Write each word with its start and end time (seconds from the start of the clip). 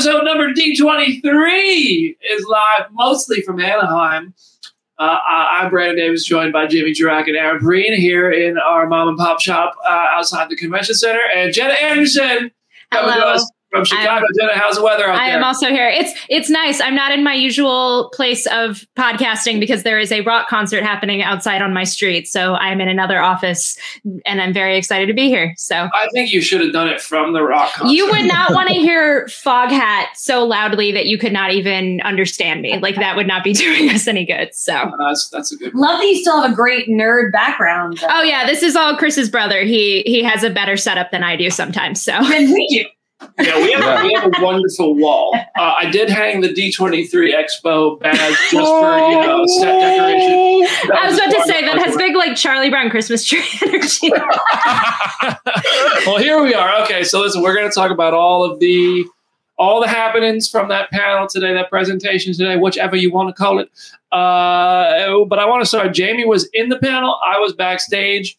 Episode 0.00 0.24
number 0.24 0.48
D23 0.54 2.16
is 2.22 2.46
live 2.46 2.86
mostly 2.92 3.42
from 3.42 3.60
Anaheim. 3.60 4.32
Uh, 4.98 5.18
I'm 5.28 5.68
Brandon 5.68 5.96
Davis, 5.96 6.24
joined 6.24 6.54
by 6.54 6.66
Jamie 6.66 6.92
Jirak 6.92 7.26
and 7.26 7.36
Aaron 7.36 7.60
Perine 7.60 7.96
here 7.96 8.30
in 8.30 8.56
our 8.56 8.86
mom 8.86 9.08
and 9.08 9.18
pop 9.18 9.40
shop 9.40 9.76
uh, 9.84 10.06
outside 10.12 10.48
the 10.48 10.56
convention 10.56 10.94
center. 10.94 11.20
And 11.36 11.52
Jenna 11.52 11.74
Anderson 11.74 12.50
coming 12.90 13.14
to 13.14 13.20
Hello. 13.20 13.34
us 13.34 13.50
from 13.70 13.84
Chicago. 13.84 14.26
Jenna, 14.38 14.52
how's 14.58 14.76
the 14.76 14.82
weather 14.82 15.06
out 15.08 15.16
I 15.16 15.28
there? 15.28 15.38
am 15.38 15.44
also 15.44 15.68
here. 15.68 15.88
It's 15.88 16.12
it's 16.28 16.50
nice. 16.50 16.80
I'm 16.80 16.94
not 16.94 17.12
in 17.12 17.22
my 17.22 17.34
usual 17.34 18.10
place 18.14 18.46
of 18.46 18.84
podcasting 18.96 19.60
because 19.60 19.82
there 19.84 19.98
is 19.98 20.10
a 20.12 20.20
rock 20.22 20.48
concert 20.48 20.82
happening 20.82 21.22
outside 21.22 21.62
on 21.62 21.72
my 21.72 21.84
street. 21.84 22.26
So 22.28 22.54
I'm 22.54 22.80
in 22.80 22.88
another 22.88 23.20
office 23.20 23.78
and 24.26 24.40
I'm 24.40 24.52
very 24.52 24.76
excited 24.76 25.06
to 25.06 25.14
be 25.14 25.28
here. 25.28 25.54
So 25.56 25.76
I 25.94 26.08
think 26.12 26.32
you 26.32 26.40
should 26.40 26.60
have 26.62 26.72
done 26.72 26.88
it 26.88 27.00
from 27.00 27.32
the 27.32 27.42
rock 27.42 27.72
concert. 27.74 27.94
you 27.94 28.10
would 28.10 28.26
not 28.26 28.52
want 28.52 28.68
to 28.68 28.74
hear 28.74 29.26
Foghat 29.26 30.06
so 30.16 30.44
loudly 30.44 30.92
that 30.92 31.06
you 31.06 31.16
could 31.18 31.32
not 31.32 31.52
even 31.52 32.00
understand 32.02 32.62
me. 32.62 32.78
Like 32.78 32.96
that 32.96 33.16
would 33.16 33.26
not 33.28 33.44
be 33.44 33.52
doing 33.64 33.88
us 33.90 34.06
any 34.08 34.24
good. 34.26 34.54
So 34.54 34.74
Uh, 34.74 34.90
that's, 35.08 35.28
that's 35.28 35.52
a 35.52 35.56
good 35.56 35.74
Love 35.74 35.98
that 35.98 36.06
you 36.06 36.16
still 36.20 36.40
have 36.42 36.50
a 36.50 36.54
great 36.54 36.88
nerd 36.88 37.32
background. 37.32 37.98
though. 37.98 38.08
Oh 38.10 38.22
yeah, 38.22 38.46
this 38.46 38.62
is 38.62 38.74
all 38.76 38.96
Chris's 38.96 39.28
brother. 39.30 39.62
He 39.62 40.02
he 40.06 40.22
has 40.24 40.42
a 40.42 40.50
better 40.50 40.76
setup 40.76 41.10
than 41.12 41.22
I 41.22 41.36
do 41.36 41.50
sometimes. 41.50 42.02
So 42.02 42.12
Then 42.28 42.52
we 42.52 42.66
do. 42.68 42.84
Yeah, 43.38 43.56
we 43.56 43.72
have, 43.72 44.02
we 44.02 44.14
have 44.14 44.26
a 44.26 44.44
wonderful 44.44 44.94
wall. 44.94 45.34
Uh, 45.34 45.74
I 45.78 45.90
did 45.90 46.08
hang 46.08 46.40
the 46.40 46.48
D23 46.48 47.34
Expo 47.34 48.00
badge 48.00 48.16
just 48.18 48.52
for, 48.52 48.98
you 48.98 49.20
know, 49.20 49.46
set 49.46 49.80
decoration. 49.80 50.88
That 50.88 50.98
I 50.98 51.06
was 51.06 51.18
about 51.18 51.30
to 51.32 51.42
say 51.44 51.64
that 51.64 51.78
has 51.78 51.96
big 51.96 52.16
like 52.16 52.36
Charlie 52.36 52.70
Brown 52.70 52.90
Christmas 52.90 53.24
tree 53.24 53.44
energy. 53.62 54.10
well, 56.06 56.18
here 56.18 56.42
we 56.42 56.54
are. 56.54 56.82
Okay, 56.82 57.04
so 57.04 57.20
listen, 57.20 57.42
we're 57.42 57.54
going 57.54 57.68
to 57.68 57.74
talk 57.74 57.90
about 57.90 58.14
all 58.14 58.44
of 58.44 58.58
the 58.60 59.04
all 59.58 59.80
the 59.80 59.88
happenings 59.88 60.48
from 60.48 60.68
that 60.68 60.90
panel 60.90 61.26
today, 61.28 61.52
that 61.52 61.68
presentation 61.68 62.32
today, 62.32 62.56
whichever 62.56 62.96
you 62.96 63.12
want 63.12 63.28
to 63.28 63.34
call 63.34 63.58
it. 63.58 63.70
Uh, 64.10 65.24
but 65.26 65.38
I 65.38 65.44
want 65.44 65.60
to 65.62 65.66
start. 65.66 65.92
Jamie 65.92 66.24
was 66.24 66.48
in 66.54 66.70
the 66.70 66.78
panel. 66.78 67.18
I 67.22 67.38
was 67.38 67.52
backstage. 67.52 68.38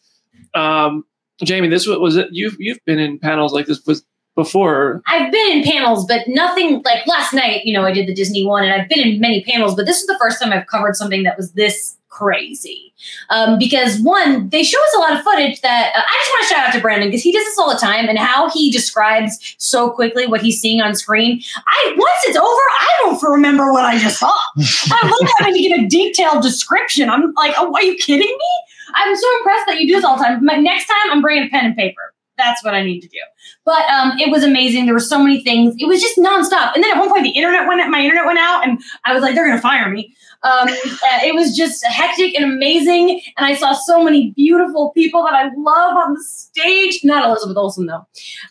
Um, 0.55 1.05
Jamie, 1.43 1.69
this 1.69 1.85
was, 1.85 1.99
was 1.99 2.15
it. 2.17 2.29
You've 2.31 2.55
you've 2.59 2.83
been 2.85 2.99
in 2.99 3.19
panels 3.19 3.53
like 3.53 3.67
this 3.67 3.85
was 3.85 4.03
before. 4.43 5.01
I've 5.07 5.31
been 5.31 5.51
in 5.51 5.63
panels, 5.63 6.05
but 6.05 6.27
nothing 6.27 6.81
like 6.83 7.05
last 7.07 7.33
night. 7.33 7.65
You 7.65 7.73
know, 7.73 7.85
I 7.85 7.91
did 7.91 8.07
the 8.07 8.13
Disney 8.13 8.45
one, 8.45 8.63
and 8.63 8.73
I've 8.73 8.89
been 8.89 8.99
in 8.99 9.19
many 9.19 9.43
panels, 9.43 9.75
but 9.75 9.85
this 9.85 10.01
is 10.01 10.07
the 10.07 10.17
first 10.19 10.41
time 10.41 10.53
I've 10.53 10.67
covered 10.67 10.95
something 10.95 11.23
that 11.23 11.37
was 11.37 11.53
this 11.53 11.97
crazy. 12.09 12.93
Um, 13.29 13.57
because 13.57 13.99
one, 14.01 14.49
they 14.49 14.63
show 14.63 14.77
us 14.79 14.95
a 14.95 14.99
lot 14.99 15.13
of 15.13 15.23
footage 15.23 15.61
that 15.61 15.93
uh, 15.95 16.01
I 16.05 16.17
just 16.21 16.31
want 16.31 16.43
to 16.43 16.53
shout 16.53 16.67
out 16.67 16.73
to 16.73 16.81
Brandon 16.81 17.07
because 17.07 17.23
he 17.23 17.31
does 17.31 17.43
this 17.45 17.57
all 17.57 17.71
the 17.71 17.79
time, 17.79 18.07
and 18.07 18.19
how 18.19 18.49
he 18.49 18.71
describes 18.71 19.55
so 19.57 19.89
quickly 19.89 20.27
what 20.27 20.41
he's 20.41 20.59
seeing 20.59 20.81
on 20.81 20.93
screen. 20.93 21.41
I 21.67 21.93
once 21.97 22.19
it's 22.25 22.37
over, 22.37 22.45
I 22.45 22.87
don't 22.99 23.23
remember 23.23 23.71
what 23.71 23.85
I 23.85 23.97
just 23.97 24.19
saw. 24.19 24.31
I 24.57 25.07
love 25.07 25.31
having 25.39 25.55
to 25.55 25.61
give 25.61 25.79
a 25.79 25.87
detailed 25.87 26.43
description. 26.43 27.09
I'm 27.09 27.33
like, 27.33 27.53
oh, 27.57 27.73
are 27.73 27.83
you 27.83 27.95
kidding 27.95 28.27
me? 28.27 28.63
I'm 28.93 29.15
so 29.15 29.37
impressed 29.37 29.65
that 29.67 29.79
you 29.79 29.87
do 29.87 29.95
this 29.95 30.03
all 30.03 30.17
the 30.17 30.23
time. 30.23 30.43
My, 30.43 30.57
next 30.57 30.87
time, 30.87 31.11
I'm 31.11 31.21
bringing 31.21 31.47
a 31.47 31.49
pen 31.49 31.65
and 31.65 31.75
paper. 31.75 32.13
That's 32.37 32.63
what 32.63 32.73
I 32.73 32.83
need 32.83 33.01
to 33.01 33.07
do. 33.07 33.19
But 33.65 33.87
um, 33.89 34.17
it 34.19 34.31
was 34.31 34.43
amazing. 34.43 34.85
There 34.85 34.93
were 34.93 34.99
so 34.99 35.21
many 35.21 35.43
things. 35.43 35.75
It 35.77 35.87
was 35.87 36.01
just 36.01 36.17
nonstop. 36.17 36.73
And 36.73 36.83
then 36.83 36.91
at 36.91 36.99
one 36.99 37.09
point, 37.09 37.23
the 37.23 37.31
internet 37.31 37.67
went. 37.67 37.87
My 37.89 38.01
internet 38.01 38.25
went 38.25 38.39
out, 38.39 38.67
and 38.67 38.81
I 39.05 39.13
was 39.13 39.21
like, 39.21 39.35
"They're 39.35 39.47
gonna 39.47 39.61
fire 39.61 39.89
me." 39.89 40.15
Um, 40.43 40.67
it 41.23 41.35
was 41.35 41.55
just 41.55 41.85
hectic 41.85 42.33
and 42.35 42.45
amazing. 42.45 43.21
And 43.37 43.45
I 43.45 43.53
saw 43.55 43.73
so 43.73 44.03
many 44.03 44.31
beautiful 44.31 44.91
people 44.91 45.23
that 45.23 45.33
I 45.33 45.49
love 45.55 45.97
on 45.97 46.13
the 46.13 46.23
stage. 46.23 47.01
Not 47.03 47.25
Elizabeth 47.25 47.57
Olsen 47.57 47.85
though. 47.85 48.05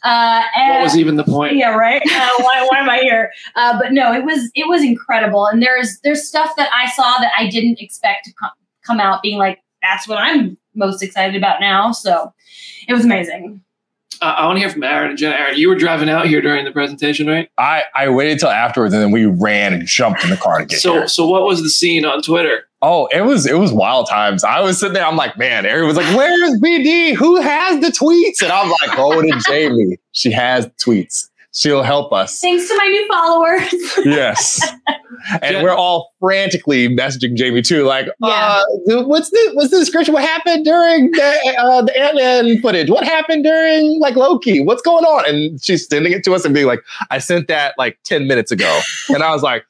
Uh, 0.04 0.42
and, 0.56 0.74
What 0.74 0.82
was 0.82 0.96
even 0.96 1.16
the 1.16 1.24
point? 1.24 1.56
yeah, 1.56 1.74
right. 1.74 2.02
Uh, 2.04 2.30
why, 2.38 2.66
why 2.70 2.78
am 2.78 2.88
I 2.88 2.98
here? 2.98 3.32
Uh, 3.56 3.78
but 3.78 3.92
no, 3.92 4.12
it 4.12 4.24
was 4.24 4.50
it 4.54 4.68
was 4.68 4.82
incredible, 4.82 5.46
and 5.46 5.62
there's 5.62 5.98
there's 6.04 6.26
stuff 6.26 6.54
that 6.56 6.70
I 6.72 6.90
saw 6.90 7.18
that 7.18 7.32
I 7.36 7.48
didn't 7.48 7.80
expect 7.80 8.26
to 8.26 8.32
come 8.34 8.50
come 8.86 9.00
out 9.00 9.22
being 9.22 9.38
like 9.38 9.58
that's 9.82 10.06
what 10.06 10.18
I'm 10.18 10.56
most 10.74 11.02
excited 11.02 11.36
about 11.36 11.60
now. 11.60 11.92
So 11.92 12.32
it 12.86 12.92
was 12.92 13.04
amazing. 13.04 13.62
Uh, 14.22 14.34
I 14.36 14.44
want 14.46 14.56
to 14.56 14.60
hear 14.60 14.68
from 14.68 14.82
Aaron 14.82 15.08
and 15.10 15.18
Jenna. 15.18 15.34
Aaron, 15.34 15.56
you 15.56 15.68
were 15.68 15.74
driving 15.74 16.10
out 16.10 16.26
here 16.26 16.42
during 16.42 16.64
the 16.66 16.72
presentation, 16.72 17.26
right? 17.26 17.48
I, 17.56 17.84
I 17.94 18.08
waited 18.10 18.38
till 18.38 18.50
afterwards 18.50 18.92
and 18.92 19.02
then 19.02 19.10
we 19.12 19.24
ran 19.24 19.72
and 19.72 19.86
jumped 19.86 20.22
in 20.24 20.28
the 20.30 20.36
car 20.36 20.58
to 20.58 20.66
get 20.66 20.80
So, 20.80 20.92
here. 20.92 21.08
so 21.08 21.26
what 21.26 21.44
was 21.44 21.62
the 21.62 21.70
scene 21.70 22.04
on 22.04 22.20
Twitter? 22.20 22.64
Oh, 22.82 23.06
it 23.12 23.22
was 23.22 23.46
it 23.46 23.58
was 23.58 23.72
wild 23.72 24.08
times. 24.08 24.42
I 24.44 24.60
was 24.60 24.78
sitting 24.78 24.92
there, 24.94 25.06
I'm 25.06 25.16
like, 25.16 25.38
man, 25.38 25.64
Aaron 25.64 25.86
was 25.86 25.96
like, 25.96 26.14
where's 26.16 26.60
BD? 26.60 27.14
Who 27.14 27.40
has 27.40 27.80
the 27.80 27.88
tweets? 27.88 28.42
And 28.42 28.52
I'm 28.52 28.68
like, 28.70 28.98
oh, 28.98 29.20
to 29.22 29.40
Jamie. 29.46 29.96
She 30.12 30.30
has 30.32 30.66
tweets. 30.82 31.29
She'll 31.52 31.82
help 31.82 32.12
us. 32.12 32.38
Thanks 32.38 32.68
to 32.68 32.76
my 32.76 32.86
new 32.86 33.08
followers. 33.08 34.06
Yes. 34.06 34.60
And 35.42 35.56
Yeah. 35.56 35.62
we're 35.62 35.74
all 35.74 36.14
frantically 36.18 36.88
messaging 36.88 37.34
Jamie 37.34 37.60
too, 37.60 37.82
like, 37.84 38.06
Yeah. 38.22 38.62
uh, 38.88 39.02
what's 39.02 39.28
the 39.28 39.50
what's 39.52 39.70
the 39.70 39.78
description? 39.78 40.14
What 40.14 40.22
happened 40.24 40.64
during 40.64 41.10
the 41.10 41.56
uh, 41.58 41.82
the 41.82 42.00
Ant 42.00 42.16
Man 42.16 42.60
footage? 42.62 42.88
What 42.88 43.04
happened 43.04 43.44
during 43.44 44.00
like 44.00 44.16
Loki? 44.16 44.60
What's 44.64 44.80
going 44.80 45.04
on? 45.04 45.28
And 45.28 45.62
she's 45.62 45.86
sending 45.86 46.12
it 46.12 46.24
to 46.24 46.34
us 46.34 46.46
and 46.46 46.54
being 46.54 46.66
like, 46.66 46.80
I 47.10 47.18
sent 47.18 47.48
that 47.48 47.74
like 47.76 47.98
ten 48.04 48.26
minutes 48.28 48.50
ago, 48.50 48.80
and 49.10 49.22
I 49.22 49.30
was 49.32 49.42
like, 49.42 49.66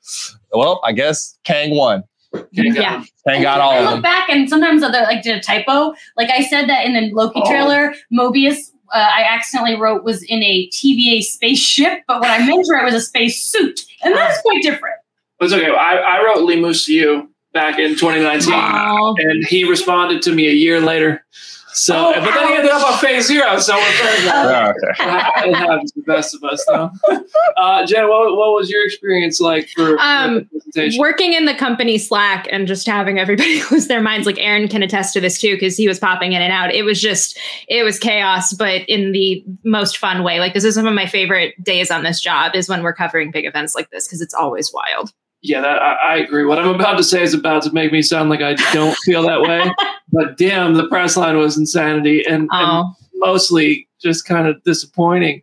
well, 0.53 0.81
I 0.85 0.93
guess 0.93 1.37
Kang 1.43 1.75
won. 1.75 2.05
Yeah. 2.53 3.03
Kang 3.27 3.43
got 3.43 3.61
all 3.61 3.73
I 3.73 3.77
of 3.79 3.85
look 3.87 3.93
them. 3.95 4.03
back 4.03 4.29
and 4.29 4.49
sometimes 4.49 4.85
other 4.85 5.01
like 5.01 5.23
did 5.25 5.37
a 5.37 5.41
typo. 5.41 5.95
Like 6.17 6.31
I 6.31 6.45
said 6.45 6.69
that 6.69 6.85
in 6.85 6.93
the 6.93 7.11
Loki 7.13 7.41
Oh. 7.45 7.51
trailer, 7.51 7.93
Mobius. 8.13 8.71
Uh, 8.93 8.99
I 8.99 9.23
accidentally 9.29 9.77
wrote 9.77 10.03
was 10.05 10.23
in 10.23 10.43
a 10.43 10.69
TVA 10.69 11.23
spaceship, 11.23 12.01
but 12.09 12.21
what 12.21 12.29
I 12.31 12.45
meant 12.47 12.65
to 12.67 12.73
write 12.73 12.85
was 12.85 12.95
a 12.95 13.01
space 13.01 13.43
suit, 13.45 13.81
and 14.03 14.15
that's 14.15 14.41
quite 14.43 14.63
different. 14.63 14.97
It's 15.41 15.53
okay. 15.53 15.71
I, 15.71 15.97
I 15.97 16.25
wrote 16.25 16.43
Lee 16.45 16.57
to 16.87 16.93
you 16.93 17.31
back 17.53 17.79
in 17.79 17.91
2019, 17.97 18.53
Oh. 18.55 19.15
and 19.19 19.45
he 19.47 19.65
responded 19.65 20.23
to 20.23 20.33
me 20.35 20.49
a 20.49 20.53
year 20.53 20.81
later. 20.81 21.25
So, 21.73 21.97
Oh, 21.97 22.13
but 22.21 22.33
then 22.35 22.49
he 22.49 22.55
ended 22.57 22.71
up 22.71 22.85
on 22.93 22.99
phase 22.99 23.27
zero. 23.27 23.59
So 23.59 23.77
we're 23.77 24.03
very 24.03 24.23
glad. 24.23 24.67
Oh, 24.67 24.71
okay. 24.71 25.51
it 25.51 25.55
happens 25.55 25.93
to 25.93 26.01
the 26.01 26.05
best 26.05 26.35
of 26.35 26.43
us, 26.45 26.65
though. 26.67 26.91
Uh, 27.57 27.85
Jen, 27.87 28.09
what, 28.09 28.37
what 28.37 28.55
was 28.55 28.71
your 28.71 28.85
experience 28.85 29.39
like 29.41 29.69
for, 29.69 29.97
for 29.97 30.01
Um, 30.01 30.35
the 30.35 30.45
presentation? 30.61 30.99
working 31.01 31.33
in 31.35 31.45
the 31.45 31.55
company 31.55 31.99
Slack 31.99 32.49
and 32.51 32.67
just 32.67 32.87
having 32.87 33.19
everybody 33.19 33.63
lose 33.71 33.87
their 33.87 34.01
minds. 34.01 34.27
Like 34.27 34.39
Aaron 34.39 34.67
can 34.69 34.83
attest 34.83 35.13
to 35.15 35.21
this 35.21 35.39
too, 35.41 35.55
because 35.55 35.77
he 35.77 35.87
was 35.87 35.99
popping 35.99 36.33
in 36.33 36.41
and 36.43 36.53
out. 36.53 36.73
It 36.73 36.85
was 36.85 37.01
just, 37.01 37.39
it 37.69 37.83
was 37.85 37.99
chaos, 37.99 38.53
but 38.55 38.83
in 38.89 39.13
the 39.13 39.45
most 39.65 39.99
fun 39.99 40.23
way. 40.23 40.41
Like 40.41 40.55
this 40.55 40.65
is 40.65 40.75
some 40.75 40.87
of 40.87 40.95
my 40.95 41.07
favorite 41.07 41.55
days 41.63 41.91
on 41.91 42.03
this 42.03 42.21
job 42.21 42.55
is 42.55 42.69
when 42.69 42.83
we're 42.83 42.95
covering 42.95 43.31
big 43.31 43.45
events 43.47 43.75
like 43.75 43.91
this 43.91 44.07
because 44.07 44.21
it's 44.23 44.35
always 44.35 44.73
wild. 44.73 45.13
Yeah, 45.43 45.63
that, 45.63 45.81
I, 45.81 45.95
I 45.95 46.17
agree. 46.19 46.45
What 46.45 46.59
I'm 46.59 46.69
about 46.75 46.99
to 46.99 47.05
say 47.05 47.23
is 47.23 47.33
about 47.33 47.63
to 47.63 47.73
make 47.73 47.93
me 47.93 48.03
sound 48.03 48.29
like 48.29 48.43
I 48.43 48.55
don't 48.73 48.97
feel 48.99 49.23
that 49.23 49.41
way. 49.41 49.73
but 50.13 50.37
damn, 50.37 50.75
the 50.75 50.87
press 50.89 51.17
line 51.17 51.39
was 51.39 51.57
insanity 51.57 52.25
and, 52.27 52.43
and 52.43 52.49
Oh, 52.53 52.95
mostly 53.15 53.89
just 54.01 54.27
kind 54.27 54.47
of 54.47 54.63
disappointing. 54.65 55.43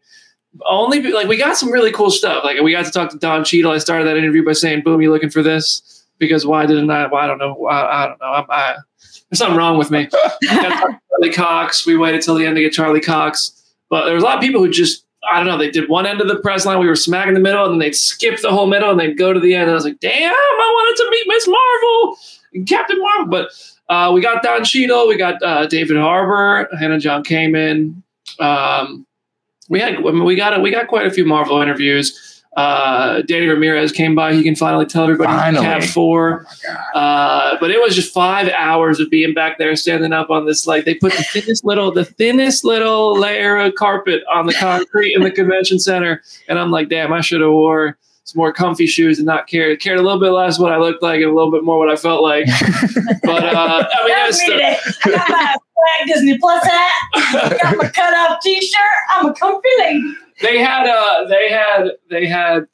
Only 0.67 0.99
be- 0.99 1.13
like 1.13 1.27
we 1.27 1.37
got 1.37 1.57
some 1.57 1.71
really 1.71 1.91
cool 1.91 2.11
stuff. 2.11 2.43
Like 2.43 2.59
we 2.61 2.71
got 2.71 2.85
to 2.85 2.91
talk 2.91 3.09
to 3.11 3.17
Don 3.17 3.43
Cheadle. 3.43 3.71
I 3.71 3.79
started 3.79 4.07
that 4.07 4.17
interview 4.17 4.43
by 4.45 4.53
saying, 4.53 4.83
"Boom, 4.83 5.01
you 5.01 5.11
looking 5.11 5.29
for 5.29 5.43
this?" 5.43 6.05
Because 6.19 6.45
why 6.45 6.65
didn't 6.65 6.89
I? 6.89 7.05
Well, 7.07 7.21
I 7.21 7.27
don't 7.27 7.37
know. 7.37 7.53
Why, 7.53 7.79
I 7.79 8.07
don't 8.07 8.19
know. 8.19 8.25
I'm, 8.27 8.45
I, 8.49 8.75
there's 9.29 9.37
something 9.37 9.57
wrong 9.57 9.77
with 9.77 9.91
me. 9.91 10.07
We 10.41 10.47
got 10.47 10.63
to 10.63 10.69
talk 10.69 10.89
to 10.89 10.99
Charlie 11.11 11.33
Cox. 11.33 11.85
We 11.85 11.97
waited 11.97 12.21
till 12.21 12.35
the 12.35 12.45
end 12.45 12.55
to 12.55 12.61
get 12.61 12.73
Charlie 12.73 13.01
Cox, 13.01 13.51
but 13.89 14.05
there 14.05 14.13
was 14.15 14.23
a 14.23 14.25
lot 14.25 14.35
of 14.37 14.41
people 14.41 14.61
who 14.63 14.69
just 14.69 15.05
I 15.31 15.37
don't 15.37 15.47
know. 15.47 15.57
They 15.57 15.69
did 15.69 15.89
one 15.89 16.05
end 16.05 16.21
of 16.21 16.27
the 16.27 16.39
press 16.39 16.65
line. 16.65 16.79
We 16.79 16.87
were 16.87 16.95
smack 16.95 17.27
in 17.27 17.33
the 17.33 17.39
middle, 17.39 17.63
and 17.63 17.73
then 17.73 17.79
they'd 17.79 17.95
skip 17.95 18.39
the 18.41 18.51
whole 18.51 18.67
middle, 18.67 18.89
and 18.91 18.99
they'd 18.99 19.17
go 19.17 19.33
to 19.33 19.39
the 19.39 19.53
end. 19.53 19.63
And 19.63 19.71
I 19.71 19.75
was 19.75 19.83
like, 19.83 19.99
"Damn, 19.99 20.33
I 20.33 20.71
wanted 20.73 21.03
to 21.03 21.09
meet 21.11 21.25
Miss 21.27 21.47
Marvel 21.47 22.17
and 22.53 22.67
Captain 22.67 22.99
Marvel." 22.99 23.25
But 23.27 23.49
uh, 23.89 24.11
we 24.13 24.21
got 24.21 24.43
Don 24.43 24.63
Cheadle, 24.63 25.07
we 25.07 25.17
got 25.17 25.41
uh, 25.41 25.65
David 25.67 25.97
Harbour, 25.97 26.67
Hannah 26.77 26.99
John 26.99 27.23
Kamen. 27.23 28.01
Um, 28.39 29.05
we 29.69 29.79
had 29.79 29.95
I 29.95 29.99
mean, 29.99 30.23
we 30.23 30.35
got 30.35 30.61
we 30.61 30.71
got 30.71 30.87
quite 30.87 31.05
a 31.05 31.11
few 31.11 31.25
Marvel 31.25 31.61
interviews. 31.61 32.36
Uh, 32.57 33.21
Danny 33.21 33.45
Ramirez 33.45 33.91
came 33.91 34.15
by. 34.15 34.33
He 34.33 34.41
can 34.41 34.55
finally 34.55 34.87
tell 34.87 35.03
everybody 35.03 35.31
he's 35.31 35.39
Finally. 35.39 35.63
Cap 35.65 35.83
Four. 35.83 36.45
Oh. 36.95 36.99
Uh, 36.99 37.57
but 37.59 37.69
it 37.69 37.79
was 37.79 37.95
just 37.95 38.11
five 38.11 38.49
hours 38.57 38.99
of 38.99 39.09
being 39.11 39.35
back 39.35 39.59
there, 39.59 39.75
standing 39.75 40.11
up 40.11 40.31
on 40.31 40.47
this 40.47 40.65
like 40.65 40.83
they 40.83 40.95
put 40.95 41.13
the 41.13 41.23
thinnest 41.23 41.63
little, 41.63 41.91
the 41.91 42.03
thinnest 42.03 42.63
little 42.65 43.17
layer 43.17 43.57
of 43.57 43.75
carpet 43.75 44.23
on 44.33 44.47
the 44.47 44.53
concrete 44.55 45.13
in 45.13 45.21
the 45.21 45.29
convention 45.31 45.77
center, 45.79 46.23
and 46.49 46.57
I'm 46.57 46.71
like, 46.71 46.89
damn, 46.89 47.13
I 47.13 47.21
should 47.21 47.41
have 47.41 47.51
wore 47.51 47.95
some 48.23 48.39
more 48.39 48.51
comfy 48.51 48.87
shoes 48.87 49.19
and 49.19 49.25
not 49.27 49.47
cared 49.47 49.79
cared 49.79 49.99
a 49.99 50.01
little 50.01 50.19
bit 50.19 50.31
less 50.31 50.59
what 50.59 50.73
I 50.73 50.77
looked 50.77 51.01
like 51.03 51.17
and 51.21 51.29
a 51.31 51.33
little 51.33 51.51
bit 51.51 51.63
more 51.63 51.77
what 51.77 51.89
I 51.89 51.95
felt 51.95 52.23
like. 52.23 52.45
But 53.23 53.43
uh, 53.43 53.55
I 53.57 53.77
mean, 53.79 53.87
That 53.87 54.07
that's 54.07 54.27
was 54.27 54.39
the, 54.39 54.51
today. 54.53 54.77
I 55.05 55.09
got 55.11 55.29
my 55.29 55.55
swag 55.55 56.07
Disney 56.07 56.37
Plus 56.39 56.63
hat. 56.63 56.91
I 57.13 57.57
Got 57.61 57.77
my 57.77 57.87
cut 57.89 58.13
off 58.13 58.39
T-shirt. 58.41 58.79
I'm 59.11 59.27
a 59.27 59.33
comfy 59.33 59.67
lady. 59.79 60.13
They 60.41 60.59
had 60.59 60.87
uh 60.87 61.25
they 61.27 61.49
had 61.49 61.91
they 62.09 62.25
had 62.25 62.67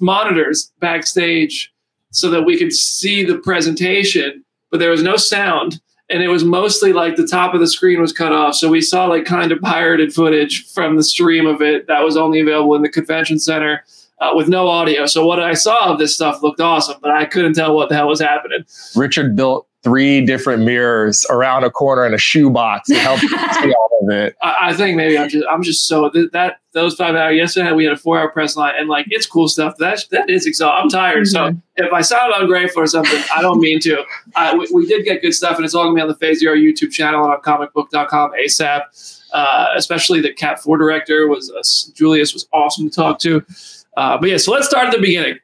monitors 0.00 0.72
backstage 0.80 1.72
so 2.10 2.30
that 2.30 2.42
we 2.42 2.56
could 2.56 2.72
see 2.72 3.24
the 3.24 3.38
presentation 3.38 4.44
but 4.70 4.80
there 4.80 4.90
was 4.90 5.02
no 5.02 5.16
sound 5.16 5.80
and 6.10 6.22
it 6.22 6.28
was 6.28 6.44
mostly 6.44 6.92
like 6.92 7.16
the 7.16 7.26
top 7.26 7.54
of 7.54 7.60
the 7.60 7.66
screen 7.66 8.00
was 8.00 8.12
cut 8.12 8.32
off. 8.32 8.54
So 8.54 8.68
we 8.68 8.80
saw 8.80 9.06
like 9.06 9.24
kind 9.24 9.52
of 9.52 9.60
pirated 9.60 10.12
footage 10.12 10.70
from 10.72 10.96
the 10.96 11.02
stream 11.02 11.46
of 11.46 11.62
it 11.62 11.86
that 11.86 12.00
was 12.00 12.16
only 12.16 12.40
available 12.40 12.74
in 12.74 12.82
the 12.82 12.88
convention 12.88 13.38
center 13.38 13.84
uh, 14.20 14.32
with 14.34 14.48
no 14.48 14.68
audio. 14.68 15.06
So 15.06 15.26
what 15.26 15.40
i 15.40 15.54
saw 15.54 15.92
of 15.92 15.98
this 15.98 16.14
stuff 16.14 16.42
looked 16.42 16.60
awesome 16.60 16.96
but 17.00 17.10
i 17.10 17.24
couldn't 17.24 17.54
tell 17.54 17.74
what 17.74 17.88
the 17.88 17.94
hell 17.94 18.08
was 18.08 18.20
happening. 18.20 18.64
Richard 18.94 19.36
built 19.36 19.66
three 19.84 20.24
different 20.24 20.64
mirrors 20.64 21.24
around 21.28 21.62
a 21.62 21.70
corner 21.70 22.06
in 22.06 22.14
a 22.14 22.18
shoebox 22.18 22.88
to 22.88 22.94
help 22.94 23.22
you 23.22 23.28
see 23.52 23.72
all 23.72 23.98
of 24.02 24.10
it. 24.10 24.34
I, 24.42 24.70
I 24.70 24.74
think 24.74 24.96
maybe 24.96 25.16
I'm 25.16 25.28
just 25.28 25.46
I'm 25.48 25.62
just 25.62 25.86
so 25.86 26.08
th- 26.08 26.30
that 26.32 26.58
those 26.72 26.94
five 26.96 27.14
hours 27.14 27.36
yesterday 27.36 27.72
we 27.72 27.84
had 27.84 27.92
a 27.92 27.96
four 27.96 28.18
hour 28.18 28.30
press 28.30 28.56
line 28.56 28.74
and 28.76 28.88
like 28.88 29.06
it's 29.10 29.26
cool 29.26 29.46
stuff 29.46 29.76
that 29.76 30.04
that 30.10 30.28
is 30.28 30.46
exhausting. 30.46 30.82
I'm 30.82 30.88
tired, 30.88 31.28
so 31.28 31.54
if 31.76 31.92
I 31.92 32.00
sound 32.00 32.32
ungrateful 32.36 32.82
or 32.82 32.86
something, 32.86 33.22
I 33.36 33.42
don't 33.42 33.60
mean 33.60 33.78
to. 33.80 34.02
Uh, 34.34 34.56
we, 34.58 34.66
we 34.74 34.86
did 34.86 35.04
get 35.04 35.20
good 35.20 35.34
stuff, 35.34 35.56
and 35.56 35.64
it's 35.64 35.74
all 35.74 35.84
gonna 35.84 35.94
be 35.94 36.00
on 36.00 36.08
the 36.08 36.16
Phase 36.16 36.40
Zero 36.40 36.56
YouTube 36.56 36.90
channel 36.90 37.22
and 37.22 37.32
on 37.32 37.40
comicbook.com 37.42 38.32
ASAP. 38.32 39.20
Uh, 39.32 39.68
especially 39.76 40.20
the 40.20 40.32
Cap 40.32 40.60
Four 40.60 40.78
director 40.78 41.28
was 41.28 41.50
uh, 41.50 41.92
Julius 41.94 42.32
was 42.32 42.48
awesome 42.52 42.88
to 42.88 42.94
talk 42.94 43.18
to. 43.20 43.44
Uh, 43.96 44.18
but 44.18 44.28
yeah, 44.28 44.36
so 44.36 44.50
let's 44.50 44.66
start 44.66 44.86
at 44.86 44.92
the 44.92 45.00
beginning. 45.00 45.38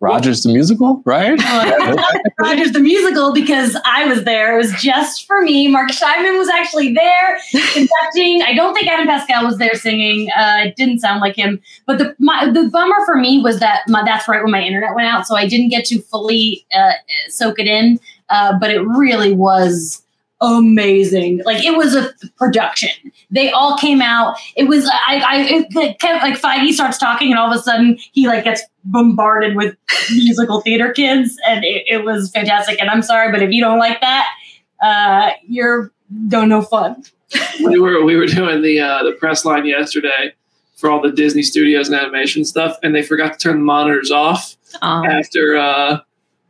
Rogers 0.00 0.42
the 0.42 0.52
musical, 0.52 1.02
right? 1.04 1.38
Rogers 2.38 2.72
the 2.72 2.80
musical 2.80 3.32
because 3.32 3.76
I 3.84 4.06
was 4.06 4.24
there. 4.24 4.54
It 4.54 4.58
was 4.58 4.72
just 4.80 5.26
for 5.26 5.42
me. 5.42 5.68
Marc 5.68 5.92
Shaiman 5.92 6.36
was 6.38 6.48
actually 6.48 6.94
there 6.94 7.38
conducting. 7.50 8.42
I 8.42 8.54
don't 8.54 8.74
think 8.74 8.88
Adam 8.88 9.06
Pascal 9.06 9.44
was 9.44 9.58
there 9.58 9.74
singing. 9.74 10.30
Uh, 10.30 10.64
it 10.66 10.76
didn't 10.76 11.00
sound 11.00 11.20
like 11.20 11.36
him. 11.36 11.60
But 11.86 11.98
the 11.98 12.14
my, 12.18 12.50
the 12.50 12.68
bummer 12.70 13.04
for 13.04 13.16
me 13.16 13.40
was 13.42 13.60
that 13.60 13.82
my, 13.88 14.02
that's 14.04 14.28
right 14.28 14.42
when 14.42 14.52
my 14.52 14.62
internet 14.62 14.94
went 14.94 15.08
out, 15.08 15.26
so 15.26 15.34
I 15.34 15.46
didn't 15.46 15.68
get 15.68 15.84
to 15.86 16.00
fully 16.00 16.66
uh, 16.74 16.92
soak 17.28 17.58
it 17.58 17.66
in. 17.66 17.98
Uh, 18.28 18.58
but 18.58 18.70
it 18.70 18.80
really 18.80 19.32
was 19.32 20.02
amazing. 20.40 21.42
Like 21.44 21.64
it 21.64 21.76
was 21.76 21.94
a 21.94 22.12
production. 22.36 22.90
They 23.30 23.50
all 23.50 23.76
came 23.78 24.02
out. 24.02 24.36
It 24.56 24.68
was 24.68 24.86
I 25.06 25.22
I 25.26 25.40
it, 25.40 25.74
like, 25.74 25.98
kept, 25.98 26.22
like 26.22 26.38
Feige 26.38 26.72
starts 26.72 26.98
talking 26.98 27.30
and 27.30 27.38
all 27.38 27.50
of 27.50 27.58
a 27.58 27.62
sudden 27.62 27.98
he 28.12 28.26
like 28.26 28.44
gets 28.44 28.62
bombarded 28.84 29.56
with 29.56 29.76
musical 30.10 30.60
theater 30.60 30.92
kids 30.92 31.36
and 31.46 31.64
it, 31.64 31.84
it 31.86 32.04
was 32.04 32.30
fantastic. 32.30 32.80
And 32.80 32.90
I'm 32.90 33.02
sorry, 33.02 33.32
but 33.32 33.42
if 33.42 33.50
you 33.50 33.62
don't 33.62 33.78
like 33.78 34.00
that, 34.00 34.26
uh, 34.82 35.30
you're 35.46 35.92
don't 36.28 36.48
know 36.48 36.62
fun. 36.62 37.02
we 37.64 37.78
were 37.78 38.04
we 38.04 38.16
were 38.16 38.26
doing 38.26 38.62
the 38.62 38.80
uh, 38.80 39.02
the 39.02 39.12
press 39.12 39.44
line 39.44 39.66
yesterday 39.66 40.32
for 40.76 40.90
all 40.90 41.00
the 41.00 41.10
Disney 41.10 41.42
Studios 41.42 41.88
and 41.88 41.98
animation 41.98 42.44
stuff, 42.44 42.76
and 42.82 42.94
they 42.94 43.02
forgot 43.02 43.32
to 43.32 43.38
turn 43.38 43.58
the 43.58 43.64
monitors 43.64 44.10
off 44.10 44.56
Um, 44.82 45.06
after 45.06 45.56
uh, 45.56 45.98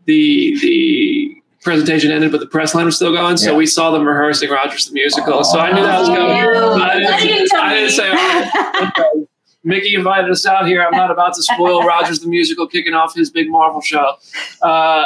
the 0.05 0.59
the 0.61 1.43
presentation 1.67 2.11
ended, 2.13 2.31
but 2.33 2.41
the 2.41 2.47
press 2.47 2.75
line 2.75 2.87
was 2.87 2.97
still 2.97 3.13
going. 3.13 3.37
So 3.37 3.51
Yeah. 3.51 3.57
we 3.59 3.67
saw 3.67 3.91
them 3.91 4.07
rehearsing 4.07 4.49
Rogers 4.51 4.87
the 4.87 4.93
musical. 4.95 5.43
So 5.45 5.59
I 5.59 5.73
knew 5.73 5.83
that 5.83 5.99
was 5.99 6.09
coming. 6.09 6.23
Oh, 6.23 6.81
I 6.81 6.99
didn't 6.99 7.21
you 7.23 7.29
didn't, 7.35 7.49
tell 7.49 7.61
I 7.61 7.75
didn't 7.75 7.89
me? 7.89 7.91
say. 7.91 8.11
"Oh, 8.13 8.89
okay." 8.97 9.27
Mickey 9.65 9.95
invited 9.97 10.31
us 10.31 10.47
out 10.47 10.67
here. 10.69 10.81
I'm 10.83 10.97
not 10.97 11.11
about 11.11 11.35
to 11.35 11.43
spoil 11.43 11.83
Rogers 11.83 12.21
the 12.21 12.29
musical 12.29 12.69
kicking 12.69 12.95
off 12.95 13.15
his 13.17 13.31
big 13.31 13.51
Marvel 13.51 13.81
show. 13.81 14.13
Uh, 14.63 15.05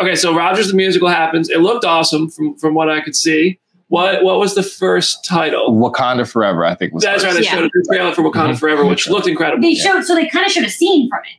okay, 0.00 0.14
so 0.14 0.34
Rogers 0.34 0.68
the 0.68 0.74
musical 0.74 1.08
happens. 1.08 1.50
It 1.50 1.58
looked 1.58 1.84
awesome 1.84 2.30
from 2.30 2.56
from 2.56 2.74
what 2.74 2.88
I 2.88 3.00
could 3.02 3.14
see. 3.14 3.58
What 3.88 4.24
what 4.24 4.38
was 4.38 4.54
the 4.54 4.62
first 4.62 5.22
title? 5.24 5.74
Wakanda 5.74 6.26
Forever, 6.26 6.64
I 6.64 6.74
think 6.74 6.94
was. 6.94 7.02
That's 7.04 7.22
right. 7.22 7.34
first. 7.34 7.50
They 7.50 7.56
showed 7.56 7.66
a 7.66 7.86
trailer 7.86 8.12
for 8.14 8.22
Wakanda 8.22 8.54
Mhm. 8.54 8.58
Forever, 8.60 8.86
which 8.86 9.06
looked 9.10 9.26
incredible. 9.28 9.60
They 9.62 9.74
showed 9.74 10.02
so 10.04 10.14
they 10.14 10.28
kind 10.28 10.46
of 10.46 10.50
showed 10.52 10.64
a 10.64 10.70
scene 10.70 11.10
from 11.10 11.20
it. 11.24 11.36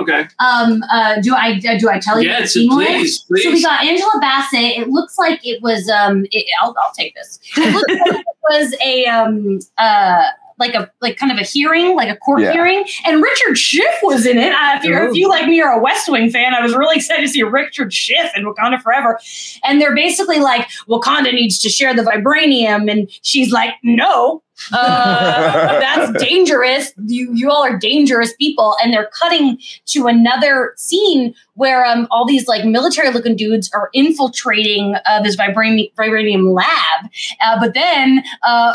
Okay. 0.00 0.28
Um, 0.38 0.82
uh, 0.92 1.20
do 1.20 1.34
I 1.34 1.58
do 1.58 1.90
I 1.90 1.98
tell 1.98 2.20
you 2.20 2.28
Yes, 2.28 2.54
was? 2.54 3.24
please, 3.28 3.44
So 3.44 3.50
we 3.50 3.62
got 3.62 3.84
Angela 3.84 4.18
Bassett. 4.20 4.78
It 4.78 4.88
looks 4.88 5.18
like 5.18 5.40
it 5.44 5.60
was. 5.62 5.88
Um, 5.88 6.24
it, 6.30 6.46
I'll, 6.62 6.74
I'll 6.80 6.92
take 6.92 7.14
this. 7.14 7.40
It 7.56 7.72
looks 7.74 7.92
like 7.92 8.20
it 8.20 8.26
was 8.50 8.74
a 8.84 9.06
um, 9.06 9.58
uh, 9.76 10.26
like 10.58 10.74
a 10.74 10.90
like 11.00 11.16
kind 11.16 11.32
of 11.32 11.38
a 11.38 11.42
hearing, 11.42 11.94
like 11.94 12.08
a 12.08 12.16
court 12.16 12.40
Yeah. 12.40 12.52
hearing, 12.52 12.84
and 13.06 13.22
Richard 13.22 13.56
Schiff 13.56 13.94
was 14.02 14.26
in 14.26 14.38
it. 14.38 14.52
Uh, 14.52 14.76
if, 14.78 14.84
you're, 14.84 15.08
if 15.08 15.14
you 15.14 15.28
like 15.28 15.46
me 15.46 15.60
are 15.60 15.78
a 15.78 15.82
West 15.82 16.08
Wing 16.10 16.30
fan, 16.30 16.54
I 16.54 16.60
was 16.60 16.74
really 16.74 16.96
excited 17.00 17.22
to 17.22 17.28
see 17.28 17.42
Richard 17.42 17.92
Schiff 17.92 18.30
in 18.36 18.44
Wakanda 18.44 18.80
Forever. 18.82 19.18
And 19.64 19.80
they're 19.80 19.94
basically 19.94 20.38
like, 20.40 20.68
Wakanda 20.88 21.32
needs 21.32 21.58
to 21.60 21.68
share 21.68 21.94
the 21.94 22.02
vibranium, 22.02 22.90
and 22.90 23.10
she's 23.22 23.52
like, 23.52 23.74
no. 23.82 24.42
Uh, 24.72 25.78
that's 25.80 26.20
dangerous. 26.20 26.92
You 27.06 27.32
you 27.32 27.48
all 27.48 27.62
are 27.64 27.78
dangerous 27.78 28.34
people, 28.34 28.74
and 28.82 28.92
they're 28.92 29.08
cutting 29.16 29.58
to 29.86 30.08
another 30.08 30.74
scene 30.76 31.32
where 31.54 31.84
um 31.84 32.08
all 32.10 32.26
these 32.26 32.48
like 32.48 32.64
military 32.64 33.10
looking 33.10 33.36
dudes 33.36 33.70
are 33.72 33.88
infiltrating 33.92 34.96
uh, 35.06 35.22
this 35.22 35.36
vibranium 35.36 35.92
vibranium 35.94 36.52
lab, 36.54 37.10
uh, 37.40 37.60
but 37.60 37.74
then 37.74 38.24
uh. 38.44 38.74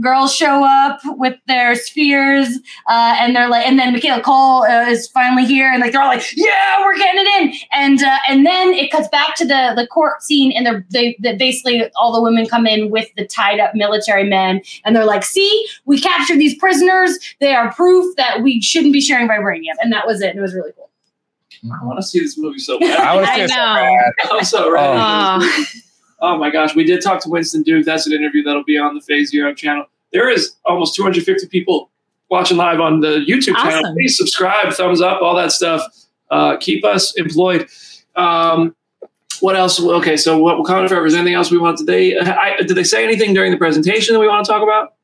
Girls 0.00 0.34
show 0.34 0.64
up 0.64 1.00
with 1.04 1.38
their 1.46 1.76
spears, 1.76 2.48
uh, 2.88 3.16
and 3.20 3.36
they're 3.36 3.48
like, 3.48 3.64
and 3.64 3.78
then 3.78 3.92
Michaela 3.92 4.22
Coel 4.22 4.64
uh, 4.64 4.90
is 4.90 5.06
finally 5.06 5.44
here, 5.44 5.70
and 5.70 5.80
like 5.80 5.92
they're 5.92 6.02
all 6.02 6.08
like, 6.08 6.24
"Yeah, 6.34 6.80
we're 6.80 6.98
getting 6.98 7.22
it 7.24 7.42
in," 7.42 7.54
and 7.72 8.02
uh, 8.02 8.18
and 8.28 8.44
then 8.44 8.72
it 8.72 8.90
cuts 8.90 9.06
back 9.08 9.36
to 9.36 9.44
the 9.44 9.72
the 9.76 9.86
court 9.86 10.20
scene, 10.22 10.50
and 10.50 10.66
they're 10.66 10.84
they, 10.90 11.16
they 11.22 11.36
basically 11.36 11.88
all 11.94 12.12
the 12.12 12.20
women 12.20 12.46
come 12.46 12.66
in 12.66 12.90
with 12.90 13.08
the 13.16 13.24
tied 13.24 13.60
up 13.60 13.76
military 13.76 14.24
men, 14.24 14.62
and 14.84 14.96
they're 14.96 15.04
like, 15.04 15.24
"See, 15.24 15.66
we 15.84 16.00
captured 16.00 16.38
these 16.38 16.58
prisoners. 16.58 17.16
They 17.40 17.54
are 17.54 17.72
proof 17.72 18.16
that 18.16 18.42
we 18.42 18.60
shouldn't 18.60 18.92
be 18.92 19.00
sharing 19.00 19.28
vibranium," 19.28 19.76
and 19.80 19.92
that 19.92 20.08
was 20.08 20.20
it. 20.22 20.30
And 20.30 20.40
it 20.40 20.42
was 20.42 20.54
really 20.54 20.72
cool. 20.72 20.90
I 21.72 21.84
want 21.84 21.98
to 21.98 22.02
see 22.02 22.20
this 22.20 22.36
movie 22.36 22.58
so 22.58 22.78
bad. 22.80 22.98
I 22.98 23.16
was 23.16 23.28
I 23.28 23.36
gonna 23.36 23.48
say 23.48 23.54
know. 23.54 23.74
that. 23.74 24.14
I'm 24.32 24.44
so 24.44 24.70
ready. 24.70 25.64
Oh. 26.24 26.38
My 26.38 26.50
gosh, 26.50 26.74
we 26.74 26.84
did 26.84 27.02
talk 27.02 27.22
to 27.22 27.28
Winston 27.28 27.62
Duke. 27.62 27.84
That's 27.84 28.06
an 28.06 28.12
interview 28.12 28.42
that'll 28.42 28.64
be 28.64 28.78
on 28.78 28.94
the 28.94 29.00
Phase 29.00 29.30
Zero 29.30 29.54
channel. 29.54 29.84
There 30.12 30.28
is 30.30 30.56
almost 30.64 30.94
250 30.94 31.48
people 31.48 31.90
watching 32.30 32.56
live 32.56 32.80
on 32.80 33.00
the 33.00 33.24
YouTube 33.28 33.56
channel. 33.56 33.80
Awesome. 33.80 33.94
Please 33.94 34.16
subscribe, 34.16 34.72
thumbs 34.72 35.00
up, 35.00 35.20
all 35.22 35.36
that 35.36 35.52
stuff. 35.52 35.82
Uh, 36.30 36.56
keep 36.56 36.84
us 36.84 37.14
employed. 37.16 37.68
Um, 38.16 38.74
what 39.40 39.56
else? 39.56 39.80
Okay, 39.80 40.16
so 40.16 40.38
what 40.38 40.56
Wakanda 40.56 40.88
Forever? 40.88 41.06
Is 41.06 41.12
there 41.12 41.20
anything 41.20 41.34
else 41.34 41.50
we 41.50 41.58
want? 41.58 41.80
I, 41.88 42.56
did 42.58 42.76
they 42.76 42.84
say 42.84 43.04
anything 43.04 43.34
during 43.34 43.50
the 43.50 43.58
presentation 43.58 44.14
that 44.14 44.20
we 44.20 44.28
want 44.28 44.46
to 44.46 44.50
talk 44.50 44.62
about? 44.62 44.94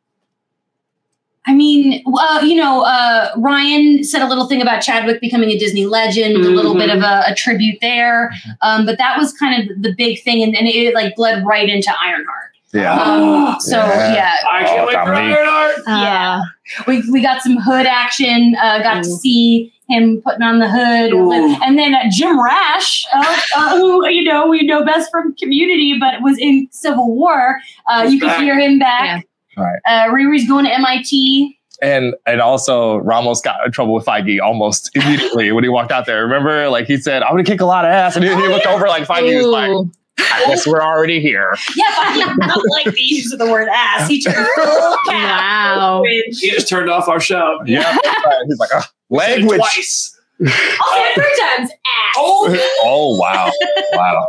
I 1.47 1.55
mean, 1.55 2.03
uh, 2.07 2.41
you 2.43 2.55
know, 2.55 2.83
uh, 2.83 3.31
Ryan 3.39 4.05
said 4.05 4.21
a 4.23 4.29
little 4.29 4.47
thing 4.47 4.61
about 4.61 4.81
Chadwick 4.83 5.21
becoming 5.23 5.49
a 5.51 5.59
Disney 5.59 5.87
legend, 5.87 6.37
a 6.37 6.51
little 6.51 6.75
bit 6.75 6.91
of 6.91 7.03
a, 7.03 7.25
a 7.29 7.35
tribute 7.35 7.79
there. 7.81 8.31
Um, 8.61 8.85
but 8.85 8.99
that 8.99 9.17
was 9.19 9.33
kind 9.33 9.71
of 9.71 9.83
the 9.83 9.95
big 9.97 10.23
thing, 10.23 10.43
and, 10.43 10.55
and 10.57 10.69
it 10.69 10.95
like 10.95 11.17
bled 11.17 11.45
right 11.47 11.69
into 11.69 11.91
Ironheart. 11.99 12.51
Yeah. 12.75 12.93
Um, 13.01 13.57
so 13.61 13.79
Yeah. 13.79 14.15
yeah, 14.15 14.35
I 14.53 14.63
can't 14.65 14.81
Oh, 14.81 14.87
wait 14.87 14.93
for 14.99 15.05
Dominique. 15.13 15.37
Ironheart. 15.39 15.77
Yeah. 15.87 16.41
we, 16.87 17.11
we 17.11 17.21
got 17.23 17.43
some 17.43 17.57
hood 17.57 17.87
action. 17.87 18.55
Uh, 18.63 18.83
got 18.83 19.03
to 19.03 19.05
see 19.11 19.73
him 19.89 20.23
putting 20.23 20.43
on 20.43 20.61
the 20.61 20.69
hood, 20.71 21.13
Ooh. 21.13 21.33
and 21.65 21.77
then 21.77 21.95
uh, 21.97 22.05
Jim 22.13 22.41
Rash, 22.41 23.05
uh, 23.13 23.37
uh, 23.57 23.71
who 23.77 24.07
you 24.09 24.23
know 24.23 24.47
we 24.47 24.63
know 24.63 24.85
best 24.85 25.11
from 25.11 25.35
Community, 25.35 25.97
but 25.99 26.23
was 26.23 26.39
in 26.39 26.69
Civil 26.71 27.13
War. 27.17 27.59
Uh, 27.89 28.03
He's 28.05 28.13
you 28.15 28.21
could 28.21 28.31
hear 28.41 28.57
him 28.57 28.79
back. 28.79 29.27
Right. 29.57 29.79
Uh, 29.87 30.09
Riri's 30.09 30.47
going 30.49 30.65
to 30.65 30.73
MIT. 30.73 31.57
And 31.83 32.15
and 32.27 32.43
also 32.43 32.99
Ramos 32.99 33.41
got 33.41 33.65
in 33.65 33.73
trouble 33.73 33.95
with 33.95 34.05
Feige 34.05 34.39
almost 34.41 34.91
immediately 34.95 35.51
when 35.53 35.65
he 35.65 35.71
walked 35.71 35.93
out 35.93 36.05
there. 36.05 36.23
Remember, 36.23 36.69
like 36.69 36.87
he 36.87 36.99
said, 36.99 37.23
"I'm 37.23 37.33
gonna 37.33 37.45
kick 37.45 37.63
a 37.63 37.65
lot 37.65 37.87
of 37.87 37.91
ass," 37.91 38.17
and 38.17 38.25
he, 38.25 38.31
he 38.31 38.49
looked 38.49 38.67
over 38.67 38.87
like 38.87 39.05
Feige 39.05 39.35
was 39.35 39.47
like, 39.47 39.71
"I 40.19 40.45
guess 40.47 40.67
we're 40.67 40.83
already 40.83 41.21
here." 41.23 41.57
Yeah, 41.75 41.85
but 41.97 42.13
he 42.13 42.47
not 42.47 42.63
like 42.71 42.95
the 42.95 43.01
use 43.01 43.33
of 43.33 43.39
the 43.39 43.51
word 43.51 43.69
ass. 43.73 44.09
He 44.09 44.21
took 44.21 44.35
full 44.35 44.97
cap. 45.09 45.41
Wow. 45.41 46.03
He 46.05 46.51
just 46.51 46.69
turned 46.69 46.91
off 46.91 47.09
our 47.09 47.19
show. 47.19 47.61
Yeah, 47.65 47.97
he's 48.47 48.59
like, 48.59 48.75
"Ugh, 48.75 48.85
language." 49.09 49.57
twice. 49.57 50.21
I'll 50.43 50.49
say 50.49 51.03
it 51.03 51.15
three 51.15 51.47
times. 51.47 51.71
Ass. 51.71 52.15
Oh, 52.19 52.71
oh 52.85 53.19
wow, 53.19 53.51
wow. 53.95 54.27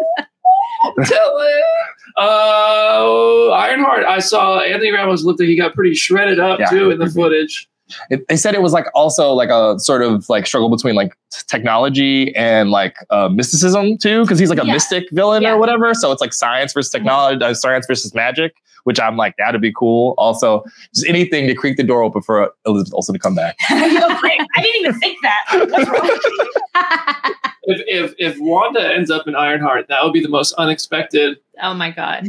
Uh, 2.22 3.50
Ironheart. 3.52 4.06
I 4.06 4.20
saw 4.20 4.60
Anthony 4.60 4.92
Ramos 4.92 5.24
looked 5.24 5.40
like 5.40 5.50
he 5.50 5.58
got 5.58 5.74
pretty 5.74 5.96
shredded 5.96 6.40
up 6.40 6.60
Yeah. 6.60 6.70
too 6.70 6.92
in 6.92 7.00
the 7.00 7.10
footage. 7.10 7.68
It, 8.10 8.28
they 8.28 8.36
said 8.38 8.54
it 8.56 8.62
was 8.62 8.74
like 8.74 8.86
also 8.94 9.34
like 9.34 9.50
a 9.50 9.80
sort 9.80 10.02
of 10.02 10.28
like 10.30 10.46
struggle 10.48 10.70
between 10.70 10.96
like 10.96 11.16
technology 11.48 12.36
and 12.36 12.72
like 12.72 12.96
uh, 13.10 13.30
mysticism 13.30 13.98
too, 13.98 14.22
because 14.24 14.40
he's 14.40 14.50
like 14.50 14.62
a 14.62 14.66
Yeah. 14.66 14.74
mystic 14.74 15.06
villain 15.12 15.44
Yeah. 15.44 15.54
or 15.54 15.58
whatever. 15.58 15.94
So 15.94 16.12
it's 16.12 16.22
like 16.22 16.34
science 16.34 16.74
versus 16.74 16.92
technology, 16.92 17.44
uh, 17.44 17.54
science 17.54 17.86
versus 17.88 18.14
magic, 18.14 18.54
which 18.84 19.00
I'm 19.00 19.18
like 19.18 19.36
that'd 19.38 19.62
be 19.62 19.72
cool. 19.74 20.16
Also, 20.18 20.64
just 20.94 21.08
anything 21.08 21.48
to 21.48 21.56
creak 21.56 21.78
the 21.78 21.84
door 21.84 22.02
open 22.04 22.22
for 22.22 22.52
Elizabeth 22.66 22.94
Olsen 22.94 23.14
to 23.14 23.20
come 23.20 23.36
back. 23.36 23.56
I 23.70 24.40
didn't 24.58 24.76
even 24.86 25.00
think 25.00 25.18
that. 25.22 25.68
What's 25.70 25.90
wrong 25.90 26.02
with 26.02 26.22
you? 26.26 26.54
If, 27.64 27.80
if 27.88 28.16
if 28.18 28.38
Wanda 28.40 28.82
ends 28.92 29.12
up 29.12 29.28
in 29.28 29.36
Ironheart, 29.36 29.88
that 29.88 30.04
would 30.04 30.14
be 30.14 30.20
the 30.20 30.28
most 30.30 30.52
unexpected. 30.54 31.38
oh 31.62 31.76
my 31.76 31.92
god. 31.92 32.28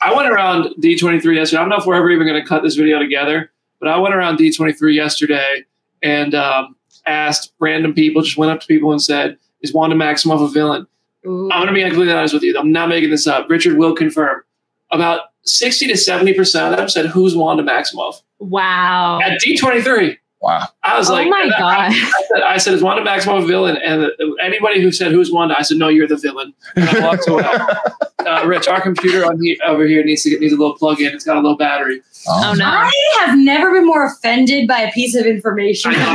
I 0.00 0.14
went 0.14 0.30
around 0.30 0.72
D23 0.80 1.34
yesterday. 1.34 1.58
I 1.58 1.62
don't 1.62 1.68
know 1.68 1.76
if 1.78 1.84
we're 1.84 1.96
ever 1.96 2.08
even 2.12 2.28
going 2.28 2.40
to 2.40 2.46
cut 2.48 2.62
this 2.62 2.76
video 2.76 3.00
together, 3.00 3.50
but 3.80 3.88
I 3.88 3.98
went 3.98 4.14
around 4.14 4.38
D23 4.38 4.94
yesterday 4.94 5.64
and 6.02 6.34
um, 6.34 6.76
asked 7.06 7.52
random 7.58 7.94
people, 7.94 8.22
just 8.22 8.36
went 8.36 8.52
up 8.52 8.60
to 8.60 8.66
people 8.66 8.92
and 8.92 9.02
said, 9.02 9.38
"Is 9.62 9.72
Wanda 9.72 9.96
Maximoff 9.96 10.44
a 10.44 10.48
villain?" 10.48 10.86
Ooh. 11.26 11.50
I'm 11.52 11.66
going 11.66 11.68
to 11.68 11.74
be 11.74 11.82
completely 11.82 12.12
honest 12.12 12.34
with 12.34 12.42
you. 12.42 12.56
I'm 12.58 12.72
not 12.72 12.88
making 12.88 13.10
this 13.10 13.26
up. 13.26 13.50
Richard 13.50 13.76
will 13.76 13.94
confirm. 13.94 14.42
About 14.90 15.22
60 15.42 15.88
to 15.88 15.96
70 15.96 16.34
percent 16.34 16.72
of 16.72 16.78
them 16.78 16.88
said, 16.88 17.06
"Who's 17.06 17.36
Wanda 17.36 17.62
Maximoff?" 17.62 18.22
Wow. 18.38 19.20
At 19.22 19.40
D23, 19.40 20.16
Wow. 20.40 20.68
I 20.84 20.96
was 20.96 21.10
Oh 21.10 21.14
like, 21.14 21.28
my 21.28 21.40
and 21.42 21.52
I- 21.52 21.58
god. 21.58 21.90
I 21.90 21.92
said, 21.92 22.42
I 22.42 22.56
said, 22.58 22.74
is 22.74 22.82
Wanda 22.82 23.02
Maximoff 23.02 23.42
a 23.42 23.46
villain? 23.46 23.76
And 23.76 24.04
uh, 24.04 24.10
anybody 24.40 24.80
who 24.80 24.92
said, 24.92 25.10
who's 25.10 25.32
Wanda? 25.32 25.58
I 25.58 25.62
said, 25.62 25.78
no, 25.78 25.88
you're 25.88 26.06
the 26.06 26.16
villain. 26.16 26.54
And 26.76 26.88
I 26.88 27.00
walked 27.04 27.26
away. 27.28 27.42
uh, 28.26 28.46
Rich, 28.46 28.68
our 28.68 28.80
computer 28.80 29.24
on 29.26 29.42
he- 29.42 29.58
over 29.66 29.84
here 29.84 30.04
needs 30.04 30.22
to 30.22 30.30
get 30.30 30.40
needs 30.40 30.52
a 30.52 30.56
little 30.56 30.76
plug 30.76 31.00
in. 31.00 31.12
It's 31.12 31.24
got 31.24 31.38
a 31.38 31.40
low 31.40 31.56
battery. 31.56 32.02
Oh 32.28 32.54
no. 32.56 32.64
I 32.66 32.92
have 33.26 33.36
never 33.38 33.72
been 33.72 33.84
more 33.86 34.06
offended 34.06 34.68
by 34.68 34.78
a 34.82 34.92
piece 34.92 35.16
of 35.16 35.26
information. 35.26 35.92
I 35.96 36.14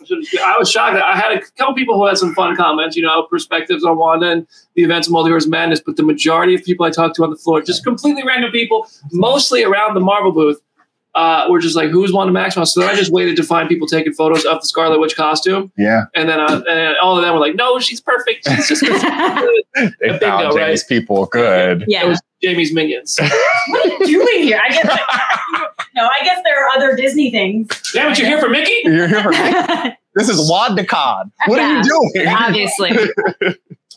was 0.58 0.70
shocked. 0.70 0.96
I 0.96 1.16
had 1.16 1.32
a 1.32 1.40
couple 1.56 1.74
people 1.74 1.96
who 1.96 2.06
had 2.06 2.18
some 2.18 2.34
fun 2.34 2.56
comments, 2.56 2.96
you 2.96 3.02
know, 3.02 3.22
perspectives 3.24 3.84
on 3.84 3.96
Wanda 3.96 4.30
and 4.30 4.46
the 4.74 4.82
events 4.84 5.08
of 5.08 5.14
Multiverse 5.14 5.46
Madness, 5.48 5.80
but 5.84 5.96
the 5.96 6.02
majority 6.02 6.54
of 6.54 6.62
people 6.64 6.84
I 6.86 6.90
talked 6.90 7.16
to 7.16 7.24
on 7.24 7.30
the 7.30 7.36
floor, 7.36 7.60
just 7.62 7.84
completely 7.84 8.22
random 8.26 8.50
people, 8.52 8.86
mostly 9.12 9.64
around 9.64 9.94
the 9.94 10.00
Marvel 10.00 10.32
booth, 10.32 10.60
uh, 11.18 11.46
were 11.50 11.58
just 11.58 11.74
like, 11.74 11.90
"Who's 11.90 12.12
Wanda 12.12 12.32
Maximoff?" 12.32 12.68
So 12.68 12.80
then 12.80 12.88
I 12.88 12.94
just 12.94 13.10
waited 13.10 13.34
to 13.36 13.42
find 13.42 13.68
people 13.68 13.86
taking 13.88 14.12
photos 14.12 14.44
of 14.44 14.60
the 14.60 14.66
Scarlet 14.66 15.00
Witch 15.00 15.16
costume, 15.16 15.72
Yeah. 15.76 16.04
and 16.14 16.28
then 16.28 16.38
uh, 16.38 16.62
and 16.68 16.96
all 17.02 17.16
of 17.16 17.24
them 17.24 17.34
were 17.34 17.40
like, 17.40 17.56
"No, 17.56 17.78
she's 17.80 18.00
perfect. 18.00 18.46
She's 18.48 18.68
just 18.68 18.82
good." 19.74 19.92
They 20.00 20.08
bingo, 20.08 20.18
found 20.20 20.54
right? 20.54 20.66
Jamie's 20.66 20.84
people. 20.84 21.26
Good. 21.26 21.84
Yeah. 21.86 22.00
It 22.00 22.02
yeah. 22.04 22.08
was 22.08 22.22
Jamie's 22.42 22.72
minions. 22.72 23.18
what 23.68 23.84
are 23.86 23.88
you 23.88 24.06
doing 24.06 24.42
here? 24.44 24.60
I 24.62 24.68
guess 24.70 24.86
no. 25.94 26.04
I 26.06 26.24
guess 26.24 26.40
there 26.44 26.64
are 26.64 26.68
other 26.76 26.96
Disney 26.96 27.30
things. 27.30 27.68
Yeah, 27.94 28.08
but 28.08 28.18
you're 28.18 28.28
here 28.28 28.40
for 28.40 28.48
Mickey? 28.48 28.80
You're 28.84 29.08
here 29.08 29.22
for 29.22 29.32
This 30.18 30.28
is 30.28 30.50
WandaCon. 30.50 31.30
What 31.46 31.58
are 31.60 31.76
you 31.76 31.82
doing? 31.82 32.28
Obviously. 32.28 32.90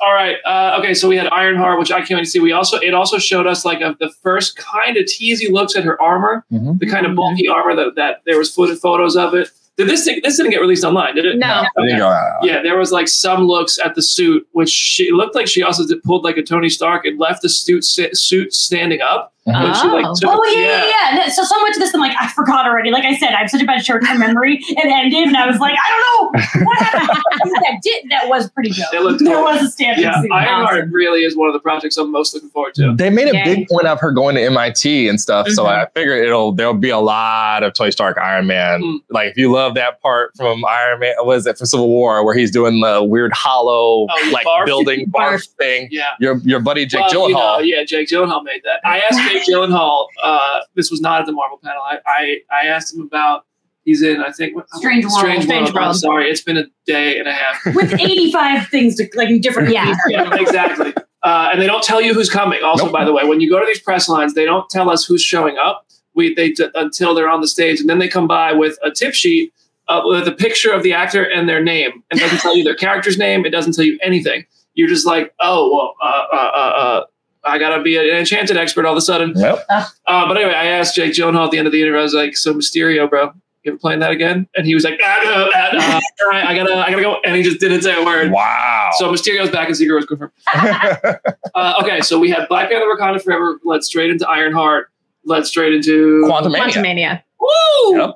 All 0.01 0.13
right. 0.13 0.37
Uh, 0.45 0.77
okay, 0.79 0.93
so 0.95 1.07
we 1.07 1.15
had 1.17 1.27
Ironheart, 1.27 1.77
which 1.77 1.91
I 1.91 1.99
can't 1.99 2.17
wait 2.17 2.23
to 2.25 2.29
see. 2.29 2.39
We 2.39 2.53
also 2.53 2.77
it 2.77 2.93
also 2.93 3.17
showed 3.19 3.45
us 3.45 3.65
like 3.65 3.81
a, 3.81 3.95
the 3.99 4.09
first 4.23 4.55
kind 4.57 4.97
of 4.97 5.03
teasy 5.05 5.51
looks 5.51 5.75
at 5.75 5.83
her 5.83 6.01
armor, 6.01 6.43
Mhm. 6.51 6.79
the 6.79 6.87
kind 6.87 7.05
of 7.05 7.15
bulky 7.15 7.47
armor 7.47 7.75
that, 7.75 7.95
that 7.95 8.21
there 8.25 8.37
was 8.37 8.53
footed 8.53 8.79
photos 8.79 9.15
of 9.15 9.33
it. 9.35 9.49
Did 9.77 9.87
this 9.87 10.03
thing, 10.03 10.19
this 10.23 10.37
didn't 10.37 10.51
get 10.51 10.59
released 10.61 10.83
online, 10.83 11.15
did 11.15 11.25
it? 11.25 11.37
No. 11.37 11.63
There 11.75 11.87
you 11.87 11.97
go. 11.97 12.17
Yeah, 12.43 12.61
there 12.61 12.77
was 12.77 12.91
like 12.91 13.07
some 13.07 13.43
looks 13.43 13.79
at 13.83 13.95
the 13.95 14.01
suit, 14.01 14.45
which 14.51 14.69
she 14.69 15.05
it 15.09 15.13
looked 15.13 15.33
like 15.35 15.47
she 15.47 15.63
also 15.63 15.85
did, 15.87 16.01
pulled 16.03 16.23
like 16.23 16.37
a 16.37 16.43
Tony 16.43 16.69
Stark 16.69 17.05
and 17.05 17.19
left 17.19 17.41
the 17.41 17.49
suit 17.49 17.83
suit 17.85 18.53
standing 18.53 19.01
up. 19.01 19.33
When 19.43 19.55
she, 19.73 19.87
like, 19.87 20.05
Oh. 20.05 20.13
took- 20.15 20.29
Oh 20.31 20.43
yeah, 20.53 20.59
yeah, 20.85 20.85
yeah. 21.11 21.17
No, 21.17 21.27
So 21.29 21.43
so 21.43 21.59
much 21.61 21.71
of 21.73 21.79
this, 21.79 21.93
I'm 21.95 21.99
like, 21.99 22.15
I 22.19 22.27
forgot 22.27 22.67
already. 22.67 22.91
Like 22.91 23.05
I 23.05 23.15
said, 23.17 23.29
I 23.33 23.37
have 23.39 23.49
such 23.49 23.61
a 23.61 23.65
bad 23.65 23.83
short-term 23.83 24.19
memory. 24.19 24.59
It 24.61 24.85
ended, 24.85 25.27
and 25.27 25.35
I 25.35 25.47
was 25.47 25.57
like, 25.59 25.73
I 25.73 25.89
don't 25.89 26.61
know 26.61 26.65
what 26.65 26.77
happened. 26.77 27.51
that 27.63 27.79
did 27.81 28.05
that 28.11 28.27
was 28.29 28.51
pretty 28.51 28.69
good. 28.69 28.85
It 28.93 29.01
looked 29.01 29.23
there 29.23 29.33
cool. 29.35 29.43
was 29.45 29.63
a 29.63 29.69
standing 29.69 30.03
Yeah, 30.03 30.21
scene. 30.21 30.31
Ironheart 30.31 30.77
Awesome. 30.81 30.91
really 30.93 31.21
is 31.21 31.35
one 31.35 31.47
of 31.49 31.53
the 31.53 31.59
projects 31.59 31.97
I'm 31.97 32.11
most 32.11 32.33
looking 32.35 32.49
forward 32.49 32.75
to. 32.75 32.93
They 32.95 33.09
made 33.09 33.29
a 33.29 33.33
Yay. 33.33 33.43
big 33.43 33.67
point 33.67 33.87
of 33.87 33.99
her 33.99 34.11
going 34.11 34.35
to 34.35 34.41
MIT 34.43 35.07
and 35.09 35.19
stuff, 35.19 35.47
so 35.49 35.63
Mhm. 35.63 35.69
I 35.69 35.85
figure 35.95 36.13
it'll 36.21 36.51
there'll 36.51 36.73
be 36.75 36.89
a 36.91 36.99
lot 36.99 37.63
of 37.63 37.73
Tony 37.73 37.89
Stark 37.91 38.17
Iron 38.19 38.45
Man. 38.45 38.81
Mm. 38.83 38.99
Like 39.09 39.31
if 39.31 39.37
you 39.37 39.51
love 39.51 39.73
that 39.73 40.01
part 40.03 40.31
from 40.37 40.63
Iron 40.65 40.99
Man, 40.99 41.15
what 41.21 41.37
is 41.37 41.47
it 41.47 41.57
from 41.57 41.65
Civil 41.65 41.87
War 41.89 42.23
where 42.23 42.35
he's 42.35 42.51
doing 42.51 42.79
the 42.81 43.03
weird 43.03 43.33
hollow 43.33 44.05
Oh, 44.09 44.29
like 44.31 44.45
barf? 44.45 44.65
building 44.67 45.05
barf, 45.11 45.31
Barf. 45.33 45.47
thing? 45.57 45.87
Yeah. 45.89 46.11
Your 46.19 46.37
your 46.43 46.59
buddy 46.59 46.85
Jake 46.85 47.01
Well, 47.11 47.29
you 47.29 47.35
Gyllenhaal. 47.35 47.57
know, 47.57 47.59
yeah, 47.59 47.83
Jake 47.83 48.07
Gyllenhaal 48.07 48.43
made 48.43 48.61
that. 48.65 48.81
I 48.85 48.99
asked 48.99 49.19
Jake 49.33 49.43
Gyllenhaal. 49.47 50.05
Uh, 50.21 50.59
this 50.75 50.91
was 50.91 51.01
not 51.01 51.19
at 51.21 51.25
the 51.25 51.31
Marvel 51.31 51.59
panel. 51.63 51.81
I, 51.81 51.97
I 52.05 52.37
I 52.51 52.67
asked 52.67 52.93
him 52.95 53.01
about. 53.01 53.45
He's 53.83 54.03
in. 54.03 54.21
I 54.21 54.31
think. 54.31 54.55
what- 54.55 54.69
Strange 54.69 55.05
World. 55.05 55.17
Strange, 55.17 55.43
Strange 55.45 55.73
World. 55.73 55.87
I'm 55.87 55.93
sorry, 55.95 56.29
it's 56.29 56.41
been 56.41 56.57
a 56.57 56.65
day 56.85 57.17
and 57.17 57.27
a 57.27 57.33
half. 57.33 57.57
with 57.75 57.93
85 57.99 58.67
things 58.67 58.95
to 58.97 59.09
like 59.15 59.29
in 59.29 59.41
different 59.41 59.69
Yeah. 59.73 59.95
yeah, 60.07 60.35
exactly. 60.39 60.93
Uh, 61.23 61.49
and 61.51 61.61
they 61.61 61.67
don't 61.67 61.83
tell 61.83 61.99
you 62.01 62.13
who's 62.13 62.29
coming. 62.29 62.63
Also, 62.63 62.85
Nope. 62.85 62.93
by 62.93 63.05
the 63.05 63.13
way, 63.13 63.23
when 63.25 63.41
you 63.41 63.49
go 63.49 63.59
to 63.59 63.65
these 63.65 63.79
press 63.81 64.07
lines, 64.09 64.33
they 64.35 64.45
don't 64.45 64.69
tell 64.69 64.89
us 64.89 65.03
who's 65.05 65.21
showing 65.23 65.57
up. 65.57 65.85
We 66.13 66.33
they 66.35 66.51
t- 66.51 66.67
until 66.75 67.15
they're 67.15 67.29
on 67.29 67.41
the 67.41 67.47
stage, 67.47 67.79
and 67.79 67.89
then 67.89 67.97
they 67.99 68.07
come 68.07 68.27
by 68.27 68.53
with 68.53 68.77
a 68.83 68.91
tip 68.91 69.13
sheet 69.15 69.51
uh, 69.87 70.01
with 70.05 70.27
a 70.27 70.31
picture 70.31 70.71
of 70.71 70.83
the 70.83 70.93
actor 70.93 71.23
and 71.23 71.47
their 71.49 71.63
name. 71.63 72.03
It 72.11 72.19
doesn't 72.19 72.39
tell 72.39 72.55
you 72.55 72.63
their 72.63 72.75
character's 72.75 73.17
name. 73.17 73.45
It 73.45 73.49
doesn't 73.51 73.73
tell 73.73 73.85
you 73.85 73.97
anything. 74.03 74.45
You're 74.75 74.87
just 74.89 75.05
like, 75.07 75.33
oh 75.39 75.73
well, 75.73 75.95
uh, 76.01 76.35
uh, 76.35 76.51
uh, 76.53 76.73
uh, 76.83 77.03
I 77.43 77.57
gotta 77.57 77.81
be 77.81 77.97
an 77.97 78.05
enchanted 78.05 78.57
expert 78.57 78.85
all 78.85 78.93
of 78.93 78.97
a 78.97 79.01
sudden. 79.01 79.33
Yep. 79.35 79.65
Uh, 79.69 80.27
but 80.27 80.37
anyway, 80.37 80.53
I 80.53 80.65
asked 80.67 80.95
Jake 80.95 81.13
Gyllenhaal 81.13 81.45
at 81.45 81.51
the 81.51 81.57
end 81.57 81.67
of 81.67 81.73
the 81.73 81.81
interview. 81.81 81.99
I 81.99 82.03
was 82.03 82.13
like, 82.13 82.35
"So 82.37 82.53
Mysterio, 82.53 83.09
bro, 83.09 83.31
you 83.63 83.71
ever 83.71 83.77
playing 83.77 83.99
that 84.01 84.11
again?" 84.11 84.47
And 84.55 84.67
he 84.67 84.75
was 84.75 84.83
like, 84.83 84.99
ah, 85.03 85.19
no, 85.23 85.49
ah, 85.53 85.69
no, 85.73 85.79
"All 86.25 86.31
right, 86.31 86.45
I 86.45 86.55
gotta, 86.55 86.75
I 86.75 86.89
gotta 86.91 87.01
go." 87.01 87.17
And 87.23 87.35
he 87.35 87.43
just 87.43 87.59
didn't 87.59 87.81
say 87.81 87.99
a 87.99 88.05
word. 88.05 88.31
Wow. 88.31 88.89
So 88.97 89.11
Mysterio's 89.11 89.49
back 89.49 89.67
and 89.67 89.77
Secret 89.77 89.95
was 89.95 90.05
confirmed. 90.05 90.31
Uh, 91.53 91.73
okay, 91.83 91.99
so 91.99 92.17
we 92.17 92.29
had 92.29 92.47
Black 92.47 92.69
Panther: 92.69 92.85
Wakanda 92.85 93.21
Forever. 93.21 93.59
Led 93.65 93.83
straight 93.83 94.09
into 94.09 94.27
Ironheart. 94.27 94.89
Led 95.25 95.45
straight 95.45 95.73
into 95.73 96.23
Quantum 96.25 96.53
Mania. 96.53 96.73
Quantumania. 96.73 97.23
Woo! 97.41 97.97
Yep. 97.97 98.15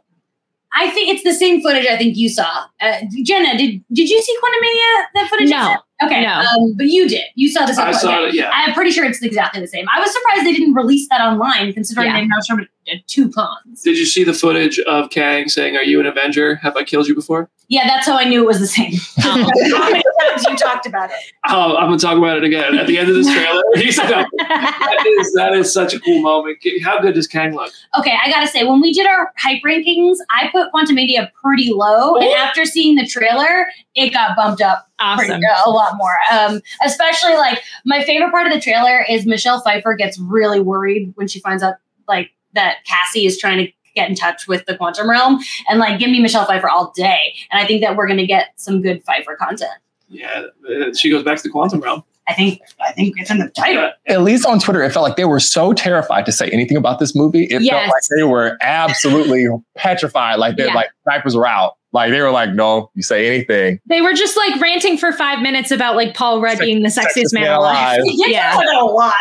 I 0.74 0.90
think 0.92 1.10
it's 1.10 1.24
the 1.24 1.34
same 1.34 1.62
footage 1.62 1.86
I 1.86 1.98
think 1.98 2.18
you 2.18 2.30
saw. 2.30 2.66
Uh, 2.82 3.02
Jenna, 3.24 3.58
did 3.58 3.84
did 3.92 4.10
you 4.10 4.22
see 4.22 4.38
Quantumania? 4.38 5.06
That 5.16 5.30
footage? 5.30 5.50
No. 5.50 5.78
You 6.02 6.08
sent? 6.10 6.12
Okay. 6.12 6.26
No. 6.26 6.40
Um, 6.40 6.74
but 6.78 6.88
you 6.88 7.08
did. 7.08 7.24
You 7.36 7.50
saw 7.50 7.66
this. 7.66 7.78
I 7.78 7.90
at- 7.90 7.96
saw 7.96 8.16
okay. 8.20 8.30
it. 8.30 8.36
Yeah. 8.36 8.52
I'm 8.54 8.74
pretty 8.74 8.92
sure 8.92 9.06
it's 9.06 9.22
exactly 9.22 9.62
the 9.62 9.68
same. 9.68 9.86
I 9.96 10.00
was 10.00 10.12
surprised 10.14 10.46
they 10.46 10.54
didn't 10.54 10.74
release 10.74 11.08
that 11.10 11.22
online, 11.22 11.72
considering 11.74 12.08
Yeah. 12.08 12.18
they 12.18 12.24
announced 12.24 12.50
from 12.50 12.60
at 12.62 12.68
two 13.08 13.30
cons. 13.32 13.82
Did 13.84 13.98
you 13.98 14.06
see 14.06 14.24
the 14.24 14.34
footage 14.34 14.80
of 14.80 15.10
Kang 15.10 15.50
saying, 15.50 15.76
"Are 15.76 15.84
you 15.84 16.00
an 16.00 16.06
Avenger? 16.06 16.56
Have 16.56 16.76
I 16.78 16.84
killed 16.84 17.08
you 17.08 17.16
before?" 17.16 17.50
Yeah, 17.68 17.88
that's 17.88 18.06
how 18.06 18.16
I 18.16 18.26
knew 18.26 18.44
it 18.44 18.46
was 18.46 18.60
the 18.60 18.68
same. 18.68 18.94
Oh. 19.24 19.50
how 19.78 19.90
many 19.90 20.04
times 20.22 20.46
you 20.48 20.56
talked 20.56 20.86
about 20.86 21.10
it? 21.10 21.16
Oh, 21.50 21.76
I'm 21.76 21.88
gonna 21.88 21.98
talk 21.98 22.16
about 22.18 22.38
it 22.38 22.44
again 22.44 22.78
at 22.78 22.86
the 22.86 23.00
end 23.00 23.10
of 23.10 23.16
this 23.16 23.26
trailer. 23.32 23.64
He's 23.76 23.98
like, 23.98 24.10
that 24.10 25.06
is 25.20 25.34
that 25.34 25.54
is 25.54 25.74
such 25.74 25.94
a 25.94 26.00
cool 26.00 26.22
moment. 26.22 26.60
How 26.84 27.00
good 27.02 27.16
does 27.16 27.28
Kang 27.28 27.56
look? 27.56 27.72
Okay, 27.98 28.14
I 28.24 28.30
gotta 28.30 28.48
say, 28.48 28.64
when 28.66 28.82
we 28.82 28.94
did 28.94 29.08
our 29.08 29.32
hype 29.38 29.64
rankings, 29.64 30.18
I 30.30 30.50
put 30.52 30.72
Quantumania 30.72 31.32
pretty 31.34 31.72
low, 31.74 32.16
and 32.18 32.30
after 32.36 32.66
seeing 32.66 32.96
the 32.96 33.06
trailer, 33.08 33.68
it 33.96 34.14
got 34.14 34.36
bumped 34.36 34.62
up 34.62 34.88
pretty, 35.18 35.34
Awesome. 35.34 35.42
a 35.66 35.70
lot 35.72 35.98
more. 35.98 36.16
Um, 36.32 36.62
especially 36.86 37.34
like 37.34 37.64
my 37.86 38.04
favorite 38.04 38.32
part 38.32 38.46
of 38.46 38.54
the 38.54 38.62
trailer 38.62 39.04
is 39.10 39.26
Michelle 39.26 39.60
Pfeiffer 39.62 39.96
gets 39.96 40.20
really 40.20 40.60
worried 40.60 41.14
when 41.16 41.28
she 41.28 41.40
finds 41.40 41.64
out 41.64 41.76
like 42.08 42.30
that 42.56 42.78
Cassie 42.86 43.26
is 43.26 43.38
trying 43.38 43.66
to 43.66 43.72
get 43.96 44.10
in 44.10 44.16
touch 44.16 44.48
with 44.48 44.66
the 44.66 44.76
quantum 44.76 45.10
realm, 45.10 45.40
and 45.70 45.80
like 45.80 46.00
give 46.00 46.10
me 46.10 46.20
Michelle 46.20 46.46
Pfeiffer 46.46 46.68
all 46.70 46.92
day. 46.96 47.34
And 47.52 47.62
I 47.62 47.66
think 47.68 47.82
that 47.82 47.96
we're 47.96 48.08
gonna 48.08 48.26
get 48.26 48.48
some 48.58 48.82
good 48.82 49.04
Pfeiffer 49.06 49.36
content. 49.38 49.72
Yeah, 50.10 50.44
uh, 50.70 50.94
she 50.94 51.10
goes 51.10 51.24
back 51.24 51.38
to 51.38 51.44
the 51.44 51.50
quantum 51.50 51.80
realm. 51.82 52.04
I 52.28 52.34
think 52.34 52.60
I 52.86 52.92
think 52.92 53.14
it's 53.20 53.30
in 53.30 53.38
the 53.38 53.50
title. 53.50 53.92
At 54.08 54.22
least 54.24 54.46
on 54.48 54.60
Twitter, 54.60 54.82
it 54.84 54.92
felt 54.92 55.04
like 55.04 55.16
they 55.16 55.26
were 55.26 55.40
so 55.40 55.74
terrified 55.74 56.26
to 56.26 56.32
say 56.32 56.50
anything 56.50 56.76
about 56.76 57.00
this 57.00 57.16
movie. 57.16 57.44
It 57.46 57.62
felt 57.70 57.84
like 57.84 58.04
they 58.18 58.24
were 58.24 58.58
absolutely 58.62 59.48
petrified. 59.78 60.40
Like 60.40 60.58
they're 60.58 60.68
Yeah. 60.68 60.74
like 60.74 60.90
snipers 61.04 61.36
were 61.36 61.48
out. 61.48 61.76
Like 61.94 62.12
they 62.12 62.20
were 62.22 62.32
like, 62.32 62.50
no, 62.54 62.90
you 62.96 63.04
say 63.04 63.28
anything. 63.28 63.80
They 63.86 64.02
were 64.02 64.14
just 64.14 64.36
like 64.36 64.60
ranting 64.60 64.98
for 64.98 65.12
five 65.14 65.42
minutes 65.42 65.70
about 65.72 65.96
like 65.96 66.16
Paul 66.16 66.42
Rudd 66.42 66.54
Sex- 66.58 66.66
being 66.66 66.82
the 66.82 66.90
sexiest 66.90 67.32
man 67.34 67.48
alive. 67.52 68.02
Yeah, 68.06 68.26
Yeah. 68.28 68.60
yeah. 68.62 68.82
a 68.82 68.84
lot. 68.84 69.14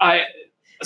I 0.00 0.22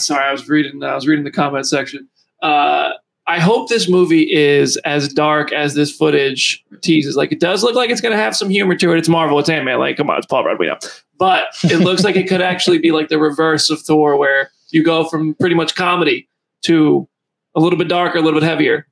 sorry, 0.01 0.25
I 0.25 0.33
was 0.33 0.49
reading. 0.49 0.83
I 0.83 0.95
was 0.95 1.07
reading 1.07 1.25
the 1.25 1.31
comment 1.31 1.67
section. 1.67 2.09
Uh, 2.43 2.91
I 3.27 3.39
hope 3.39 3.69
this 3.69 3.89
movie 3.89 4.33
is 4.33 4.77
as 4.79 5.13
dark 5.13 5.53
as 5.53 5.75
this 5.75 5.95
footage 5.95 6.65
teases. 6.81 7.17
Like 7.17 7.31
it 7.31 7.39
does 7.39 7.63
look 7.63 7.77
like 7.77 7.91
it's 7.91 8.01
going 8.01 8.11
to 8.11 8.21
have 8.21 8.35
some 8.35 8.51
humor 8.51 8.75
to 8.75 8.93
it. 8.93 8.99
It's 8.99 9.09
Marvel. 9.09 9.39
It's 9.39 9.49
Ant 9.49 9.65
Man. 9.65 9.79
Like 9.79 9.97
come 9.97 10.11
on, 10.11 10.19
it's 10.19 10.27
Paul 10.27 10.45
Rudd. 10.45 10.59
We 10.59 10.67
know. 10.67 10.79
But 11.19 11.45
it 11.65 11.79
looks 11.79 12.03
like 12.03 12.17
it 12.17 12.29
could 12.29 12.41
actually 12.41 12.79
be 12.79 12.91
like 12.91 13.09
the 13.09 13.19
reverse 13.19 13.71
of 13.71 13.81
Thor, 13.81 14.17
where 14.17 14.51
you 14.71 14.83
go 14.83 15.05
from 15.05 15.35
pretty 15.35 15.55
much 15.55 15.75
comedy 15.75 16.29
to 16.63 17.09
a 17.55 17.61
little 17.61 17.79
bit 17.79 17.89
darker, 17.89 18.19
a 18.19 18.23
little 18.23 18.41
bit 18.41 18.49
heavier. 18.49 18.87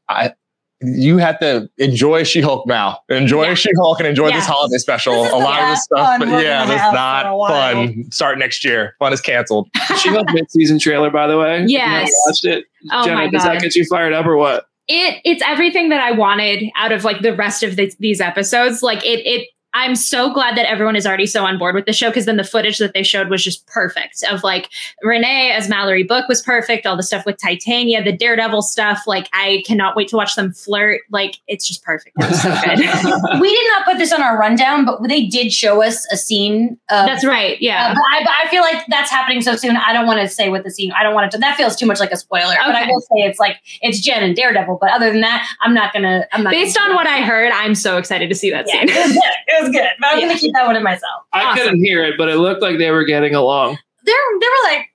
You 0.80 1.18
have 1.18 1.40
to 1.40 1.68
enjoy 1.78 2.22
She-Hulk 2.22 2.66
now. 2.68 3.00
Enjoy 3.08 3.44
Yeah. 3.48 3.54
She-Hulk 3.54 3.98
and 3.98 4.06
enjoy 4.08 4.30
this 4.30 4.46
holiday 4.46 4.78
special. 4.78 5.24
This 5.24 5.32
a 5.32 5.36
lot 5.36 5.60
of 5.62 5.68
this 5.70 5.82
stuff, 5.82 6.18
but 6.20 6.28
yeah, 6.28 6.64
gonna 6.64 6.74
that's 6.76 6.94
not 6.94 7.22
for 7.24 7.28
a 7.30 7.36
while. 7.36 7.74
fun. 7.86 8.10
Start 8.12 8.38
next 8.38 8.64
year. 8.64 8.94
Fun 9.00 9.12
is 9.12 9.20
canceled. 9.20 9.68
She 9.98 10.10
got 10.10 10.26
mid-season 10.32 10.78
trailer, 10.78 11.10
by 11.10 11.26
the 11.26 11.36
way. 11.36 11.56
If 11.64 11.70
you 11.70 11.78
Yes. 11.78 12.10
watched 12.26 12.44
it. 12.44 12.66
Oh 12.92 13.04
Jenna, 13.04 13.16
my 13.16 13.28
does 13.28 13.42
that 13.42 13.60
get 13.60 13.74
you 13.74 13.84
fired 13.86 14.12
up 14.12 14.24
or 14.26 14.36
what? 14.36 14.66
it 14.90 15.20
it's 15.24 15.42
everything 15.44 15.90
that 15.90 16.00
I 16.00 16.12
wanted 16.12 16.64
out 16.76 16.92
of 16.92 17.04
like 17.04 17.20
the 17.20 17.34
rest 17.34 17.62
of 17.62 17.76
the, 17.76 17.92
these 17.98 18.20
episodes. 18.22 18.82
Like 18.82 19.04
it 19.04 19.20
it 19.26 19.48
I'm 19.74 19.94
so 19.96 20.32
glad 20.32 20.56
that 20.56 20.66
everyone 20.68 20.96
is 20.96 21.06
already 21.06 21.26
so 21.26 21.44
on 21.44 21.58
board 21.58 21.74
with 21.74 21.84
the 21.84 21.92
show 21.92 22.08
because 22.08 22.24
then 22.24 22.36
the 22.36 22.44
footage 22.44 22.78
that 22.78 22.94
they 22.94 23.02
showed 23.02 23.28
was 23.28 23.44
just 23.44 23.66
perfect. 23.66 24.24
Of 24.30 24.42
like 24.42 24.70
Renee 25.02 25.52
as 25.52 25.68
Mallory 25.68 26.02
Book 26.04 26.26
was 26.28 26.40
perfect. 26.40 26.86
All 26.86 26.96
the 26.96 27.02
stuff 27.02 27.26
with 27.26 27.36
Titania, 27.36 28.02
the 28.02 28.12
Daredevil 28.12 28.62
stuff. 28.62 29.02
Like 29.06 29.28
I 29.32 29.62
cannot 29.66 29.94
wait 29.94 30.08
to 30.08 30.16
watch 30.16 30.34
them 30.36 30.52
flirt. 30.52 31.02
Like 31.10 31.36
it's 31.46 31.68
just 31.68 31.84
perfect. 31.84 32.16
It 32.18 32.34
so 32.34 32.48
good. 32.64 33.40
we 33.40 33.50
did 33.50 33.66
not 33.76 33.84
put 33.84 33.98
this 33.98 34.12
on 34.12 34.22
our 34.22 34.38
rundown, 34.38 34.84
but 34.84 35.06
they 35.06 35.26
did 35.26 35.52
show 35.52 35.82
us 35.82 36.06
a 36.10 36.16
scene. 36.16 36.78
Of, 36.90 37.06
That's 37.06 37.24
right. 37.24 37.60
Yeah. 37.60 37.90
Uh, 37.90 37.94
but, 37.94 38.02
I, 38.10 38.24
but 38.24 38.32
I 38.44 38.50
feel 38.50 38.62
like 38.62 38.84
that's 38.88 39.10
happening 39.10 39.42
so 39.42 39.54
soon. 39.54 39.76
I 39.76 39.92
don't 39.92 40.06
want 40.06 40.20
to 40.20 40.28
say 40.28 40.48
what 40.48 40.64
the 40.64 40.70
scene. 40.70 40.92
I 40.98 41.02
don't 41.02 41.14
want 41.14 41.30
to. 41.32 41.38
That 41.38 41.56
feels 41.56 41.76
too 41.76 41.86
much 41.86 42.00
like 42.00 42.10
a 42.10 42.16
spoiler. 42.16 42.54
okay. 42.54 42.62
But 42.66 42.74
I 42.74 42.86
will 42.86 43.00
say 43.00 43.16
it's 43.18 43.38
like 43.38 43.56
it's 43.82 44.00
Jen 44.00 44.22
and 44.22 44.34
Daredevil. 44.34 44.78
But 44.80 44.90
other 44.92 45.12
than 45.12 45.20
that, 45.20 45.46
I'm 45.60 45.74
not 45.74 45.92
gonna. 45.92 46.26
I'm 46.32 46.42
not. 46.42 46.50
Based 46.52 46.76
gonna 46.76 46.90
on 46.90 46.96
what 46.96 47.06
I 47.06 47.20
heard, 47.20 47.52
I'm 47.52 47.74
so 47.74 47.98
excited 47.98 48.28
to 48.30 48.34
see 48.34 48.50
that 48.50 48.66
Yeah, 48.66 48.86
scene. 48.86 49.20
it 49.58 49.62
was 49.62 49.70
good. 49.70 49.76
It 49.80 49.82
was 49.82 49.82
good. 49.82 49.88
But 50.00 50.06
I'm 50.08 50.18
Yeah. 50.20 50.26
gonna 50.28 50.38
keep 50.38 50.54
that 50.54 50.66
one 50.66 50.74
to 50.74 50.80
myself. 50.80 51.22
I 51.32 51.42
Awesome. 51.44 51.56
couldn't 51.64 51.84
hear 51.84 52.04
it, 52.04 52.14
but 52.18 52.28
it 52.28 52.36
looked 52.36 52.62
like 52.62 52.78
they 52.78 52.90
were 52.90 53.04
getting 53.04 53.34
along. 53.34 53.78
They're 54.04 54.14
they 54.40 54.46
were 54.46 54.70
like. 54.74 54.86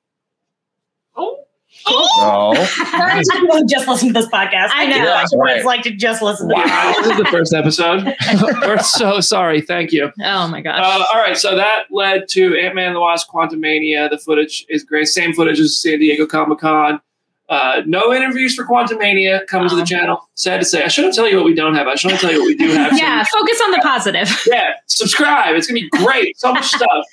Oh. 1.15 1.39
Oh, 1.85 2.53
Sorry 2.91 3.21
to 3.21 3.29
people 3.41 3.57
who 3.57 3.65
just 3.65 3.87
listen 3.89 4.07
to 4.09 4.13
this 4.13 4.27
podcast. 4.29 4.69
I 4.73 4.85
know. 4.85 4.95
can't 4.95 5.29
what 5.33 5.45
Right. 5.47 5.57
it's 5.57 5.65
like 5.65 5.81
to 5.81 5.91
just 5.91 6.21
listen 6.21 6.47
to 6.47 6.55
Wow, 6.55 6.93
this 6.97 7.07
is 7.07 7.17
the 7.17 7.25
first 7.25 7.53
episode. 7.53 8.15
we're 8.61 8.77
so 8.79 9.19
sorry. 9.19 9.59
Thank 9.59 9.91
you. 9.91 10.09
Oh 10.23 10.47
my 10.47 10.61
gosh. 10.61 10.79
Uh, 10.79 11.03
all 11.13 11.19
right, 11.19 11.35
so 11.35 11.55
that 11.57 11.85
led 11.91 12.29
to 12.29 12.55
Ant 12.57 12.75
Man 12.75 12.87
and 12.87 12.95
the 12.95 13.01
Wasp 13.01 13.27
Quantumania. 13.29 14.09
The 14.09 14.17
footage 14.17 14.65
is 14.69 14.83
great. 14.83 15.07
Same 15.07 15.33
footage 15.33 15.59
as 15.59 15.77
San 15.81 15.99
Diego 15.99 16.25
Comic 16.25 16.59
Con. 16.59 17.01
Uh, 17.49 17.81
no 17.85 18.13
interviews 18.13 18.55
for 18.55 18.65
Quantumania 18.65 19.45
coming 19.47 19.67
to 19.69 19.75
the 19.75 19.81
Oh. 19.81 19.85
channel. 19.85 20.29
Sad 20.35 20.59
to 20.61 20.65
say. 20.65 20.83
I 20.83 20.87
shouldn't 20.87 21.13
tell 21.13 21.27
you 21.27 21.35
what 21.35 21.45
we 21.45 21.53
don't 21.53 21.75
have. 21.75 21.87
I 21.87 21.95
shouldn't 21.95 22.21
tell 22.21 22.31
you 22.31 22.39
what 22.39 22.47
we 22.47 22.55
do 22.55 22.67
have. 22.71 22.91
So- 22.97 22.97
yeah, 22.97 23.23
focus 23.25 23.61
on 23.63 23.71
the 23.71 23.79
positive. 23.83 24.43
yeah, 24.47 24.71
subscribe. 24.87 25.55
It's 25.55 25.67
gonna 25.67 25.79
be 25.81 25.89
great. 25.89 26.39
So 26.39 26.53
much 26.53 26.65
stuff. 26.79 27.05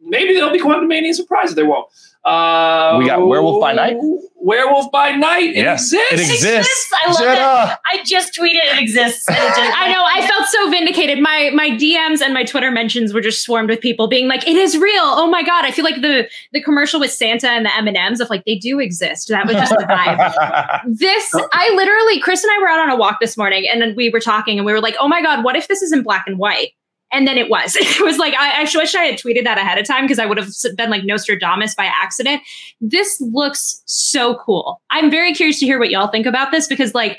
Maybe 0.00 0.34
there'll 0.34 0.52
be 0.52 0.60
Quantumania 0.60 1.12
surprise. 1.14 1.54
They 1.54 1.62
won't. 1.62 1.86
Uh, 2.28 2.96
We 2.98 3.06
got 3.06 3.26
Werewolf 3.26 3.60
by 3.60 3.72
Night? 3.72 3.96
Werewolf 4.40 4.90
by 4.92 5.12
Night. 5.12 5.50
It 5.50 5.56
Yes, 5.56 5.92
exists. 5.92 6.12
it 6.12 6.20
exists. 6.34 6.92
I 7.04 7.10
love 7.10 7.18
Jenna. 7.18 7.34
that. 7.34 7.80
I 7.86 8.02
just 8.04 8.34
tweeted 8.34 8.60
it 8.72 8.78
exists. 8.80 9.28
It 9.28 9.34
I 9.38 9.92
know. 9.92 10.04
I 10.06 10.26
felt 10.26 10.46
so 10.46 10.70
vindicated. 10.70 11.18
My 11.20 11.50
my 11.54 11.70
DMs 11.70 12.22
and 12.22 12.32
my 12.32 12.44
Twitter 12.44 12.70
mentions 12.70 13.12
were 13.12 13.20
just 13.20 13.42
swarmed 13.42 13.68
with 13.68 13.80
people 13.80 14.06
being 14.08 14.28
like, 14.28 14.46
"It 14.46 14.56
is 14.56 14.78
real." 14.78 15.02
Oh 15.02 15.26
my 15.28 15.42
god! 15.42 15.64
I 15.64 15.70
feel 15.70 15.84
like 15.84 16.00
the 16.02 16.28
the 16.52 16.62
commercial 16.62 16.98
with 17.00 17.12
Santa 17.12 17.48
and 17.50 17.66
the 17.66 17.74
M 17.76 17.88
and 17.88 17.96
M's 17.96 18.20
of 18.20 18.30
like 18.30 18.44
they 18.44 18.54
do 18.56 18.78
exist. 18.78 19.28
That 19.28 19.46
was 19.46 19.56
just 19.56 19.72
the 19.72 19.84
vibe. 19.84 20.80
This, 20.98 21.34
I 21.52 21.72
literally, 21.74 22.20
Chris 22.20 22.42
and 22.44 22.50
I 22.52 22.58
were 22.60 22.68
out 22.68 22.80
on 22.80 22.90
a 22.90 22.96
walk 22.96 23.18
this 23.20 23.36
morning, 23.36 23.66
and 23.70 23.82
then 23.82 23.94
we 23.96 24.08
were 24.08 24.20
talking, 24.20 24.58
and 24.58 24.64
we 24.64 24.72
were 24.72 24.80
like, 24.80 24.94
"Oh 25.00 25.08
my 25.08 25.20
god, 25.20 25.44
what 25.44 25.56
if 25.56 25.68
this 25.68 25.82
is 25.82 25.92
in 25.92 26.02
black 26.02 26.24
and 26.26 26.38
white?" 26.38 26.72
And 27.10 27.26
then 27.26 27.38
it 27.38 27.48
was. 27.48 27.76
It 27.80 28.04
was 28.04 28.18
like 28.18 28.34
I, 28.38 28.62
wish 28.62 28.94
I 28.94 29.04
had 29.04 29.18
tweeted 29.18 29.44
that 29.44 29.58
ahead 29.58 29.78
of 29.78 29.86
time 29.86 30.04
because 30.04 30.18
I 30.18 30.26
would 30.26 30.38
have 30.38 30.48
been 30.76 30.90
like 30.90 31.04
Nostradamus 31.04 31.74
by 31.74 31.86
accident. 31.86 32.42
This 32.80 33.20
looks 33.20 33.82
so 33.86 34.36
cool. 34.36 34.80
I'm 34.90 35.10
very 35.10 35.32
curious 35.32 35.58
to 35.60 35.66
hear 35.66 35.78
what 35.78 35.90
y'all 35.90 36.08
think 36.08 36.26
about 36.26 36.50
this 36.50 36.66
because 36.66 36.94
like 36.94 37.18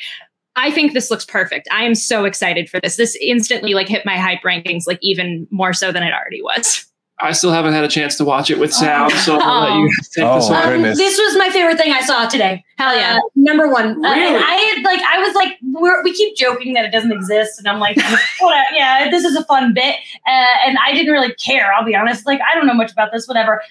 I 0.55 0.71
think 0.71 0.93
this 0.93 1.09
looks 1.09 1.25
perfect. 1.25 1.67
I 1.71 1.83
am 1.83 1.95
so 1.95 2.25
excited 2.25 2.69
for 2.69 2.79
this. 2.79 2.97
This 2.97 3.17
instantly 3.21 3.73
like 3.73 3.87
hit 3.87 4.05
my 4.05 4.17
hype 4.17 4.41
rankings 4.41 4.83
like 4.87 4.99
even 5.01 5.47
more 5.51 5.73
so 5.73 5.91
than 5.91 6.03
it 6.03 6.13
already 6.13 6.41
was. 6.41 6.85
I 7.21 7.33
still 7.33 7.51
haven't 7.51 7.73
had 7.73 7.83
a 7.83 7.87
chance 7.89 8.15
to 8.17 8.25
watch 8.25 8.49
it 8.49 8.57
with 8.59 8.73
sound, 8.73 9.11
so 9.11 9.33
I'm 9.35 9.39
gonna 9.41 9.75
let 9.75 9.79
you 9.79 9.87
guys 9.87 10.09
take 10.15 10.35
this 10.35 10.45
Oh. 10.49 10.51
one. 10.53 10.63
um, 10.63 10.69
goodness. 10.71 10.97
this 10.97 11.17
was 11.17 11.37
my 11.37 11.49
favorite 11.49 11.77
thing 11.77 11.91
I 11.91 12.01
saw 12.01 12.27
today. 12.27 12.63
Hell 12.77 12.95
yeah. 12.95 13.17
Uh, 13.17 13.21
number 13.35 13.67
one. 13.67 14.03
Uh, 14.05 14.09
Really? 14.13 14.35
and 14.35 14.43
I 14.47 14.81
like 14.85 15.01
I 15.01 15.19
was 15.19 15.35
like 15.35 15.57
we're, 15.63 16.01
we 16.03 16.13
keep 16.13 16.35
joking 16.37 16.73
that 16.75 16.85
it 16.85 16.91
doesn't 16.91 17.11
exist, 17.11 17.59
and 17.59 17.67
I'm 17.67 17.79
like, 17.79 17.97
whatever, 18.39 18.65
yeah, 18.73 19.09
this 19.11 19.25
is 19.25 19.35
a 19.35 19.43
fun 19.45 19.73
bit, 19.73 19.95
uh, 20.27 20.45
and 20.65 20.77
I 20.85 20.93
didn't 20.93 21.11
really 21.11 21.33
care. 21.33 21.73
I'll 21.73 21.85
be 21.85 21.95
honest. 21.95 22.25
Like 22.25 22.39
I 22.41 22.55
don't 22.55 22.67
know 22.67 22.73
much 22.73 22.91
about 22.91 23.11
this. 23.11 23.27
Whatever. 23.27 23.61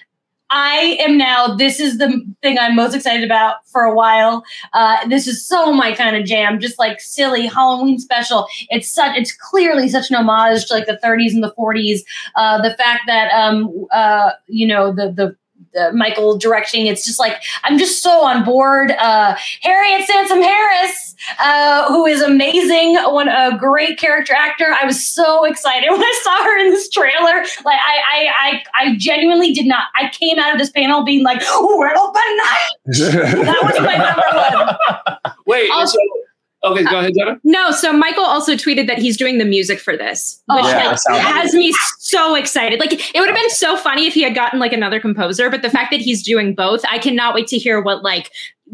I 0.51 0.97
am 0.99 1.17
now. 1.17 1.55
This 1.55 1.79
is 1.79 1.99
the 1.99 2.23
thing 2.41 2.57
I'm 2.57 2.75
most 2.75 2.95
excited 2.95 3.23
about 3.23 3.67
for 3.67 3.83
a 3.83 3.93
while. 3.93 4.43
Uh, 4.73 5.07
this 5.07 5.27
is 5.27 5.45
so 5.45 5.71
my 5.71 5.93
kind 5.93 6.15
of 6.15 6.25
jam. 6.25 6.59
Just 6.59 6.79
like 6.79 6.99
silly 6.99 7.45
Halloween 7.45 7.99
special. 7.99 8.47
It's 8.69 8.91
such. 8.91 9.15
It's 9.15 9.31
clearly 9.31 9.87
such 9.89 10.09
an 10.09 10.15
homage 10.15 10.65
to 10.65 10.73
like 10.73 10.87
the 10.87 10.99
30s 11.03 11.33
and 11.33 11.43
the 11.43 11.53
40s. 11.53 11.99
Uh, 12.35 12.61
the 12.61 12.75
fact 12.77 13.03
that 13.05 13.31
um 13.31 13.85
uh 13.91 14.31
you 14.47 14.65
know 14.65 14.91
the 14.91 15.11
the 15.11 15.35
uh, 15.79 15.91
Michael 15.93 16.37
directing. 16.37 16.87
It's 16.87 17.05
just 17.05 17.19
like 17.19 17.41
I'm 17.63 17.77
just 17.77 18.01
so 18.01 18.23
on 18.23 18.43
board. 18.45 18.91
Uh, 18.91 19.35
Harriet 19.61 20.05
Sansom 20.07 20.41
Harris, 20.41 21.15
uh, 21.39 21.87
who 21.87 22.05
is 22.05 22.21
amazing, 22.21 22.95
one 22.95 23.27
a 23.27 23.57
great 23.57 23.97
character 23.99 24.33
actor. 24.33 24.73
I 24.81 24.85
was 24.85 25.05
so 25.05 25.45
excited 25.45 25.89
when 25.91 26.01
I 26.01 26.19
saw 26.23 26.43
her 26.43 26.57
in 26.59 26.69
this 26.71 26.89
trailer. 26.89 27.41
Like 27.65 27.79
I, 27.79 27.97
I, 28.13 28.27
I, 28.39 28.63
I 28.75 28.95
genuinely 28.97 29.53
did 29.53 29.65
not. 29.65 29.85
I 29.95 30.09
came 30.09 30.39
out 30.39 30.53
of 30.53 30.59
this 30.59 30.69
panel 30.71 31.03
being 31.03 31.23
like, 31.23 31.41
"Oh, 31.45 31.77
we're 31.77 31.95
open 31.95 32.21
night." 32.37 33.35
That 33.49 33.63
was 33.63 33.79
my 33.81 33.97
number 33.97 35.25
one. 35.25 35.35
Wait. 35.45 35.69
Also- 35.71 35.97
so- 35.97 36.18
okay, 36.63 36.83
go 36.83 36.99
ahead, 36.99 37.13
Jenna. 37.17 37.39
No, 37.43 37.71
so 37.71 37.91
Michael 37.93 38.23
also 38.25 38.53
tweeted 38.53 38.87
that 38.87 38.97
he's 38.97 39.17
doing 39.17 39.37
the 39.37 39.45
music 39.45 39.79
for 39.79 39.95
this, 39.97 40.41
which 40.47 40.63
Oh, 40.63 40.69
yeah, 40.69 40.95
like, 41.09 41.21
has 41.21 41.53
me 41.53 41.73
so 41.99 42.35
excited. 42.35 42.79
Like 42.79 42.93
it 42.93 43.19
would 43.19 43.27
have 43.29 43.37
been 43.37 43.49
so 43.51 43.77
funny 43.77 44.07
if 44.07 44.13
he 44.13 44.21
had 44.23 44.35
gotten 44.35 44.59
like 44.59 44.73
another 44.73 44.99
composer, 44.99 45.49
but 45.49 45.61
the 45.61 45.69
fact 45.69 45.91
that 45.91 46.01
he's 46.01 46.23
doing 46.23 46.55
both, 46.55 46.83
I 46.89 46.97
cannot 46.99 47.35
wait 47.35 47.47
to 47.47 47.57
hear 47.57 47.81
what 47.81 48.03
like 48.03 48.31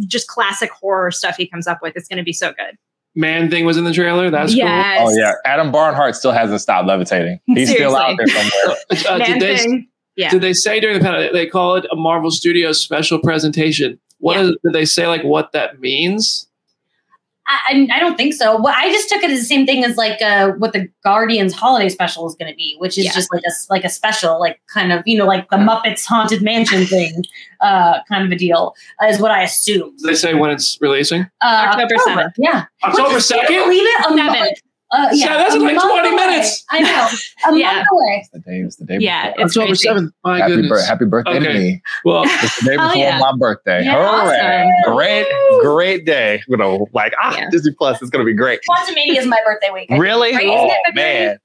just 0.07 0.27
classic 0.27 0.69
horror 0.71 1.11
stuff 1.11 1.35
he 1.37 1.47
comes 1.47 1.67
up 1.67 1.79
with. 1.81 1.95
It's 1.95 2.07
going 2.07 2.17
to 2.17 2.23
be 2.23 2.33
so 2.33 2.51
good. 2.53 2.77
Man 3.17 3.49
thing 3.49 3.65
was 3.65 3.77
in 3.77 3.85
the 3.85 3.93
trailer. 3.93 4.29
That's 4.29 4.53
yes. 4.53 4.99
oh 5.01 5.15
yeah, 5.17 5.31
Adam 5.45 5.71
Barnhart 5.71 6.15
still 6.17 6.33
hasn't 6.33 6.59
stopped 6.59 6.85
levitating. 6.87 7.39
He's 7.45 7.69
still 7.71 7.95
out 7.95 8.17
there 8.17 8.27
somewhere. 8.27 8.77
Uh, 9.09 9.17
Man 9.19 9.39
did, 9.39 9.41
they, 9.41 9.57
thing. 9.57 9.87
Yeah. 10.17 10.29
did 10.31 10.41
they 10.41 10.51
say 10.53 10.79
during 10.81 10.97
the 10.97 11.03
panel 11.03 11.29
they 11.31 11.47
call 11.47 11.75
it 11.75 11.85
a 11.91 11.95
Marvel 11.95 12.29
Studios 12.29 12.81
special 12.81 13.19
presentation? 13.19 13.97
What 14.19 14.35
Yeah. 14.35 14.43
is, 14.43 14.57
did 14.65 14.73
they 14.73 14.83
say 14.85 15.07
like 15.07 15.23
what 15.23 15.53
that 15.53 15.79
means? 15.79 16.47
I, 17.47 17.87
I 17.93 17.99
don't 17.99 18.17
think 18.17 18.33
so. 18.33 18.59
Well, 18.59 18.73
I 18.75 18.91
just 18.91 19.07
took 19.07 19.21
it 19.21 19.29
as 19.29 19.39
the 19.39 19.45
same 19.45 19.65
thing 19.67 19.83
as 19.83 19.97
like 19.97 20.19
uh, 20.21 20.51
what 20.53 20.73
the 20.73 20.87
Guardians 21.03 21.53
holiday 21.53 21.89
special 21.89 22.27
is 22.27 22.33
going 22.33 22.51
to 22.51 22.55
be, 22.55 22.75
which 22.79 22.97
is 22.97 23.05
Yeah. 23.05 23.13
just 23.13 23.31
like 23.31 23.43
a 23.43 23.49
s- 23.51 23.67
like 23.69 23.83
a 23.83 23.89
special, 23.89 24.39
like 24.39 24.59
kind 24.73 24.91
of 24.91 25.03
you 25.05 25.15
know 25.17 25.25
like 25.27 25.47
the 25.51 25.57
Muppets 25.57 26.05
Haunted 26.05 26.41
Mansion 26.41 26.85
thing, 26.85 27.23
uh, 27.61 27.99
kind 28.09 28.25
of 28.25 28.31
a 28.31 28.35
deal, 28.35 28.73
uh, 29.01 29.05
is 29.05 29.19
what 29.19 29.29
I 29.31 29.43
assume. 29.43 29.95
Did 29.97 30.09
they 30.09 30.15
say 30.15 30.33
when 30.33 30.49
it's 30.49 30.79
releasing? 30.81 31.21
Uh, 31.41 31.67
October 31.69 31.95
7th. 32.07 32.31
Yeah. 32.37 32.65
October 32.83 33.05
Can 33.09 33.13
you 33.15 33.19
second. 33.21 33.47
Believe 33.63 33.83
it? 33.85 34.05
A 34.11 34.15
Seventh. 34.17 34.59
Uh, 34.91 35.09
yeah, 35.13 35.25
So 35.27 35.33
that's 35.39 35.55
in, 35.55 35.61
like, 35.63 35.81
20 35.81 35.99
away. 36.09 36.15
minutes. 36.15 36.63
I 36.69 36.79
know. 36.81 37.07
A 37.51 37.57
Yeah. 37.59 37.73
month 37.73 37.87
away. 37.91 38.27
The 38.33 38.39
day 38.39 38.63
was 38.63 38.75
the 38.77 38.85
day 38.85 38.97
Yeah, 38.99 39.31
before. 39.31 39.45
it's 39.45 39.57
October 39.57 39.67
crazy. 39.71 39.87
seventh. 39.87 40.13
My 40.23 40.37
happy, 40.39 40.51
goodness. 40.55 40.69
bir- 40.69 40.85
happy 40.85 41.05
birthday 41.05 41.39
to 41.39 41.53
me. 41.53 41.81
Well, 42.05 42.23
It's 42.25 42.59
the 42.63 42.69
day 42.69 42.77
Hell 42.77 42.87
before 42.89 43.01
yeah. 43.03 43.19
my 43.19 43.31
birthday. 43.37 43.83
Yeah, 43.83 43.93
Hooray. 43.95 44.69
awesome. 44.85 44.93
Great, 44.95 45.27
great 45.61 46.05
day. 46.05 46.43
You 46.47 46.57
know, 46.57 46.87
like, 46.93 47.13
ah, 47.21 47.35
Yeah. 47.35 47.49
Disney 47.49 47.73
Plus 47.77 48.01
is 48.01 48.09
going 48.09 48.23
to 48.23 48.25
be 48.25 48.35
great. 48.35 48.59
Quantumania 48.69 49.17
is 49.17 49.25
my 49.25 49.39
birthday 49.45 49.71
week. 49.71 49.87
Really? 49.89 50.33
Right? 50.33 50.45
Oh, 50.47 50.71
man. 50.93 51.39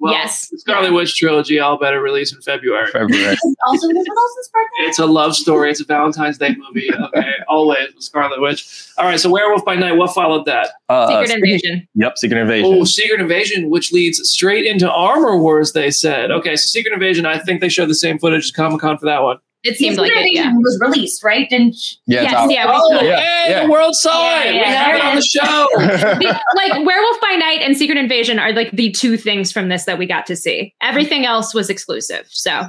Well, 0.00 0.12
Yes. 0.12 0.48
the 0.48 0.58
Scarlet 0.58 0.92
Witch 0.92 1.14
trilogy. 1.16 1.60
I'll 1.60 1.78
better 1.78 2.00
release 2.00 2.32
in 2.32 2.40
February. 2.40 2.86
February. 2.90 3.36
also 3.66 3.86
Elizabeth 3.86 4.08
Olsen's 4.18 4.50
birthday. 4.52 4.88
It's 4.88 4.98
a 4.98 5.06
love 5.06 5.36
story. 5.36 5.70
It's 5.70 5.80
a 5.80 5.84
Valentine's 5.84 6.38
Day 6.38 6.56
movie. 6.56 6.90
Okay, 6.92 7.30
always 7.48 7.94
with 7.94 8.02
Scarlet 8.02 8.40
Witch. 8.40 8.86
All 8.98 9.04
right, 9.04 9.20
so 9.20 9.30
Werewolf 9.30 9.64
by 9.64 9.76
Night. 9.76 9.92
What 9.92 10.12
followed 10.14 10.46
that? 10.46 10.70
Uh, 10.88 11.08
Secret 11.22 11.36
Invasion. 11.36 11.86
Yep, 11.94 12.18
Secret 12.18 12.38
Invasion. 12.40 12.72
Oh, 12.80 12.84
Secret 12.84 13.20
Invasion, 13.20 13.70
which 13.70 13.92
leads 13.92 14.26
straight 14.28 14.64
into 14.66 14.90
Armor 14.90 15.38
Wars. 15.38 15.72
They 15.72 15.90
said. 15.90 16.30
Okay, 16.30 16.56
so 16.56 16.66
Secret 16.66 16.92
Invasion. 16.94 17.26
I 17.26 17.38
think 17.38 17.60
they 17.60 17.68
showed 17.68 17.88
the 17.90 17.94
same 17.94 18.18
footage 18.18 18.44
as 18.46 18.50
Comic 18.50 18.80
Con 18.80 18.98
for 18.98 19.06
that 19.06 19.22
one. 19.22 19.38
It 19.62 19.76
seemed 19.76 19.98
like 19.98 20.10
it. 20.14 20.32
Yeah. 20.32 20.52
Was 20.56 20.78
released, 20.80 21.22
right? 21.22 21.48
Didn't 21.50 21.76
yeah, 22.06 22.22
Yes, 22.22 22.32
yeah. 22.50 22.66
we 22.66 22.72
Oh. 22.72 23.00
Yeah, 23.02 23.20
hey, 23.20 23.50
yeah. 23.50 23.64
the 23.66 23.70
world 23.70 23.94
saw 23.94 24.10
Yeah, 24.22 24.44
it. 24.44 24.54
yeah, 24.54 24.60
we 24.60 24.74
have 24.74 24.94
it 24.94 24.98
it 24.98 25.04
on 25.04 25.16
the 25.16 25.22
show. 25.22 25.68
The- 26.20 26.40
like 26.56 26.86
Werewolf 26.86 27.20
by 27.20 27.36
Night 27.36 27.60
and 27.62 27.76
Secret 27.76 27.98
Invasion 27.98 28.38
are 28.38 28.52
like 28.52 28.70
the 28.72 28.90
two 28.90 29.16
things 29.18 29.52
from 29.52 29.68
this 29.68 29.84
that 29.84 29.98
we 29.98 30.06
got 30.06 30.24
to 30.26 30.36
see. 30.36 30.74
Everything 30.80 31.26
else 31.26 31.52
was 31.52 31.68
exclusive. 31.68 32.26
So 32.30 32.62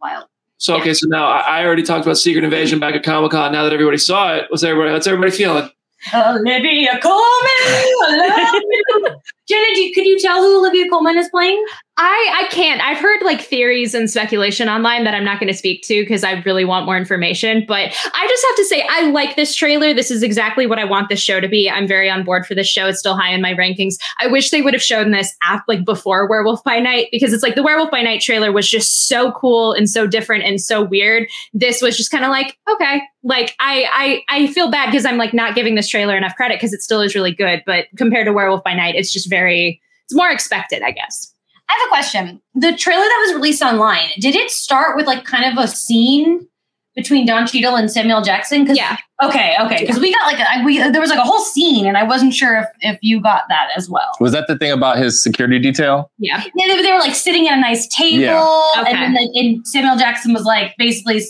wild. 0.00 0.26
so 0.58 0.76
okay, 0.76 0.94
so 0.94 1.06
now 1.08 1.26
I 1.26 1.60
I 1.60 1.64
already 1.66 1.82
talked 1.82 2.06
about 2.06 2.18
Secret 2.18 2.44
Invasion 2.44 2.78
back 2.78 2.94
at 2.94 3.02
Comic 3.02 3.32
Con. 3.32 3.50
Now 3.52 3.64
that 3.64 3.72
everybody 3.72 3.98
saw 3.98 4.34
it, 4.36 4.46
what's 4.48 4.62
everybody? 4.62 4.92
What's 4.92 5.06
everybody 5.08 5.32
feeling? 5.32 5.68
Olivia 6.14 6.98
Colman, 7.00 7.64
I 7.66 8.52
love 8.52 8.62
you. 8.62 9.16
Jenna, 9.48 9.74
do 9.74 9.92
could 9.94 10.06
you 10.06 10.18
tell 10.18 10.42
who 10.42 10.58
Olivia 10.58 10.88
Colman 10.90 11.16
is 11.16 11.28
playing? 11.30 11.64
I 12.00 12.44
I 12.44 12.48
can't. 12.52 12.80
I've 12.80 12.98
heard 12.98 13.22
like 13.22 13.40
theories 13.40 13.92
and 13.92 14.08
speculation 14.08 14.68
online 14.68 15.02
that 15.02 15.14
I'm 15.14 15.24
not 15.24 15.40
going 15.40 15.52
to 15.52 15.58
speak 15.58 15.82
to 15.84 16.02
because 16.02 16.22
I 16.22 16.34
really 16.42 16.64
want 16.64 16.86
more 16.86 16.96
information. 16.96 17.64
But 17.66 17.92
I 18.14 18.26
just 18.28 18.46
have 18.48 18.56
to 18.56 18.64
say 18.66 18.86
I 18.88 19.10
like 19.10 19.34
this 19.34 19.54
trailer. 19.54 19.92
This 19.92 20.10
is 20.10 20.22
exactly 20.22 20.66
what 20.66 20.78
I 20.78 20.84
want 20.84 21.08
this 21.08 21.20
show 21.20 21.40
to 21.40 21.48
be. 21.48 21.68
I'm 21.68 21.88
very 21.88 22.08
on 22.08 22.24
board 22.24 22.46
for 22.46 22.54
this 22.54 22.68
show. 22.68 22.86
It's 22.86 23.00
still 23.00 23.16
high 23.16 23.32
in 23.32 23.42
my 23.42 23.52
rankings. 23.52 23.94
I 24.20 24.28
wish 24.28 24.50
they 24.50 24.62
would 24.62 24.74
have 24.74 24.82
shown 24.82 25.10
this 25.10 25.34
at 25.42 25.62
like 25.66 25.84
before 25.84 26.28
Werewolf 26.28 26.62
by 26.62 26.78
Night 26.78 27.08
because 27.10 27.32
it's 27.32 27.42
like 27.42 27.56
the 27.56 27.64
Werewolf 27.64 27.90
by 27.90 28.02
Night 28.02 28.20
trailer 28.20 28.52
was 28.52 28.70
just 28.70 29.08
so 29.08 29.32
cool 29.32 29.72
and 29.72 29.90
so 29.90 30.06
different 30.06 30.44
and 30.44 30.60
so 30.60 30.82
weird. 30.82 31.26
This 31.52 31.82
was 31.82 31.96
just 31.96 32.12
kind 32.12 32.24
of 32.24 32.30
like 32.30 32.56
okay, 32.70 33.02
like 33.24 33.56
I 33.58 34.22
I 34.28 34.42
I 34.42 34.46
feel 34.48 34.70
bad 34.70 34.86
because 34.86 35.04
I'm 35.04 35.18
like 35.18 35.34
not 35.34 35.56
giving 35.56 35.74
this 35.74 35.88
trailer 35.88 36.16
enough 36.16 36.36
credit 36.36 36.58
because 36.58 36.72
it 36.72 36.82
still 36.82 37.00
is 37.00 37.16
really 37.16 37.32
good. 37.32 37.62
But 37.66 37.86
compared 37.96 38.26
to 38.26 38.32
Werewolf 38.32 38.62
by 38.62 38.74
Night, 38.74 38.94
it's 38.94 39.12
just 39.12 39.28
very 39.28 39.37
it's 39.46 40.14
more 40.14 40.30
expected, 40.30 40.82
I 40.82 40.90
guess. 40.90 41.32
I 41.68 41.72
have 41.74 41.86
a 41.86 41.88
question. 41.90 42.40
The 42.54 42.74
trailer 42.76 43.02
that 43.02 43.24
was 43.26 43.34
released 43.34 43.62
online, 43.62 44.08
did 44.18 44.34
it 44.34 44.50
start 44.50 44.96
with 44.96 45.06
like 45.06 45.24
kind 45.24 45.44
of 45.44 45.62
a 45.62 45.68
scene 45.68 46.48
between 46.96 47.26
Don 47.26 47.46
Cheadle 47.46 47.76
and 47.76 47.90
Samuel 47.90 48.22
Jackson? 48.22 48.66
Cause, 48.66 48.76
Yeah. 48.76 48.96
Okay, 49.22 49.54
okay. 49.60 49.80
Because 49.80 49.98
we 50.00 50.12
got 50.14 50.32
like 50.32 50.38
a, 50.40 50.64
we 50.64 50.78
there 50.78 51.00
was 51.00 51.10
like 51.10 51.18
a 51.18 51.24
whole 51.24 51.40
scene, 51.40 51.86
and 51.86 51.96
I 51.98 52.04
wasn't 52.04 52.32
sure 52.32 52.58
if 52.60 52.66
if 52.80 52.98
you 53.02 53.20
got 53.20 53.42
that 53.48 53.68
as 53.76 53.90
well. 53.90 54.10
Was 54.20 54.32
that 54.32 54.46
the 54.48 54.56
thing 54.56 54.70
about 54.70 54.96
his 54.98 55.22
security 55.22 55.58
detail? 55.58 56.10
Yeah. 56.18 56.42
Yeah, 56.54 56.74
they, 56.74 56.82
they 56.82 56.92
were 56.92 57.00
like 57.00 57.14
sitting 57.16 57.48
at 57.48 57.58
a 57.58 57.60
nice 57.60 57.86
table, 57.88 58.20
Yeah. 58.22 58.72
Okay. 58.80 58.92
and 58.92 58.98
then 59.02 59.12
the, 59.14 59.40
and 59.40 59.66
Samuel 59.66 59.96
Jackson 59.96 60.32
was 60.32 60.44
like 60.44 60.74
basically 60.78 61.20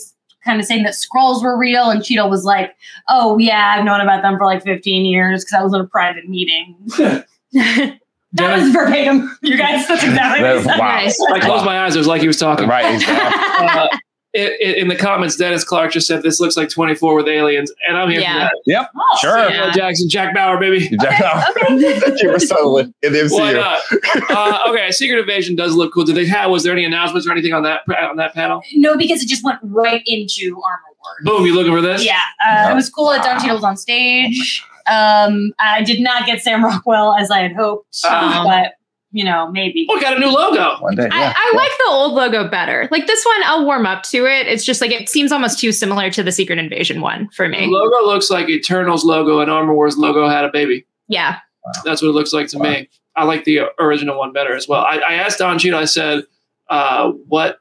kind 0.45 0.59
of 0.59 0.65
saying 0.67 0.83
that 0.83 0.95
scrolls 0.95 1.43
were 1.43 1.57
real, 1.57 1.89
and 1.89 2.03
Cheadle 2.03 2.29
was 2.29 2.45
like, 2.45 2.75
"Oh 3.09 3.37
yeah, 3.39 3.75
I've 3.77 3.83
known 3.83 3.99
about 4.01 4.21
them 4.21 4.37
for 4.37 4.45
like 4.45 4.63
15 4.63 5.03
years 5.05 5.43
because 5.43 5.59
I 5.59 5.63
was 5.63 5.73
in 5.73 5.81
a 5.81 5.87
private 5.87 6.29
meeting." 6.29 6.77
That 7.53 8.59
was 8.59 8.71
verbatim, 8.71 9.35
you 9.41 9.57
guys. 9.57 9.87
That's 9.87 10.03
exactly 10.03 10.43
what 10.43 10.57
he 10.57 10.63
said. 10.63 10.77
Wow. 10.77 10.85
Nice. 10.87 11.19
I 11.31 11.39
closed 11.39 11.65
my 11.65 11.79
eyes. 11.83 11.95
It 11.95 11.97
was 11.99 12.07
like 12.07 12.21
he 12.21 12.27
was 12.27 12.37
talking. 12.37 12.67
Right. 12.67 12.93
exactly. 12.95 13.39
Uh, 13.59 13.87
i- 14.35 14.57
i- 14.63 14.75
in 14.77 14.87
the 14.87 14.95
comments, 14.95 15.35
Dennis 15.35 15.63
Clark 15.63 15.91
just 15.91 16.05
said 16.05 16.21
this 16.21 16.39
looks 16.39 16.55
like 16.55 16.69
24 16.69 17.15
with 17.15 17.27
aliens, 17.27 17.71
and 17.87 17.97
I'm 17.97 18.09
here 18.09 18.21
Yeah. 18.21 18.47
for 18.49 18.53
that. 18.67 18.89
Oh, 18.95 19.17
Sure. 19.19 19.31
Samuel 19.31 19.65
Yeah. 19.65 19.71
Jackson, 19.71 20.07
Jack 20.07 20.35
Bauer, 20.35 20.57
baby. 20.59 20.87
Kiefer 20.87 22.39
Sutherland 22.39 22.93
in 23.01 23.13
the 23.13 23.27
Why 23.29 23.53
MCU. 23.53 24.29
not? 24.29 24.59
uh, 24.65 24.69
okay, 24.71 24.91
Secret 24.91 25.19
Invasion 25.19 25.55
does 25.55 25.73
look 25.75 25.93
cool. 25.93 26.05
Did 26.05 26.15
they 26.15 26.25
have? 26.27 26.51
Was 26.51 26.63
there 26.63 26.71
any 26.73 26.85
announcements 26.85 27.27
or 27.27 27.31
anything 27.31 27.53
on 27.53 27.63
that 27.63 27.81
on 27.89 28.17
that 28.17 28.33
panel? 28.35 28.61
No, 28.75 28.95
because 28.97 29.21
it 29.23 29.27
just 29.27 29.43
went 29.43 29.59
right 29.63 30.03
into 30.05 30.61
Armor 30.63 30.81
Wars. 31.03 31.17
Boom! 31.23 31.45
You 31.45 31.55
looking 31.55 31.73
for 31.73 31.81
this? 31.81 32.05
Yeah, 32.05 32.19
uh, 32.47 32.69
it 32.71 32.75
was 32.75 32.89
cool 32.89 33.09
that 33.09 33.23
Don 33.23 33.39
Cheadle 33.39 33.55
was 33.55 33.63
on 33.63 33.77
stage. 33.77 34.63
Um, 34.89 35.53
I 35.59 35.83
did 35.83 35.99
not 36.01 36.25
get 36.25 36.41
Sam 36.41 36.63
Rockwell 36.63 37.15
as 37.15 37.29
I 37.31 37.39
had 37.39 37.53
hoped, 37.55 37.99
Oh. 38.05 38.43
but 38.45 38.73
you 39.11 39.23
know, 39.25 39.49
maybe. 39.51 39.87
Oh, 39.89 39.99
got 39.99 40.15
a 40.15 40.19
new 40.19 40.29
logo. 40.31 40.77
One 40.81 40.95
day. 40.95 41.03
Yeah. 41.03 41.09
I, 41.11 41.33
I 41.35 41.55
like 41.57 41.71
the 41.79 41.85
old 41.89 42.13
logo 42.13 42.47
better. 42.47 42.87
Like 42.91 43.07
this 43.07 43.25
one, 43.25 43.37
I'll 43.45 43.65
warm 43.65 43.87
up 43.87 44.03
to 44.03 44.25
it. 44.27 44.45
It's 44.47 44.63
just 44.63 44.81
like 44.81 44.91
it 44.91 45.09
seems 45.09 45.31
almost 45.31 45.59
too 45.59 45.71
similar 45.71 46.11
to 46.11 46.21
the 46.21 46.31
Secret 46.31 46.59
Invasion 46.59 47.01
one 47.01 47.27
for 47.29 47.47
The 47.47 47.51
me. 47.53 47.67
logo 47.67 48.05
looks 48.05 48.29
like 48.29 48.49
Eternals 48.49 49.03
logo 49.03 49.39
and 49.39 49.49
Armor 49.49 49.73
Wars 49.73 49.97
logo 49.97 50.27
had 50.29 50.45
a 50.45 50.51
baby. 50.51 50.85
Yeah. 51.07 51.39
That's 51.83 52.01
what 52.03 52.09
it 52.09 52.13
looks 52.13 52.33
like 52.33 52.47
to 52.49 52.59
me. 52.59 52.87
I 53.15 53.23
like 53.23 53.45
the 53.45 53.61
original 53.79 54.17
one 54.17 54.31
better 54.31 54.55
as 54.55 54.67
well. 54.67 54.81
I, 54.81 54.97
I 54.99 55.13
asked 55.15 55.39
Don 55.39 55.57
Cheadle. 55.57 55.79
I 55.79 55.85
said, 55.85 56.23
uh, 56.69 57.09
"What 57.27 57.57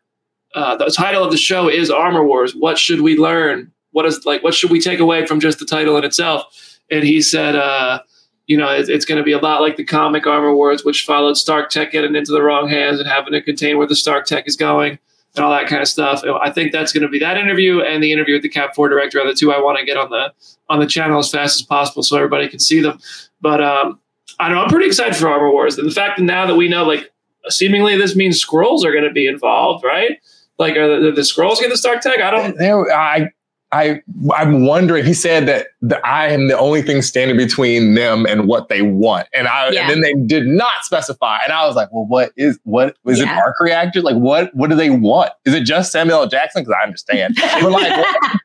uh, 0.55 0.77
the 0.77 0.91
title 0.91 1.25
of 1.25 1.31
the 1.31 1.37
show 1.39 1.69
is 1.69 1.91
Armor 1.91 2.25
Wars? 2.25 2.55
What 2.55 2.79
should 2.79 3.01
we 3.01 3.17
learn? 3.17 3.73
What 3.93 4.05
is 4.07 4.25
like? 4.27 4.43
What 4.45 4.55
should 4.55 4.71
we 4.71 4.81
take 4.81 5.01
away 5.01 5.25
from 5.27 5.41
just 5.41 5.59
the 5.59 5.65
title 5.65 5.97
in 5.97 6.05
itself?" 6.05 6.78
And 6.91 7.05
he 7.05 7.21
said, 7.21 7.57
uh, 7.57 8.01
"You 8.47 8.57
know, 8.57 8.69
it, 8.71 8.89
it's 8.89 9.05
going 9.05 9.19
to 9.19 9.25
be 9.25 9.33
a 9.33 9.39
lot 9.39 9.61
like 9.61 9.77
the 9.77 9.85
comic 9.85 10.27
Armor 10.27 10.55
Wars, 10.55 10.85
which 10.85 11.05
followed 11.05 11.37
Stark 11.37 11.71
Tech 11.71 11.93
getting 11.93 12.15
into 12.15 12.33
the 12.33 12.43
wrong 12.43 12.69
hands 12.69 12.99
and 13.01 13.09
having 13.09 13.33
to 13.33 13.43
contain 13.43 13.79
where 13.79 13.87
the 13.87 13.97
Stark 13.97 14.27
Tech 14.27 14.47
is 14.47 14.57
going." 14.57 14.99
And 15.37 15.45
all 15.45 15.53
that 15.53 15.69
kind 15.69 15.83
of 15.83 15.89
stuff. 15.89 16.25
I 16.25 16.51
think 16.51 16.73
that's 16.73 16.91
going 16.91 17.03
to 17.03 17.09
be 17.09 17.19
that 17.19 17.37
interview 17.37 17.81
and 17.81 18.03
the 18.03 18.13
interview 18.13 18.35
with 18.35 18.43
the 18.43 18.49
Cap 18.49 18.75
Four 18.75 18.89
director 18.89 19.21
are 19.21 19.27
the 19.27 19.35
two 19.35 19.53
I 19.53 19.61
want 19.61 19.79
to 19.79 19.85
get 19.85 19.99
on 19.99 20.09
the 20.09 20.33
on 20.71 20.81
the 20.81 20.87
channel 20.87 21.19
as 21.19 21.31
fast 21.31 21.61
as 21.61 21.67
possible 21.67 22.03
so 22.03 22.17
everybody 22.17 22.49
can 22.49 22.59
see 22.59 22.81
them. 22.81 22.99
But 23.41 23.63
um, 23.63 24.01
I 24.41 24.49
know. 24.49 24.59
I'm 24.59 24.69
pretty 24.69 24.87
excited 24.87 25.17
for 25.17 25.29
Armor 25.29 25.51
Wars. 25.51 25.79
And 25.79 25.89
the 25.89 25.95
fact 25.95 26.19
that 26.19 26.25
now 26.25 26.47
that 26.47 26.57
we 26.57 26.69
know, 26.69 26.85
like, 26.85 27.13
seemingly 27.49 27.97
this 27.97 28.17
means 28.17 28.41
scrolls 28.41 28.85
are 28.85 28.93
going 28.93 29.05
to 29.05 29.13
be 29.13 29.27
involved, 29.27 29.85
right? 29.85 30.19
Like, 30.59 30.77
are 30.77 31.01
the, 31.01 31.13
the 31.13 31.25
scrolls 31.25 31.61
get 31.61 31.71
the 31.71 31.77
Stark 31.77 32.01
Tech? 32.01 32.21
I 32.21 32.31
don't. 32.31 32.57
There, 32.57 32.91
I, 32.93 33.31
I, 33.71 34.01
I'm 34.35 34.65
wondering. 34.65 35.05
He 35.05 35.13
said 35.13 35.47
that 35.47 35.67
the, 35.83 35.99
I 36.07 36.29
am 36.29 36.49
the 36.49 36.59
only 36.59 36.81
thing 36.81 37.03
standing 37.03 37.37
between 37.37 37.95
them 37.95 38.25
and 38.25 38.47
what 38.49 38.69
they 38.71 38.81
want, 38.81 39.29
and 39.35 39.47
I, 39.47 39.69
Yeah. 39.71 39.83
and 39.83 39.91
then 39.91 40.01
they 40.01 40.15
did 40.15 40.47
not 40.47 40.85
specify. 40.85 41.39
And 41.45 41.53
I 41.53 41.67
was 41.67 41.77
like, 41.77 41.93
well, 41.93 42.07
what 42.07 42.33
is 42.37 42.59
what 42.65 42.97
is 43.07 43.19
Yeah. 43.19 43.37
it? 43.37 43.39
Arc 43.39 43.61
reactors? 43.61 44.05
Like, 44.05 44.17
what 44.17 44.55
what 44.55 44.71
do 44.71 44.77
they 44.77 44.89
want? 44.89 45.33
Is 45.45 45.53
it 45.53 45.65
just 45.65 45.93
Samuel 45.93 46.21
L. 46.21 46.27
Jackson? 46.29 46.63
Because 46.63 46.75
I 46.81 46.85
understand, 46.85 47.37
but 47.61 47.71
like 47.71 47.95
what- 47.97 48.41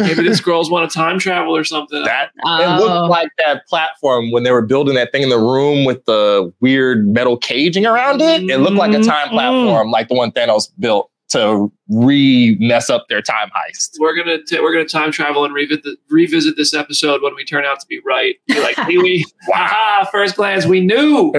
Maybe 0.00 0.22
the 0.28 0.34
scrolls 0.34 0.70
want 0.70 0.90
to 0.90 0.96
time 0.96 1.18
travel 1.20 1.54
or 1.56 1.62
something. 1.62 2.02
that. 2.04 2.26
It 2.28 2.32
Oh. 2.44 2.78
looked 2.80 3.10
like 3.10 3.28
that 3.46 3.66
platform 3.68 4.30
when 4.32 4.42
they 4.42 4.50
were 4.50 4.62
building 4.62 4.94
that 4.96 5.12
thing 5.12 5.22
in 5.22 5.28
the 5.28 5.38
room 5.38 5.84
with 5.84 6.04
the 6.04 6.52
weird 6.60 7.06
metal 7.06 7.36
caging 7.36 7.86
around 7.86 8.20
it. 8.20 8.42
It 8.48 8.58
looked 8.58 8.76
like 8.76 8.92
a 8.94 9.02
time 9.02 9.28
Mhm. 9.28 9.32
platform, 9.32 9.90
like 9.90 10.08
the 10.08 10.14
one 10.14 10.32
Thanos 10.32 10.68
built 10.78 11.10
to 11.28 11.70
re 11.88 12.56
mess 12.58 12.88
up 12.88 13.06
their 13.08 13.20
time 13.20 13.50
heist. 13.50 13.90
We're 13.98 14.16
gonna 14.16 14.38
t- 14.42 14.60
we're 14.60 14.72
gonna 14.72 14.86
time 14.86 15.12
travel 15.12 15.44
and 15.44 15.52
revisit 15.52 15.84
the, 15.84 15.96
revisit 16.10 16.56
this 16.56 16.74
episode 16.74 17.22
when 17.22 17.34
we 17.34 17.44
turn 17.44 17.64
out 17.64 17.80
to 17.80 17.86
be 17.86 18.00
right. 18.04 18.36
Be 18.46 18.60
like, 18.60 18.76
"Hey, 18.76 18.98
we 18.98 19.24
wow, 19.48 20.08
first 20.10 20.36
glance 20.36 20.66
we 20.66 20.80
knew, 20.80 21.32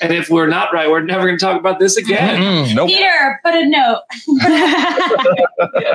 and 0.00 0.12
if 0.12 0.30
we're 0.30 0.48
not 0.48 0.72
right, 0.72 0.88
we're 0.88 1.02
never 1.02 1.26
gonna 1.26 1.38
talk 1.38 1.58
about 1.58 1.78
this 1.78 1.96
again." 1.96 2.40
Mm-mm, 2.40 2.74
nope. 2.74 2.88
Peter, 2.88 3.40
put 3.44 3.54
a 3.54 3.66
note. 3.66 4.02
yeah. 5.80 5.94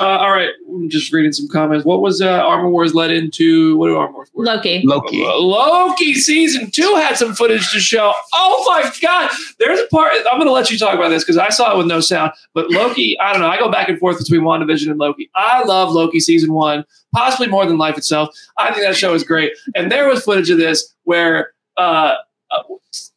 Uh, 0.00 0.16
all 0.18 0.30
right, 0.30 0.50
I'm 0.66 0.88
just 0.88 1.12
reading 1.12 1.30
some 1.32 1.46
comments. 1.48 1.84
What 1.84 2.00
was 2.00 2.22
uh, 2.22 2.28
Armor 2.30 2.70
Wars 2.70 2.94
led 2.94 3.10
into? 3.10 3.76
What 3.76 3.88
do 3.88 3.96
Armor 3.96 4.14
Wars? 4.14 4.30
were? 4.32 4.44
Loki. 4.44 4.82
Loki. 4.84 5.22
Uh, 5.22 5.36
Loki 5.38 6.14
season 6.14 6.70
two 6.70 6.94
had 6.96 7.16
some 7.16 7.34
footage 7.34 7.70
to 7.72 7.80
show. 7.80 8.12
Oh 8.32 8.64
my 8.66 8.90
god! 9.02 9.30
There's 9.58 9.78
a 9.78 9.86
part. 9.88 10.12
I'm 10.30 10.38
going 10.38 10.46
to 10.46 10.52
let 10.52 10.70
you 10.70 10.78
talk 10.78 10.94
about 10.94 11.10
this 11.10 11.22
because 11.22 11.36
I 11.36 11.50
saw 11.50 11.72
it 11.74 11.76
with 11.76 11.86
no 11.86 12.00
sound. 12.00 12.32
But 12.54 12.70
Loki, 12.70 13.16
I 13.20 13.32
don't 13.32 13.42
know. 13.42 13.48
I 13.48 13.58
go 13.58 13.70
back 13.70 13.88
and 13.88 13.98
forth 13.98 14.18
between 14.18 14.40
WandaVision 14.40 14.90
and 14.90 14.98
Loki. 14.98 15.30
I 15.34 15.64
love 15.64 15.92
Loki 15.92 16.18
season 16.18 16.52
one, 16.54 16.84
possibly 17.14 17.48
more 17.48 17.66
than 17.66 17.76
life 17.76 17.98
itself. 17.98 18.34
I 18.56 18.72
think 18.72 18.86
that 18.86 18.96
show 18.96 19.12
is 19.12 19.22
great. 19.22 19.52
And 19.74 19.92
there 19.92 20.08
was 20.08 20.24
footage 20.24 20.48
of 20.48 20.56
this 20.58 20.94
where 21.04 21.52
uh, 21.76 22.14
uh, 22.50 22.62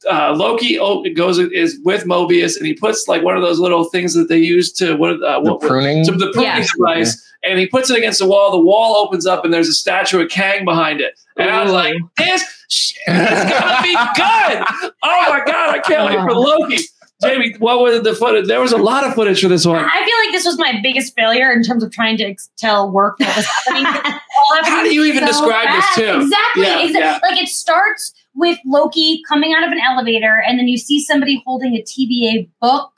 uh, 0.10 0.34
Loki 0.36 0.78
oh, 0.80 1.04
goes 1.16 1.40
is 1.40 1.80
with 1.84 2.04
Mobius 2.06 2.58
and 2.58 2.66
he 2.68 2.74
puts 2.74 3.08
like 3.08 3.24
one 3.24 3.36
of 3.36 3.42
those 3.42 3.60
little 3.60 3.86
things 3.86 4.14
that 4.14 4.30
they 4.30 4.38
use 4.38 4.72
to 4.74 4.96
what 4.96 5.22
uh, 5.24 5.40
The 5.42 5.54
what, 5.54 5.62
pruning. 5.62 6.06
to 6.06 6.12
the 6.12 6.32
pruning 6.32 6.44
Yeah. 6.52 6.66
device, 6.76 7.32
and 7.44 7.58
he 7.60 7.68
puts 7.68 7.90
it 7.90 7.98
against 7.98 8.20
the 8.20 8.28
wall. 8.28 8.52
The 8.52 8.60
wall 8.60 8.96
opens 8.98 9.26
up, 9.26 9.44
and 9.46 9.54
there's 9.54 9.68
a 9.70 9.74
statue 9.74 10.22
of 10.22 10.30
Kang 10.30 10.66
behind 10.66 11.02
it. 11.02 11.14
And 11.38 11.50
I 11.50 11.64
was 11.64 11.72
like, 11.72 11.96
"This 12.18 12.44
shit 12.70 13.02
is 13.08 13.52
gonna 13.52 13.82
be 13.82 13.94
good! 14.16 14.92
Oh 15.06 15.26
my 15.30 15.42
god, 15.46 15.76
I 15.76 15.80
can't 15.80 16.06
wait 16.06 16.20
for 16.24 16.34
Loki." 16.36 16.78
Jamie, 17.22 17.56
what 17.60 17.80
was 17.80 18.02
the 18.02 18.14
footage? 18.14 18.48
There 18.48 18.60
was 18.60 18.74
a 18.74 18.78
lot 18.78 19.06
of 19.06 19.14
footage 19.14 19.42
for 19.42 19.48
this 19.48 19.66
one. 19.66 19.78
I 19.78 20.06
feel 20.06 20.18
like 20.26 20.32
this 20.34 20.46
was 20.46 20.58
my 20.60 20.80
biggest 20.84 21.16
failure 21.16 21.54
in 21.54 21.64
terms 21.64 21.82
of 21.82 21.90
trying 21.92 22.18
to 22.18 22.26
ex- 22.26 22.50
tell 22.58 22.92
work 22.92 23.18
what 23.20 23.34
was 23.38 23.46
happening. 23.46 23.86
How 24.66 24.84
do 24.84 24.94
you 24.94 25.06
even 25.06 25.22
so 25.22 25.28
describe 25.28 25.70
this, 25.70 25.96
too? 25.96 26.22
Exactly. 26.22 26.64
Yeah, 26.64 26.84
exactly. 26.84 27.00
yeah. 27.00 27.20
Like 27.24 27.42
it 27.42 27.48
starts 27.48 28.14
with 28.36 28.60
Loki 28.66 29.22
coming 29.28 29.54
out 29.54 29.64
of 29.64 29.72
an 29.72 29.80
elevator, 29.80 30.42
and 30.48 30.60
then 30.60 30.68
you 30.68 30.78
see 30.78 31.04
somebody 31.04 31.42
holding 31.46 31.76
a 31.76 31.82
TVA 31.82 32.50
book. 32.62 32.92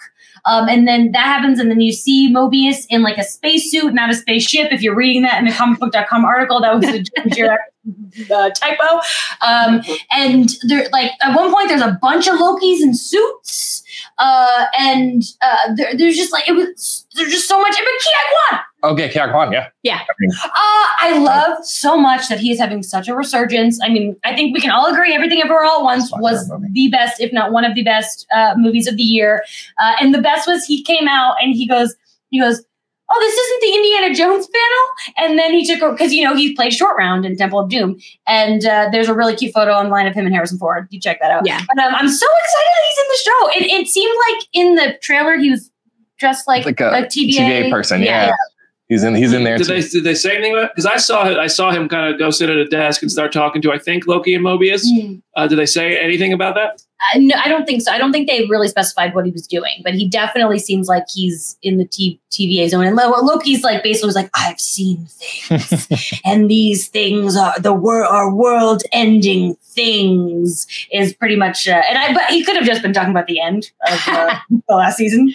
Um, 0.45 0.69
and 0.69 0.87
then 0.87 1.11
that 1.13 1.25
happens, 1.25 1.59
and 1.59 1.71
then 1.71 1.81
you 1.81 1.91
see 1.91 2.31
Mobius 2.31 2.85
in 2.89 3.01
like 3.01 3.17
a 3.17 3.23
spacesuit, 3.23 3.95
not 3.95 4.11
a 4.11 4.13
spaceship. 4.13 4.71
If 4.71 4.81
you're 4.81 4.95
reading 4.95 5.23
that 5.23 5.39
in 5.39 5.45
the 5.45 5.51
comicbook.com 5.51 6.23
article, 6.23 6.61
that 6.61 6.75
was 6.75 6.85
a 6.85 7.03
uh, 8.35 8.49
typo. 8.51 9.01
Um, 9.41 9.81
and 10.11 10.49
there, 10.67 10.87
like 10.91 11.11
at 11.23 11.35
one 11.35 11.51
point, 11.51 11.69
there's 11.69 11.81
a 11.81 11.97
bunch 11.99 12.27
of 12.27 12.35
Lokis 12.35 12.81
in 12.81 12.93
suits, 12.93 13.83
uh, 14.19 14.65
and 14.77 15.23
uh, 15.41 15.73
there, 15.75 15.97
there's 15.97 16.15
just 16.15 16.31
like 16.31 16.47
it 16.47 16.53
was. 16.53 17.07
There's 17.15 17.31
just 17.31 17.47
so 17.47 17.59
much. 17.59 17.71
But 17.71 17.83
Ke 17.83 18.05
Huy 18.05 18.25
Quan, 18.49 18.61
Okay, 18.91 19.09
Ke 19.09 19.13
Huy 19.13 19.31
Quan, 19.31 19.51
yeah. 19.51 19.69
uh, 20.43 20.85
I 21.01 21.17
love 21.19 21.65
so 21.65 21.97
much 21.97 22.27
that 22.29 22.39
he 22.39 22.51
is 22.51 22.59
having 22.59 22.83
such 22.83 23.07
a 23.07 23.15
resurgence. 23.15 23.79
I 23.83 23.89
mean, 23.89 24.15
I 24.23 24.35
think 24.35 24.53
we 24.53 24.61
can 24.61 24.71
all 24.71 24.91
agree 24.91 25.13
Everything 25.13 25.41
Everywhere 25.41 25.65
All 25.65 25.79
at 25.79 25.83
Once 25.83 26.11
was 26.17 26.51
the 26.71 26.89
best, 26.89 27.19
if 27.19 27.31
not 27.33 27.51
one 27.51 27.65
of 27.65 27.75
the 27.75 27.83
best 27.83 28.25
uh, 28.33 28.55
movies 28.57 28.87
of 28.87 28.97
the 28.97 29.03
year. 29.03 29.43
Uh, 29.79 29.93
and 30.01 30.13
the 30.13 30.21
best 30.21 30.47
was 30.47 30.65
he 30.65 30.83
came 30.83 31.07
out 31.07 31.35
and 31.41 31.55
he 31.55 31.67
goes, 31.67 31.95
he 32.29 32.39
goes, 32.39 32.63
oh, 33.11 33.19
this 33.19 33.33
isn't 33.33 33.61
the 33.61 33.75
Indiana 33.75 34.15
Jones 34.15 34.47
panel. 34.47 35.29
And 35.29 35.39
then 35.39 35.51
he 35.51 35.65
took, 35.65 35.97
because, 35.97 36.13
you 36.13 36.23
know, 36.23 36.35
he 36.35 36.55
played 36.55 36.73
Short 36.73 36.97
Round 36.97 37.25
in 37.25 37.35
Temple 37.37 37.59
of 37.59 37.69
Doom. 37.69 37.99
And 38.27 38.65
uh, 38.65 38.89
there's 38.91 39.07
a 39.07 39.13
really 39.13 39.35
cute 39.35 39.53
photo 39.53 39.71
online 39.73 40.07
of 40.07 40.13
him 40.13 40.25
and 40.25 40.33
Harrison 40.33 40.57
Ford. 40.57 40.87
You 40.89 40.99
check 40.99 41.19
that 41.21 41.31
out. 41.31 41.45
Yeah. 41.45 41.61
But 41.73 41.83
um, 41.83 41.93
I'm 41.95 42.09
so 42.09 42.27
excited 42.43 42.71
that 42.73 42.83
he's 42.87 42.97
in 42.97 43.07
the 43.07 43.17
show. 43.23 43.49
It, 43.59 43.81
it 43.81 43.87
seemed 43.87 44.17
like 44.29 44.47
in 44.53 44.75
the 44.75 44.97
trailer 45.01 45.37
he 45.37 45.51
was 45.51 45.71
dressed 46.17 46.47
like, 46.47 46.65
Like 46.65 46.79
a 46.79 47.07
TVA. 47.07 47.35
TVA 47.35 47.71
person, 47.71 48.01
Yeah. 48.01 48.27
yeah. 48.27 48.35
He's 48.87 49.03
in. 49.03 49.15
He's 49.15 49.33
in 49.33 49.43
there. 49.43 49.57
Did 49.57 49.67
too. 49.67 49.73
they 49.73 49.81
did 49.81 50.03
they 50.03 50.13
say 50.13 50.35
anything 50.35 50.53
about? 50.53 50.71
Because 50.71 50.85
I 50.85 50.97
saw 50.97 51.23
I 51.23 51.47
saw 51.47 51.71
him 51.71 51.89
kind 51.89 52.13
of 52.13 52.19
go 52.19 52.29
sit 52.29 52.49
at 52.51 52.57
a 52.57 52.65
desk 52.65 53.01
and 53.01 53.11
start 53.11 53.31
talking 53.31 53.61
to 53.63 53.71
I 53.71 53.79
think 53.79 54.05
Loki 54.05 54.35
and 54.35 54.45
Mobius. 54.45 54.83
Hmm. 54.85 55.15
Uh, 55.35 55.47
did 55.47 55.57
they 55.57 55.65
say 55.65 55.97
anything 55.97 56.31
about 56.31 56.55
that? 56.55 56.81
Uh, 57.13 57.19
no, 57.19 57.35
I 57.43 57.49
don't 57.49 57.65
think 57.65 57.81
so. 57.81 57.91
I 57.91 57.97
don't 57.97 58.13
think 58.13 58.27
they 58.27 58.45
really 58.45 58.67
specified 58.67 59.13
what 59.13 59.25
he 59.25 59.31
was 59.31 59.47
doing, 59.47 59.81
but 59.83 59.95
he 59.95 60.07
definitely 60.07 60.59
seems 60.59 60.87
like 60.87 61.03
he's 61.13 61.57
in 61.61 61.77
the 61.77 61.85
T- 61.85 62.21
TVA 62.31 62.69
zone. 62.69 62.85
And 62.85 62.95
Lo- 62.95 63.09
Loki's 63.21 63.63
like 63.63 63.83
basically 63.83 64.07
was 64.07 64.15
like, 64.15 64.29
"I've 64.35 64.59
seen 64.59 65.05
things, 65.07 66.21
and 66.25 66.49
these 66.49 66.87
things 66.87 67.35
are 67.35 67.59
the 67.59 67.73
wor- 67.73 68.05
are 68.05 68.33
world 68.33 68.83
ending 68.93 69.55
things." 69.63 70.67
Is 70.91 71.13
pretty 71.13 71.35
much, 71.35 71.67
uh, 71.67 71.81
and 71.89 71.97
I. 71.97 72.13
But 72.13 72.25
he 72.29 72.43
could 72.43 72.55
have 72.55 72.65
just 72.65 72.81
been 72.81 72.93
talking 72.93 73.11
about 73.11 73.27
the 73.27 73.41
end 73.41 73.71
of 73.91 74.07
uh, 74.07 74.35
the 74.69 74.75
last 74.75 74.97
season. 74.97 75.33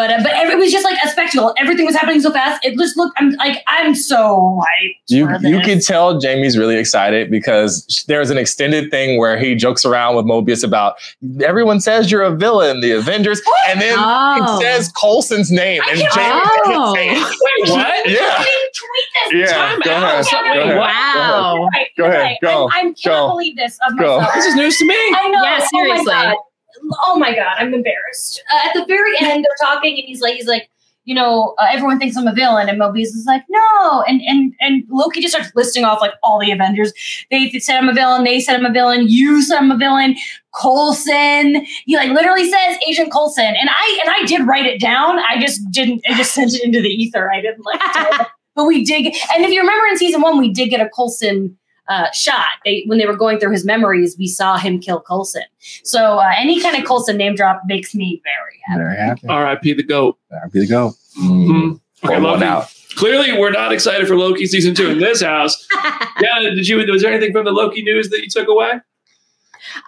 But 0.00 0.10
uh, 0.10 0.22
but 0.22 0.32
it 0.32 0.56
was 0.56 0.72
just 0.72 0.82
like 0.86 0.96
a 1.04 1.08
spectacle. 1.08 1.52
Everything 1.58 1.84
was 1.84 1.94
happening 1.94 2.22
so 2.22 2.32
fast. 2.32 2.64
It 2.64 2.78
just 2.78 2.96
looked. 2.96 3.14
I'm 3.20 3.32
like 3.32 3.62
I'm 3.68 3.94
so 3.94 4.62
hyped. 4.62 4.94
You 5.08 5.26
for 5.26 5.32
you 5.46 5.58
this. 5.58 5.66
could 5.66 5.82
tell 5.82 6.18
Jamie's 6.18 6.56
really 6.56 6.76
excited 6.78 7.30
because 7.30 8.02
there's 8.08 8.30
an 8.30 8.38
extended 8.38 8.90
thing 8.90 9.18
where 9.18 9.36
he 9.38 9.54
jokes 9.54 9.84
around 9.84 10.16
with 10.16 10.24
Mobius 10.24 10.64
about 10.64 10.94
everyone 11.44 11.80
says 11.82 12.10
you're 12.10 12.22
a 12.22 12.34
villain, 12.34 12.80
the 12.80 12.92
Avengers, 12.92 13.42
and 13.68 13.78
then 13.78 13.94
Oh. 14.00 14.56
he 14.58 14.64
says 14.64 14.90
Coulson's 14.98 15.50
name, 15.50 15.82
I 15.84 15.90
and 15.90 16.00
can't- 16.00 16.14
Jamie 16.14 16.40
Oh. 16.76 16.94
doesn't 16.94 16.94
say. 16.94 17.08
Wait, 17.12 17.70
what? 17.70 18.08
Yeah, 18.08 18.20
I 18.38 18.44
didn't 18.44 18.74
tweet 18.80 19.42
this. 19.44 19.50
yeah. 19.50 19.76
Go 19.84 19.90
ahead. 19.96 20.24
So- 20.24 20.30
Go 20.42 20.60
ahead. 20.62 20.76
what? 20.78 20.86
Wow. 20.86 21.68
Right, 21.74 21.86
Go 21.98 22.04
ahead, 22.06 22.36
go, 22.40 22.68
I, 22.72 22.78
I 22.78 22.80
can't 22.82 23.02
go, 23.04 23.28
believe 23.28 23.56
this 23.56 23.78
of 23.86 23.98
go. 23.98 24.24
This 24.34 24.46
is 24.46 24.54
news 24.54 24.78
to 24.78 24.86
me. 24.86 24.94
I 24.94 25.28
know. 25.28 25.42
Yeah, 25.42 25.58
Oh 25.60 25.66
seriously. 25.70 26.04
my 26.06 26.24
god. 26.24 26.36
Oh 27.06 27.18
my 27.18 27.34
god, 27.34 27.56
I'm 27.58 27.74
embarrassed. 27.74 28.42
Uh, 28.52 28.68
at 28.68 28.74
the 28.74 28.84
very 28.86 29.12
end, 29.20 29.44
they're 29.44 29.68
talking, 29.68 29.98
and 29.98 30.04
he's 30.06 30.20
like, 30.20 30.34
he's 30.34 30.46
like, 30.46 30.70
you 31.04 31.14
know, 31.14 31.54
uh, 31.58 31.66
everyone 31.70 31.98
thinks 31.98 32.16
I'm 32.16 32.26
a 32.26 32.34
villain, 32.34 32.68
and 32.68 32.80
Mobius 32.80 33.06
is 33.06 33.24
like, 33.26 33.42
no, 33.48 34.04
and 34.06 34.20
and 34.22 34.54
and 34.60 34.84
Loki 34.88 35.20
just 35.20 35.34
starts 35.34 35.50
listing 35.54 35.84
off 35.84 36.00
like 36.00 36.12
all 36.22 36.38
the 36.38 36.52
Avengers. 36.52 36.92
They 37.30 37.50
said 37.58 37.78
I'm 37.78 37.88
a 37.88 37.94
villain. 37.94 38.24
They 38.24 38.40
said 38.40 38.56
I'm 38.56 38.66
a 38.66 38.72
villain. 38.72 39.08
You 39.08 39.42
said 39.42 39.58
I'm 39.58 39.70
a 39.70 39.76
villain. 39.76 40.16
Coulson. 40.60 41.64
He 41.86 41.96
like 41.96 42.10
literally 42.10 42.48
says 42.50 42.76
Agent 42.88 43.12
Coulson, 43.12 43.44
and 43.44 43.70
I 43.70 44.00
and 44.04 44.10
I 44.10 44.26
did 44.26 44.46
write 44.46 44.66
it 44.66 44.80
down. 44.80 45.18
I 45.18 45.40
just 45.40 45.68
didn't. 45.70 46.02
I 46.08 46.14
just 46.14 46.34
sent 46.34 46.54
it 46.54 46.62
into 46.62 46.80
the 46.80 46.90
ether. 46.90 47.32
I 47.32 47.40
didn't 47.40 47.64
like. 47.64 47.80
but 48.54 48.66
we 48.66 48.84
did. 48.84 49.06
And 49.34 49.44
if 49.44 49.50
you 49.50 49.60
remember 49.60 49.86
in 49.86 49.96
season 49.96 50.20
one, 50.20 50.38
we 50.38 50.52
did 50.52 50.68
get 50.68 50.80
a 50.80 50.88
Coulson 50.90 51.56
uh, 51.90 52.10
shot. 52.12 52.46
They 52.64 52.84
when 52.86 52.96
they 52.98 53.04
were 53.06 53.16
going 53.16 53.38
through 53.38 53.52
his 53.52 53.64
memories, 53.66 54.16
we 54.18 54.26
saw 54.28 54.56
him 54.56 54.80
kill 54.80 55.00
Coulson. 55.02 55.42
So 55.84 56.18
uh, 56.18 56.30
any 56.38 56.62
kind 56.62 56.76
of 56.76 56.84
Coulson 56.86 57.18
name 57.18 57.34
drop 57.34 57.60
makes 57.66 57.94
me 57.94 58.22
very 58.24 58.60
happy. 58.64 58.78
Very 58.82 58.96
happy. 58.96 59.28
R.I.P. 59.28 59.74
the 59.74 59.82
goat. 59.82 60.16
Happy 60.42 60.60
to 60.60 60.66
go. 60.66 60.92
Mhm. 61.20 61.80
Okay, 62.04 62.18
one 62.20 62.42
out. 62.42 62.72
Clearly, 62.96 63.32
we're 63.38 63.50
not 63.50 63.72
excited 63.72 64.08
for 64.08 64.16
Loki 64.16 64.46
season 64.46 64.74
two 64.74 64.88
in 64.90 64.98
this 64.98 65.20
house. 65.22 65.66
Yeah, 66.22 66.38
did 66.40 66.68
you? 66.68 66.76
Was 66.90 67.00
there 67.02 67.10
anything 67.12 67.32
from 67.32 67.46
the 67.46 67.50
Loki 67.52 67.82
news 67.82 68.10
that 68.10 68.20
you 68.22 68.28
took 68.28 68.46
away? 68.46 68.72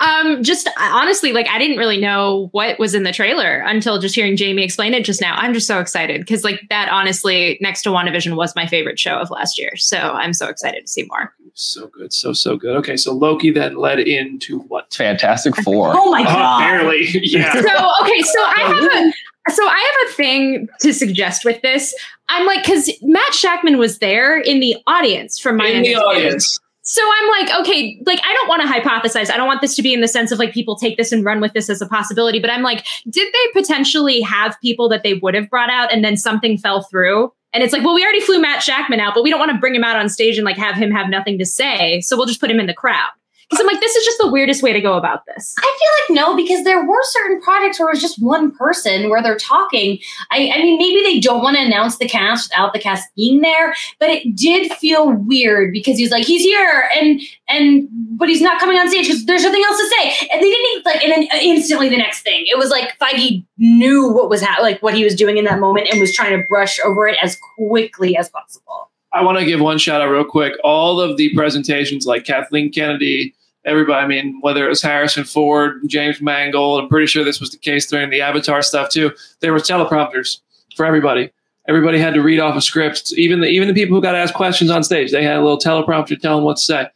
Um, 0.00 0.42
just 0.42 0.68
honestly, 0.78 1.32
like 1.32 1.48
I 1.48 1.58
didn't 1.58 1.76
really 1.78 2.00
know 2.00 2.48
what 2.52 2.78
was 2.78 2.94
in 2.94 3.02
the 3.02 3.12
trailer 3.12 3.58
until 3.61 3.98
just 3.98 4.14
hearing 4.14 4.37
Jamie 4.37 4.62
explain 4.64 4.94
it 4.94 5.04
just 5.04 5.20
now. 5.20 5.35
I'm 5.37 5.54
just 5.54 5.66
so 5.66 5.78
excited 5.80 6.20
because, 6.20 6.44
like, 6.44 6.61
that 6.70 6.88
honestly, 6.90 7.58
next 7.61 7.82
to 7.82 7.90
WandaVision, 7.90 8.37
was 8.37 8.54
my 8.56 8.66
favorite 8.66 8.98
show 8.98 9.16
of 9.18 9.30
last 9.30 9.58
year. 9.58 9.76
So 9.76 9.96
I'm 9.98 10.32
so 10.32 10.48
excited 10.48 10.87
to 10.87 10.88
see 10.92 11.04
more. 11.08 11.35
So 11.54 11.87
good, 11.88 12.12
so 12.12 12.32
so 12.32 12.56
good. 12.56 12.76
Okay, 12.76 12.96
so 12.96 13.12
Loki 13.12 13.50
then 13.50 13.76
led 13.76 14.00
into 14.00 14.61
what? 14.61 14.92
Fantastic 14.94 15.54
Four. 15.56 15.92
Oh 15.94 16.11
my 16.11 16.22
Uh, 16.22 16.24
god! 16.24 16.58
barely, 16.61 17.06
yeah. 17.22 17.52
So 17.52 17.61
okay, 17.61 18.20
so 18.22 18.40
I 18.40 18.61
have 18.66 19.06
a 19.06 19.12
so 19.52 19.62
I 19.66 19.92
have 20.02 20.11
a 20.11 20.12
thing 20.14 20.68
to 20.80 20.94
suggest 20.94 21.44
with 21.44 21.61
this. 21.62 21.94
I'm 22.28 22.46
like, 22.46 22.64
because 22.64 22.88
Matt 23.02 23.32
Shakman 23.32 23.76
was 23.76 23.98
there 23.98 24.38
in 24.38 24.61
the 24.61 24.76
audience 24.87 25.38
from 25.38 25.56
my 25.58 25.66
in 25.66 25.82
the 25.82 25.96
audience. 25.96 26.58
So 26.83 27.01
I'm 27.01 27.29
like, 27.29 27.61
okay, 27.61 28.01
like 28.05 28.21
I 28.25 28.33
don't 28.35 28.49
want 28.49 28.62
to 28.62 28.68
hypothesize. 28.68 29.31
I 29.31 29.37
don't 29.37 29.47
want 29.47 29.61
this 29.61 29.77
to 29.77 29.83
be 29.83 29.95
in 29.95 30.01
the 30.01 30.09
sense 30.09 30.33
of 30.33 30.38
like 30.38 30.53
people 30.53 30.77
take 30.77 30.97
this 30.97 31.12
and 31.12 31.25
run 31.25 31.40
with 31.40 31.53
this 31.53 31.71
as 31.71 31.81
a 31.81 31.87
possibility. 31.87 32.40
But 32.40 32.51
I'm 32.51 32.62
like, 32.62 32.85
did 33.09 33.33
they 33.33 33.61
potentially 33.61 34.21
have 34.21 34.61
people 34.61 34.88
that 34.88 35.05
they 35.05 35.14
would 35.14 35.35
have 35.35 35.49
brought 35.49 35.71
out 35.71 35.92
and 35.92 36.05
then 36.05 36.16
something 36.16 36.59
fell 36.59 36.83
through? 36.83 37.33
And 37.53 37.62
it's 37.62 37.73
like, 37.73 37.85
well, 37.85 37.95
we 37.95 38.03
already 38.03 38.21
flew 38.21 38.40
Matt 38.40 38.62
Shakman 38.62 38.99
out, 38.99 39.14
but 39.14 39.23
we 39.23 39.31
don't 39.31 39.38
want 39.38 39.53
to 39.53 39.59
bring 39.59 39.75
him 39.75 39.85
out 39.85 39.97
on 39.97 40.09
stage 40.09 40.38
and 40.38 40.45
like 40.45 40.57
have 40.57 40.75
him 40.75 40.90
have 40.90 41.09
nothing 41.09 41.38
to 41.38 41.47
say. 41.47 42.01
So 42.01 42.16
we'll 42.16 42.27
just 42.27 42.40
put 42.40 42.51
him 42.51 42.59
in 42.59 42.66
the 42.66 42.75
crowd. 42.75 43.11
Because 43.52 43.60
I'm 43.60 43.66
like, 43.66 43.80
this 43.80 43.94
is 43.94 44.02
just 44.02 44.16
the 44.16 44.30
weirdest 44.30 44.62
way 44.62 44.72
to 44.72 44.80
go 44.80 44.94
about 44.94 45.26
this. 45.26 45.54
I 45.58 45.60
feel 46.08 46.16
like 46.16 46.24
no, 46.24 46.34
because 46.34 46.64
there 46.64 46.82
were 46.86 47.02
certain 47.02 47.38
projects 47.42 47.78
where 47.78 47.90
it 47.90 47.92
was 47.92 48.00
just 48.00 48.22
one 48.22 48.50
person 48.50 49.10
where 49.10 49.22
they're 49.22 49.36
talking. 49.36 49.98
I, 50.30 50.50
I 50.54 50.62
mean, 50.62 50.78
maybe 50.78 51.02
they 51.02 51.20
don't 51.20 51.42
want 51.42 51.58
to 51.58 51.62
announce 51.62 51.98
the 51.98 52.08
cast 52.08 52.48
without 52.48 52.72
the 52.72 52.78
cast 52.78 53.14
being 53.14 53.42
there, 53.42 53.74
but 54.00 54.08
it 54.08 54.34
did 54.34 54.72
feel 54.72 55.12
weird 55.12 55.70
because 55.70 55.98
he's 55.98 56.10
like, 56.10 56.24
he's 56.24 56.40
here 56.40 56.88
and 56.98 57.20
and 57.46 57.88
but 57.90 58.30
he's 58.30 58.40
not 58.40 58.58
coming 58.58 58.78
on 58.78 58.88
stage 58.88 59.06
because 59.06 59.26
there's 59.26 59.42
nothing 59.42 59.62
else 59.66 59.76
to 59.76 59.94
say. 59.98 60.28
And 60.32 60.42
they 60.42 60.48
didn't 60.48 60.70
even 60.70 60.82
like, 60.86 61.04
and 61.04 61.12
then 61.12 61.40
instantly 61.42 61.90
the 61.90 61.98
next 61.98 62.22
thing, 62.22 62.44
it 62.46 62.56
was 62.56 62.70
like 62.70 62.98
Feige 62.98 63.44
knew 63.58 64.10
what 64.10 64.30
was 64.30 64.42
ha- 64.42 64.62
like 64.62 64.82
what 64.82 64.94
he 64.94 65.04
was 65.04 65.14
doing 65.14 65.36
in 65.36 65.44
that 65.44 65.58
moment 65.58 65.88
and 65.92 66.00
was 66.00 66.14
trying 66.14 66.40
to 66.40 66.46
brush 66.48 66.80
over 66.80 67.06
it 67.06 67.18
as 67.20 67.36
quickly 67.58 68.16
as 68.16 68.30
possible. 68.30 68.90
I 69.12 69.22
want 69.22 69.38
to 69.38 69.44
give 69.44 69.60
one 69.60 69.76
shout 69.76 70.00
out 70.00 70.08
real 70.08 70.24
quick. 70.24 70.54
All 70.64 70.98
of 70.98 71.18
the 71.18 71.34
presentations, 71.34 72.06
like 72.06 72.24
Kathleen 72.24 72.72
Kennedy, 72.72 73.34
everybody, 73.64 74.05
I 74.05 74.07
mean, 74.07 74.38
whether 74.40 74.64
it 74.64 74.68
was 74.68 74.83
Harrison 74.83 75.25
Ford, 75.25 75.83
James 75.87 76.20
Mangold, 76.20 76.81
I'm 76.81 76.88
pretty 76.88 77.07
sure 77.07 77.25
this 77.25 77.40
was 77.40 77.51
the 77.51 77.59
case 77.59 77.87
during 77.87 78.11
the 78.11 78.20
Avatar 78.20 78.62
stuff 78.62 78.90
too. 78.90 79.12
There 79.40 79.53
were 79.53 79.59
teleprompters 79.59 80.40
for 80.77 80.87
everybody. 80.87 81.31
Everybody 81.68 81.98
had 81.98 82.14
to 82.14 82.22
read 82.22 82.40
off 82.40 82.57
a 82.57 82.61
script. 82.61 83.12
Even 83.16 83.40
the 83.40 83.46
even 83.46 83.68
the 83.68 83.75
people 83.75 83.96
who 83.96 84.03
got 84.03 84.16
asked 84.16 84.35
questions 84.35 84.70
on 84.70 84.83
stage, 84.83 85.12
they 85.12 85.22
had 85.22 85.37
a 85.37 85.42
little 85.42 85.59
teleprompter 85.59 86.18
telling 86.18 86.38
them 86.38 86.44
what 86.44 86.57
to 86.57 86.62
say. 86.62 86.88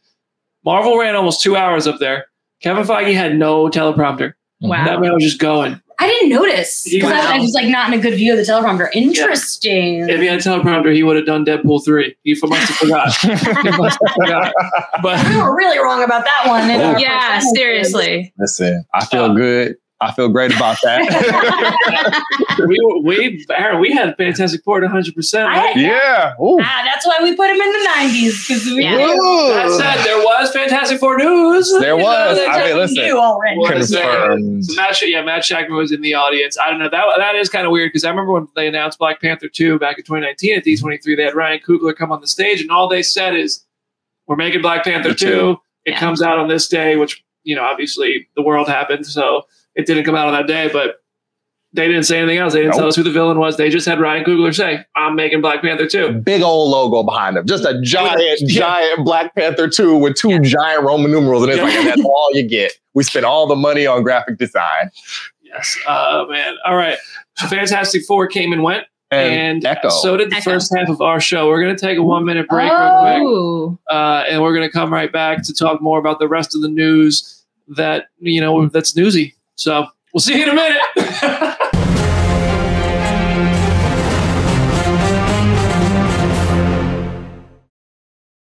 Marvel 0.65 0.97
ran 0.97 1.15
almost 1.15 1.41
two 1.41 1.55
hours 1.55 1.87
up 1.87 1.99
there. 1.99 2.25
Kevin 2.61 2.83
Feige 2.83 3.13
had 3.13 3.37
no 3.37 3.69
teleprompter. 3.69 4.33
Wow. 4.59 4.83
That 4.85 4.99
man 4.99 5.13
was 5.13 5.23
just 5.23 5.39
going. 5.39 5.81
I 5.99 6.05
didn't 6.07 6.29
notice 6.29 6.87
because 6.91 7.11
I, 7.11 7.37
I 7.37 7.39
was 7.39 7.53
like 7.53 7.67
not 7.69 7.91
in 7.91 7.97
a 7.99 8.01
good 8.01 8.13
view 8.15 8.31
of 8.33 8.37
the 8.37 8.43
teleprompter. 8.43 8.89
Interesting. 8.93 10.07
If 10.07 10.19
he 10.19 10.27
had 10.27 10.39
a 10.39 10.41
teleprompter, 10.43 10.93
he 10.93 11.01
would 11.03 11.15
have 11.15 11.25
done 11.25 11.43
Deadpool 11.43 11.83
three. 11.83 12.15
He 12.23 12.35
must 12.43 12.67
have 12.69 12.77
forgot. 12.77 13.05
must 13.77 13.99
have 14.05 14.15
forgot. 14.15 14.53
But 15.01 15.27
we 15.27 15.37
were 15.37 15.55
really 15.55 15.79
wrong 15.79 16.03
about 16.03 16.23
that 16.25 16.47
one. 16.47 16.69
in 16.69 16.79
our 16.81 16.99
Yeah, 16.99 17.35
first 17.39 17.55
seriously. 17.55 18.33
Listen, 18.37 18.85
I 18.93 19.05
feel 19.05 19.23
Uh, 19.23 19.33
good. 19.33 19.75
I 19.99 20.11
feel 20.11 20.29
great 20.29 20.55
about 20.55 20.77
that. 20.83 22.23
we 22.67 22.79
we 23.03 23.45
Aaron, 23.49 23.79
we 23.81 23.91
had 23.91 24.15
Fantastic 24.15 24.63
Four 24.63 24.79
100. 24.81 25.15
percent 25.15 25.49
yeah. 25.75 26.33
Ooh. 26.39 26.59
Ah, 26.61 26.81
that's 26.85 27.05
why 27.05 27.17
we 27.23 27.35
put 27.35 27.49
him 27.49 27.59
in 27.59 27.71
the 27.71 27.89
90s 27.89 28.47
because 28.47 28.65
we 28.67 28.83
Yeah. 28.83 28.95
knew. 28.97 29.53
That 29.53 29.71
said, 29.71 30.03
there 30.05 30.19
was 30.19 30.51
Fantastic 30.51 30.99
Four 30.99 31.17
news. 31.17 31.71
There 31.79 31.93
You 31.95 31.97
know, 31.97 32.03
was. 32.03 32.39
I 32.47 32.65
mean, 32.67 32.77
listen. 32.77 33.03
knew 33.03 33.17
already. 33.17 33.57
What 33.59 33.77
is 33.77 33.89
that? 33.89 34.01
Confirmed. 34.29 34.65
So 34.65 34.75
Matt, 34.75 35.01
yeah, 35.01 35.23
Matt 35.23 35.41
Shakman 35.43 35.75
was 35.75 35.91
in 35.91 36.01
the 36.01 36.13
audience. 36.13 36.57
I 36.59 36.69
don't 36.69 36.79
know. 36.79 36.89
That 36.89 37.05
that 37.17 37.33
is 37.35 37.49
kind 37.49 37.65
of 37.65 37.71
weird 37.71 37.89
because 37.89 38.03
I 38.03 38.09
remember 38.09 38.33
when 38.33 38.47
they 38.55 38.67
announced 38.67 38.99
Black 38.99 39.19
Panther 39.19 39.47
2 39.49 39.79
back 39.79 39.97
in 39.97 40.03
2019 40.03 40.57
at 40.57 40.63
D23, 40.63 41.15
they 41.17 41.23
had 41.23 41.33
Ryan 41.35 41.59
Coogler 41.67 41.95
come 41.95 42.11
on 42.11 42.21
the 42.21 42.27
stage, 42.27 42.61
and 42.61 42.69
all 42.69 42.87
they 42.87 43.01
said 43.01 43.35
is, 43.35 43.65
"We're 44.27 44.35
making 44.35 44.61
Black 44.61 44.83
Panther 44.83 45.13
2. 45.15 45.57
It 45.85 45.91
Yeah. 45.93 45.99
comes 45.99 46.21
out 46.21 46.37
on 46.37 46.47
this 46.49 46.67
day," 46.67 46.97
which 46.97 47.23
you 47.43 47.55
know, 47.55 47.63
obviously, 47.63 48.27
the 48.35 48.41
world 48.41 48.67
happened, 48.67 49.05
so 49.07 49.43
it 49.77 49.85
didn't 49.85 50.03
come 50.03 50.15
out 50.15 50.27
on 50.27 50.33
that 50.33 50.47
day, 50.47 50.69
but. 50.71 50.95
They 51.73 51.85
didn't 51.87 52.03
say 52.05 52.17
anything 52.19 52.37
else. 52.37 52.53
They 52.53 52.61
didn't 52.61 52.75
tell 52.75 52.87
us 52.87 52.95
who 52.95 53.03
the 53.03 53.11
villain 53.11 53.37
was. 53.39 53.57
They 53.57 53.69
just 53.69 53.85
had 53.85 53.99
Ryan 53.99 54.23
Coogler 54.23 54.55
say, 54.55 54.85
"I'm 54.95 55.15
making 55.15 55.41
Black 55.41 55.61
Panther 55.61 55.85
2. 55.85 56.13
Big 56.23 56.41
old 56.41 56.71
logo 56.71 57.03
behind 57.03 57.35
him. 57.37 57.45
Just 57.45 57.65
a 57.65 57.79
giant, 57.81 58.39
Yeah. 58.39 58.61
giant 58.61 59.03
Black 59.05 59.35
Panther 59.35 59.67
2 59.67 59.97
with 59.97 60.15
two 60.15 60.39
giant 60.39 60.83
Roman 60.83 61.11
numerals. 61.11 61.43
And 61.43 61.51
it's 61.51 61.61
like, 61.61 61.73
and 61.73 61.87
that's 61.89 62.01
all 62.05 62.29
you 62.33 62.47
get. 62.47 62.71
We 62.93 63.03
spent 63.03 63.25
all 63.25 63.47
the 63.47 63.55
money 63.55 63.85
on 63.85 64.01
graphic 64.01 64.37
design. 64.39 64.89
Yes. 65.43 65.77
Oh 65.87 66.25
man. 66.29 66.55
All 66.65 66.77
right. 66.77 66.97
So 67.35 67.47
Fantastic 67.47 68.05
Four 68.05 68.27
came 68.27 68.53
and 68.53 68.63
went, 68.63 68.85
And, 69.11 69.33
and, 69.33 69.65
Echo. 69.65 69.89
so 69.89 70.15
did 70.15 70.31
the 70.31 70.37
Echo. 70.37 70.51
first 70.51 70.73
half 70.75 70.87
of 70.87 71.01
our 71.01 71.19
show. 71.19 71.47
We're 71.49 71.61
gonna 71.61 71.77
take 71.77 71.97
a 71.97 72.03
one 72.03 72.23
minute 72.25 72.47
break 72.47 72.71
real 72.71 73.77
quick, 73.77 73.79
uh, 73.95 74.23
and 74.29 74.41
we're 74.41 74.53
gonna 74.53 74.71
come 74.71 74.91
right 74.91 75.11
back 75.11 75.43
to 75.43 75.53
talk 75.53 75.81
more 75.81 75.99
about 75.99 76.17
the 76.19 76.29
rest 76.29 76.55
of 76.55 76.61
the 76.61 76.69
news 76.69 77.45
that 77.75 78.05
you 78.19 78.39
know 78.41 78.67
that's 78.69 78.95
newsy. 78.95 79.35
So 79.57 79.87
we'll 80.13 80.21
see 80.21 80.37
you 80.37 80.43
in 80.43 80.49
a 80.49 80.53
minute. 80.53 81.55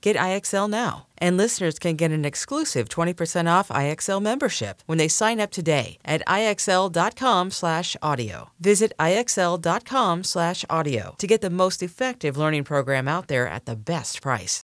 Get 0.00 0.16
IXL 0.16 0.70
now. 0.70 1.06
And 1.18 1.36
listeners 1.36 1.78
can 1.78 1.96
get 1.96 2.10
an 2.10 2.24
exclusive 2.24 2.88
20% 2.88 3.50
off 3.50 3.68
IXL 3.68 4.22
membership 4.22 4.82
when 4.86 4.96
they 4.96 5.08
sign 5.08 5.38
up 5.40 5.50
today 5.50 5.98
at 6.04 6.26
IXL.com 6.26 7.50
slash 7.50 7.96
audio. 8.00 8.50
Visit 8.58 8.94
IXL.com 8.98 10.24
slash 10.24 10.64
audio 10.70 11.14
to 11.18 11.26
get 11.26 11.42
the 11.42 11.50
most 11.50 11.82
effective 11.82 12.38
learning 12.38 12.64
program 12.64 13.06
out 13.08 13.28
there 13.28 13.46
at 13.46 13.66
the 13.66 13.76
best 13.76 14.22
price. 14.22 14.62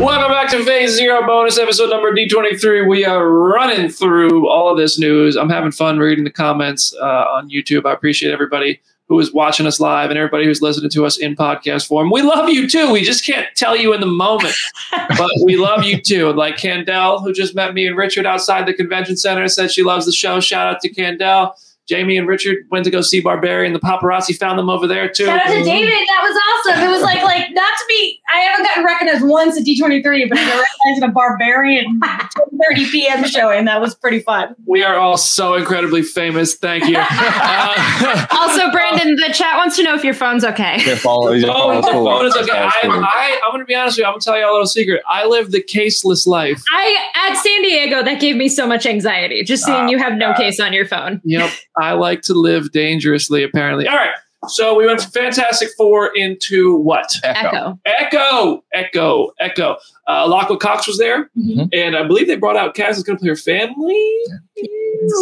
Welcome 0.00 0.32
back 0.32 0.50
to 0.50 0.64
Phase 0.64 0.96
Zero 0.96 1.24
bonus 1.26 1.58
episode 1.58 1.90
number 1.90 2.12
D23. 2.12 2.88
We 2.88 3.04
are 3.04 3.28
running 3.28 3.90
through 3.90 4.48
all 4.48 4.72
of 4.72 4.78
this 4.78 4.98
news. 4.98 5.36
I'm 5.36 5.50
having 5.50 5.70
fun 5.70 5.98
reading 5.98 6.24
the 6.24 6.30
comments 6.30 6.94
uh, 7.00 7.04
on 7.04 7.50
YouTube. 7.50 7.84
I 7.84 7.92
appreciate 7.92 8.32
everybody 8.32 8.80
who 9.10 9.18
is 9.18 9.32
watching 9.32 9.66
us 9.66 9.80
live 9.80 10.08
and 10.08 10.16
everybody 10.16 10.44
who's 10.44 10.62
listening 10.62 10.88
to 10.88 11.04
us 11.04 11.18
in 11.18 11.34
podcast 11.34 11.88
form. 11.88 12.10
We 12.12 12.22
love 12.22 12.48
you 12.48 12.70
too. 12.70 12.92
We 12.92 13.02
just 13.02 13.26
can't 13.26 13.48
tell 13.56 13.76
you 13.76 13.92
in 13.92 14.00
the 14.00 14.06
moment, 14.06 14.54
but 15.18 15.30
we 15.44 15.56
love 15.56 15.82
you 15.82 16.00
too. 16.00 16.32
Like 16.32 16.56
Candell, 16.56 17.20
who 17.20 17.32
just 17.32 17.56
met 17.56 17.74
me 17.74 17.88
and 17.88 17.96
Richard 17.96 18.24
outside 18.24 18.66
the 18.66 18.72
convention 18.72 19.16
center, 19.16 19.48
said 19.48 19.72
she 19.72 19.82
loves 19.82 20.06
the 20.06 20.12
show. 20.12 20.38
Shout 20.38 20.68
out 20.68 20.80
to 20.82 20.88
Candell. 20.88 21.54
Jamie 21.88 22.16
and 22.16 22.28
Richard 22.28 22.58
went 22.70 22.84
to 22.84 22.90
go 22.90 23.00
see 23.00 23.20
Barbarian. 23.20 23.72
The 23.72 23.80
paparazzi 23.80 24.36
found 24.38 24.58
them 24.58 24.70
over 24.70 24.86
there 24.86 25.08
too. 25.08 25.24
Shout 25.24 25.40
out 25.40 25.48
to 25.52 25.64
David. 25.64 25.90
That 25.92 26.20
was 26.22 26.70
awesome. 26.76 26.86
It 26.86 26.90
was 26.90 27.02
like 27.02 27.22
like 27.24 27.48
not 27.52 27.72
to 27.78 27.84
be. 27.88 28.20
I 28.32 28.38
haven't 28.42 28.64
gotten 28.66 28.84
recognized 28.84 29.26
once 29.26 29.56
at 29.58 29.64
D23, 29.64 30.28
but 30.28 30.38
I 30.38 30.44
got 30.44 30.64
recognized 30.64 31.02
at 31.02 31.08
a 31.08 31.12
Barbarian 31.12 31.98
10:30 32.00 32.90
p.m. 32.92 33.24
showing. 33.24 33.64
That 33.64 33.80
was 33.80 33.94
pretty 33.96 34.20
fun. 34.20 34.54
We 34.66 34.84
are 34.84 34.96
all 34.96 35.16
so 35.16 35.54
incredibly 35.54 36.02
famous. 36.02 36.54
Thank 36.54 36.84
you. 36.88 36.96
Uh, 37.42 38.26
Also, 38.30 38.70
Brandon, 38.70 39.16
the 39.16 39.32
chat 39.32 39.56
wants 39.56 39.76
to 39.76 39.82
know 39.82 39.94
if 39.94 40.04
your 40.04 40.14
phone's 40.14 40.44
okay. 40.44 40.80
Your 40.84 40.96
phone, 40.96 41.38
your 41.40 41.50
Oh, 41.50 41.54
phone 41.54 41.76
is 41.78 41.86
phone 41.86 42.26
is 42.26 42.36
okay. 42.36 42.52
I, 42.58 42.70
phone 42.82 42.90
is 42.90 42.94
cool. 42.96 43.04
I, 43.04 43.40
I'm 43.44 43.50
going 43.50 43.60
to 43.60 43.64
be 43.66 43.74
honest 43.74 43.94
with 43.96 44.02
you. 44.02 44.04
I'm 44.06 44.12
going 44.12 44.20
to 44.20 44.24
tell 44.24 44.38
you 44.38 44.44
a 44.44 44.52
little 44.52 44.66
secret. 44.66 45.02
I 45.08 45.26
live 45.26 45.50
the 45.50 45.62
caseless 45.62 46.26
life. 46.26 46.62
I 46.72 46.96
at 47.28 47.34
San 47.36 47.62
Diego, 47.62 48.02
that 48.02 48.20
gave 48.20 48.36
me 48.36 48.48
so 48.48 48.66
much 48.66 48.86
anxiety. 48.86 49.42
Just 49.44 49.64
seeing 49.64 49.76
Oh 49.86 49.90
you 49.90 49.98
have 49.98 50.14
no 50.14 50.28
God. 50.28 50.36
case 50.38 50.60
on 50.60 50.72
your 50.72 50.86
phone. 50.86 51.20
Yep. 51.24 51.50
I 51.78 51.92
like 51.92 52.22
to 52.22 52.34
live 52.34 52.72
dangerously, 52.72 53.42
apparently. 53.42 53.86
All 53.88 53.96
right. 53.96 54.10
So 54.48 54.74
we 54.74 54.86
went 54.86 55.02
from 55.02 55.10
Fantastic 55.10 55.68
Four 55.76 56.16
into 56.16 56.74
what? 56.76 57.14
Echo. 57.22 57.78
Echo. 57.84 58.64
Echo. 58.72 59.32
Echo. 59.38 59.76
Uh, 60.06 60.26
Alaqua 60.26 60.58
Cox 60.58 60.86
was 60.86 60.96
there. 60.98 61.30
Mhm. 61.38 61.68
And 61.74 61.94
I 61.94 62.04
believe 62.06 62.26
they 62.26 62.36
brought 62.36 62.56
out 62.56 62.74
Cass 62.74 62.96
is 62.96 63.02
going 63.04 63.18
to 63.18 63.20
play 63.20 63.28
her 63.28 63.36
family. 63.36 64.12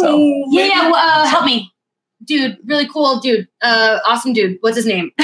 So. 0.01 0.17
Yeah, 0.51 0.65
yeah. 0.67 0.91
well, 0.91 0.95
Uh, 1.21 1.25
help 1.27 1.45
me, 1.45 1.69
dude. 2.23 2.57
Really 2.65 2.87
cool, 2.87 3.19
dude. 3.19 3.47
Uh, 3.61 3.99
awesome, 4.07 4.31
dude. 4.33 4.57
What's 4.61 4.77
his 4.77 4.85
name? 4.85 5.11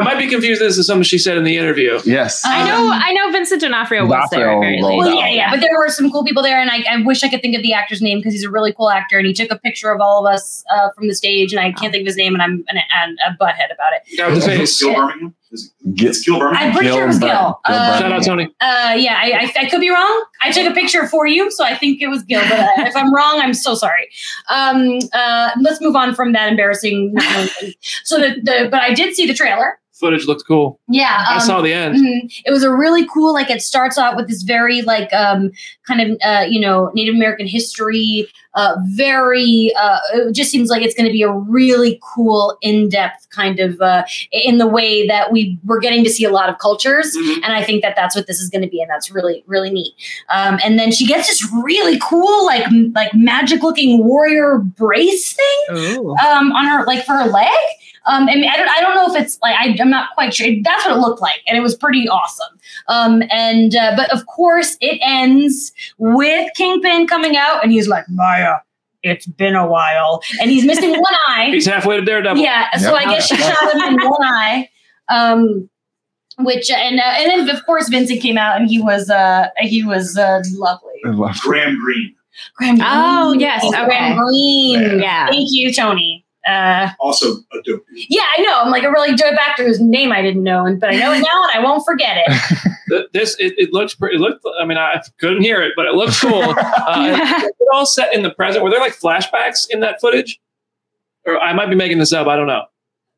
I 0.00 0.04
might 0.04 0.18
be 0.18 0.26
confused. 0.28 0.60
This 0.60 0.78
is 0.78 0.86
something 0.86 1.02
she 1.02 1.18
said 1.18 1.36
in 1.36 1.44
the 1.44 1.56
interview. 1.56 2.00
Yes. 2.04 2.42
I 2.44 2.66
know, 2.66 2.86
Um, 2.86 2.92
I 2.92 3.12
know 3.12 3.30
Vincent 3.32 3.60
D'Onofrio 3.60 4.06
was 4.06 4.28
there. 4.30 4.40
D'Onofrio 4.46 4.58
Apparently. 4.58 4.88
rolled 4.88 5.04
Well, 5.04 5.14
yeah, 5.14 5.28
yeah, 5.28 5.50
but 5.50 5.60
there 5.60 5.76
were 5.78 5.88
some 5.88 6.10
cool 6.10 6.24
people 6.24 6.42
there, 6.42 6.60
and 6.60 6.70
I, 6.70 6.84
I 6.90 7.02
wish 7.02 7.22
I 7.22 7.28
could 7.28 7.42
think 7.42 7.56
of 7.56 7.62
the 7.62 7.72
actor's 7.74 8.00
name 8.02 8.18
because 8.18 8.32
he's 8.32 8.44
a 8.44 8.50
really 8.50 8.72
cool 8.72 8.90
actor, 8.90 9.18
and 9.18 9.26
he 9.26 9.32
took 9.32 9.50
a 9.50 9.58
picture 9.58 9.90
of 9.92 10.00
all 10.00 10.26
of 10.26 10.32
us 10.32 10.64
uh, 10.70 10.88
from 10.96 11.08
the 11.08 11.14
stage, 11.14 11.52
and 11.52 11.60
I 11.60 11.72
can't 11.72 11.92
think 11.92 12.02
of 12.02 12.06
his 12.06 12.16
name, 12.16 12.34
and 12.34 12.42
I'm 12.42 12.64
an, 12.68 12.78
an, 13.02 13.16
a 13.26 13.32
butthead 13.42 13.72
about 13.72 13.92
it. 13.94 14.16
Guy 14.16 14.28
with 14.28 14.40
the 14.42 14.46
face. 14.46 14.80
Gil 14.80 14.94
Birmingham? 14.94 15.34
Is 15.52 15.72
it, 15.84 15.94
Gil- 15.96 16.08
it's 16.10 16.24
Gil 16.24 16.38
Birmingham? 16.38 16.68
I'm 16.68 16.72
pretty 16.72 16.86
Gil 16.86 16.94
sure 16.96 17.04
it 17.04 17.08
was 17.08 17.18
Gil. 17.18 17.28
Gil 17.28 17.60
Uh, 17.64 17.98
Shout 17.98 18.12
out, 18.12 18.24
Tony. 18.24 18.44
Uh, 18.60 18.94
yeah, 18.96 19.18
I, 19.20 19.50
I, 19.56 19.62
I 19.62 19.68
could 19.68 19.80
be 19.80 19.90
wrong. 19.90 20.24
I 20.40 20.52
took 20.52 20.70
a 20.70 20.74
picture 20.74 21.08
for 21.08 21.26
you, 21.26 21.50
so 21.50 21.64
I 21.64 21.74
think 21.76 22.00
it 22.00 22.06
was 22.08 22.22
Gil. 22.22 22.40
But 22.48 22.52
uh, 22.60 22.68
if 22.78 22.94
I'm 22.96 23.12
wrong, 23.12 23.40
I'm 23.40 23.54
so 23.54 23.74
sorry. 23.74 24.08
Um, 24.48 24.98
uh, 25.12 25.50
let's 25.60 25.80
move 25.80 25.96
on 25.96 26.14
from 26.14 26.32
that 26.32 26.48
embarrassing. 26.50 27.14
not 27.14 27.48
so 28.04 28.18
the, 28.20 28.40
the 28.42 28.68
but 28.70 28.80
I 28.82 28.94
did 28.94 29.14
see 29.16 29.26
the 29.26 29.34
trailer. 29.34 29.79
Footage 30.00 30.26
looked 30.26 30.46
cool. 30.46 30.80
Yeah, 30.88 31.24
I 31.28 31.34
um, 31.34 31.40
saw 31.40 31.60
the 31.60 31.72
end. 31.72 31.96
Mhm. 31.96 32.42
It 32.44 32.50
was 32.50 32.62
a 32.62 32.74
really 32.74 33.06
cool, 33.06 33.32
like 33.34 33.50
it 33.50 33.62
starts 33.62 33.98
out 33.98 34.16
with 34.16 34.28
this 34.28 34.42
very 34.42 34.82
like 34.82 35.12
um 35.12 35.52
kind 35.90 36.00
of 36.12 36.18
uh, 36.24 36.44
you 36.48 36.60
know 36.60 36.90
Native 36.94 37.14
American 37.14 37.46
history, 37.46 38.26
uh, 38.54 38.76
very 38.90 39.72
uh, 39.80 39.98
it 40.14 40.32
just 40.32 40.50
seems 40.50 40.68
like 40.70 40.82
it's 40.82 40.94
going 40.94 41.06
to 41.06 41.12
be 41.12 41.22
a 41.22 41.32
really 41.32 41.98
cool, 42.14 42.56
in 42.62 42.88
depth 42.88 43.28
kind 43.30 43.58
of 43.60 43.80
uh, 43.80 44.04
in 44.32 44.58
the 44.58 44.66
way 44.66 45.06
that 45.06 45.32
we 45.32 45.58
we're 45.64 45.80
getting 45.80 46.04
to 46.04 46.10
see 46.10 46.24
a 46.24 46.30
lot 46.30 46.48
of 46.48 46.58
cultures, 46.58 47.16
Mhm. 47.16 47.36
and 47.44 47.52
I 47.52 47.62
think 47.64 47.82
that 47.82 47.94
that's 47.96 48.14
what 48.16 48.26
this 48.26 48.40
is 48.40 48.48
going 48.50 48.62
to 48.62 48.68
be, 48.68 48.80
and 48.80 48.88
that's 48.90 49.10
really 49.10 49.42
really 49.46 49.70
neat. 49.70 49.92
Um, 50.32 50.58
and 50.64 50.78
then 50.78 50.92
she 50.92 51.06
gets 51.06 51.26
this 51.28 51.46
really 51.64 51.98
cool 52.00 52.46
like 52.46 52.66
m- 52.66 52.92
like 52.94 53.12
magic 53.14 53.62
looking 53.62 54.04
warrior 54.04 54.58
brace 54.58 55.32
thing 55.32 55.98
um, 56.26 56.52
on 56.52 56.66
her 56.66 56.84
like 56.86 57.04
for 57.04 57.14
her 57.14 57.26
leg. 57.28 57.48
Um, 58.06 58.28
I 58.30 58.34
mean, 58.34 58.48
I 58.50 58.56
don't, 58.56 58.68
I 58.68 58.80
don't 58.80 58.94
know 58.94 59.14
if 59.14 59.22
it's 59.22 59.38
like 59.42 59.54
I, 59.58 59.76
I'm 59.78 59.90
not 59.90 60.08
quite 60.14 60.32
sure. 60.34 60.46
That's 60.64 60.86
what 60.86 60.94
it 60.96 61.00
looked 61.00 61.20
like, 61.20 61.42
and 61.46 61.56
it 61.58 61.60
was 61.60 61.74
pretty 61.76 62.08
awesome. 62.08 62.58
Um, 62.88 63.22
and 63.30 63.76
uh, 63.76 63.92
but 63.94 64.10
of 64.12 64.24
course, 64.26 64.78
it 64.80 64.98
ends 65.04 65.72
with 65.98 66.50
Kingpin 66.56 67.06
coming 67.06 67.36
out, 67.36 67.62
and 67.62 67.72
he's 67.72 67.88
like, 67.88 68.04
Maya, 68.08 68.56
it's 69.02 69.26
been 69.26 69.54
a 69.54 69.66
while, 69.66 70.22
and 70.40 70.50
he's 70.50 70.64
missing 70.64 70.90
one 70.92 71.14
eye. 71.28 71.48
He's 71.50 71.66
halfway 71.66 71.96
to 71.98 72.04
Daredevil. 72.04 72.42
Yeah, 72.42 72.76
so 72.76 72.94
I 72.94 73.04
guess 73.04 73.26
she 73.26 73.36
shot 73.36 73.74
him 73.74 73.80
in 73.82 73.94
one 74.08 74.22
eye. 74.24 74.68
Um, 75.08 75.68
which 76.38 76.70
and 76.70 76.98
uh, 77.00 77.02
and 77.02 77.30
then 77.48 77.54
of 77.54 77.64
course 77.66 77.88
Vincent 77.88 78.20
came 78.22 78.38
out, 78.38 78.58
and 78.60 78.68
he 78.70 78.80
was 78.80 79.10
uh 79.10 79.48
he 79.58 79.84
was 79.84 80.16
uh, 80.16 80.42
lovely. 80.54 80.92
Graham 81.40 81.78
Greene. 81.78 82.14
Graham 82.56 82.78
Oh, 82.80 83.28
Greene. 83.30 83.40
yes, 83.40 83.64
okay. 83.64 83.84
Graham 83.84 84.16
Greene. 84.18 85.00
Yeah. 85.00 85.26
Thank 85.28 85.48
you, 85.50 85.72
Tony. 85.72 86.24
Uh, 86.48 86.88
Also 87.00 87.34
a 87.52 87.62
dope 87.66 87.84
yeah, 88.08 88.22
I 88.38 88.40
know. 88.40 88.62
I'm 88.62 88.70
like 88.70 88.82
a 88.84 88.90
really 88.90 89.14
dope 89.14 89.34
actor 89.34 89.64
whose 89.66 89.78
name 89.80 90.10
I 90.12 90.22
didn't 90.22 90.42
know, 90.42 90.64
and 90.64 90.80
but 90.80 90.88
I 90.90 90.96
know 90.96 91.12
it 91.12 91.18
now, 91.20 91.44
and 91.44 91.52
I 91.52 91.60
won't 91.62 91.84
forget 91.84 92.16
it. 92.26 92.68
Th- 92.90 93.06
This 93.12 93.36
it, 93.38 93.54
it 93.56 93.72
looks 93.72 93.94
pretty. 93.94 94.16
It 94.16 94.20
looked. 94.20 94.44
I 94.60 94.64
mean, 94.66 94.76
I 94.78 95.00
couldn't 95.18 95.40
hear 95.42 95.62
it, 95.62 95.72
but 95.76 95.86
it 95.86 95.94
looked 95.94 96.20
cool. 96.20 96.54
Uh, 96.90 97.18
it 97.44 97.68
all 97.72 97.86
set 97.86 98.12
in 98.12 98.22
the 98.22 98.30
present. 98.30 98.64
Were 98.64 98.70
there 98.70 98.80
like 98.80 98.94
flashbacks 98.98 99.66
in 99.70 99.80
that 99.80 100.00
footage? 100.00 100.40
Or 101.24 101.38
I 101.38 101.52
might 101.52 101.66
be 101.70 101.76
making 101.76 101.98
this 101.98 102.12
up. 102.12 102.26
I 102.26 102.34
don't 102.36 102.46
know. 102.48 102.62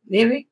Maybe. 0.06 0.46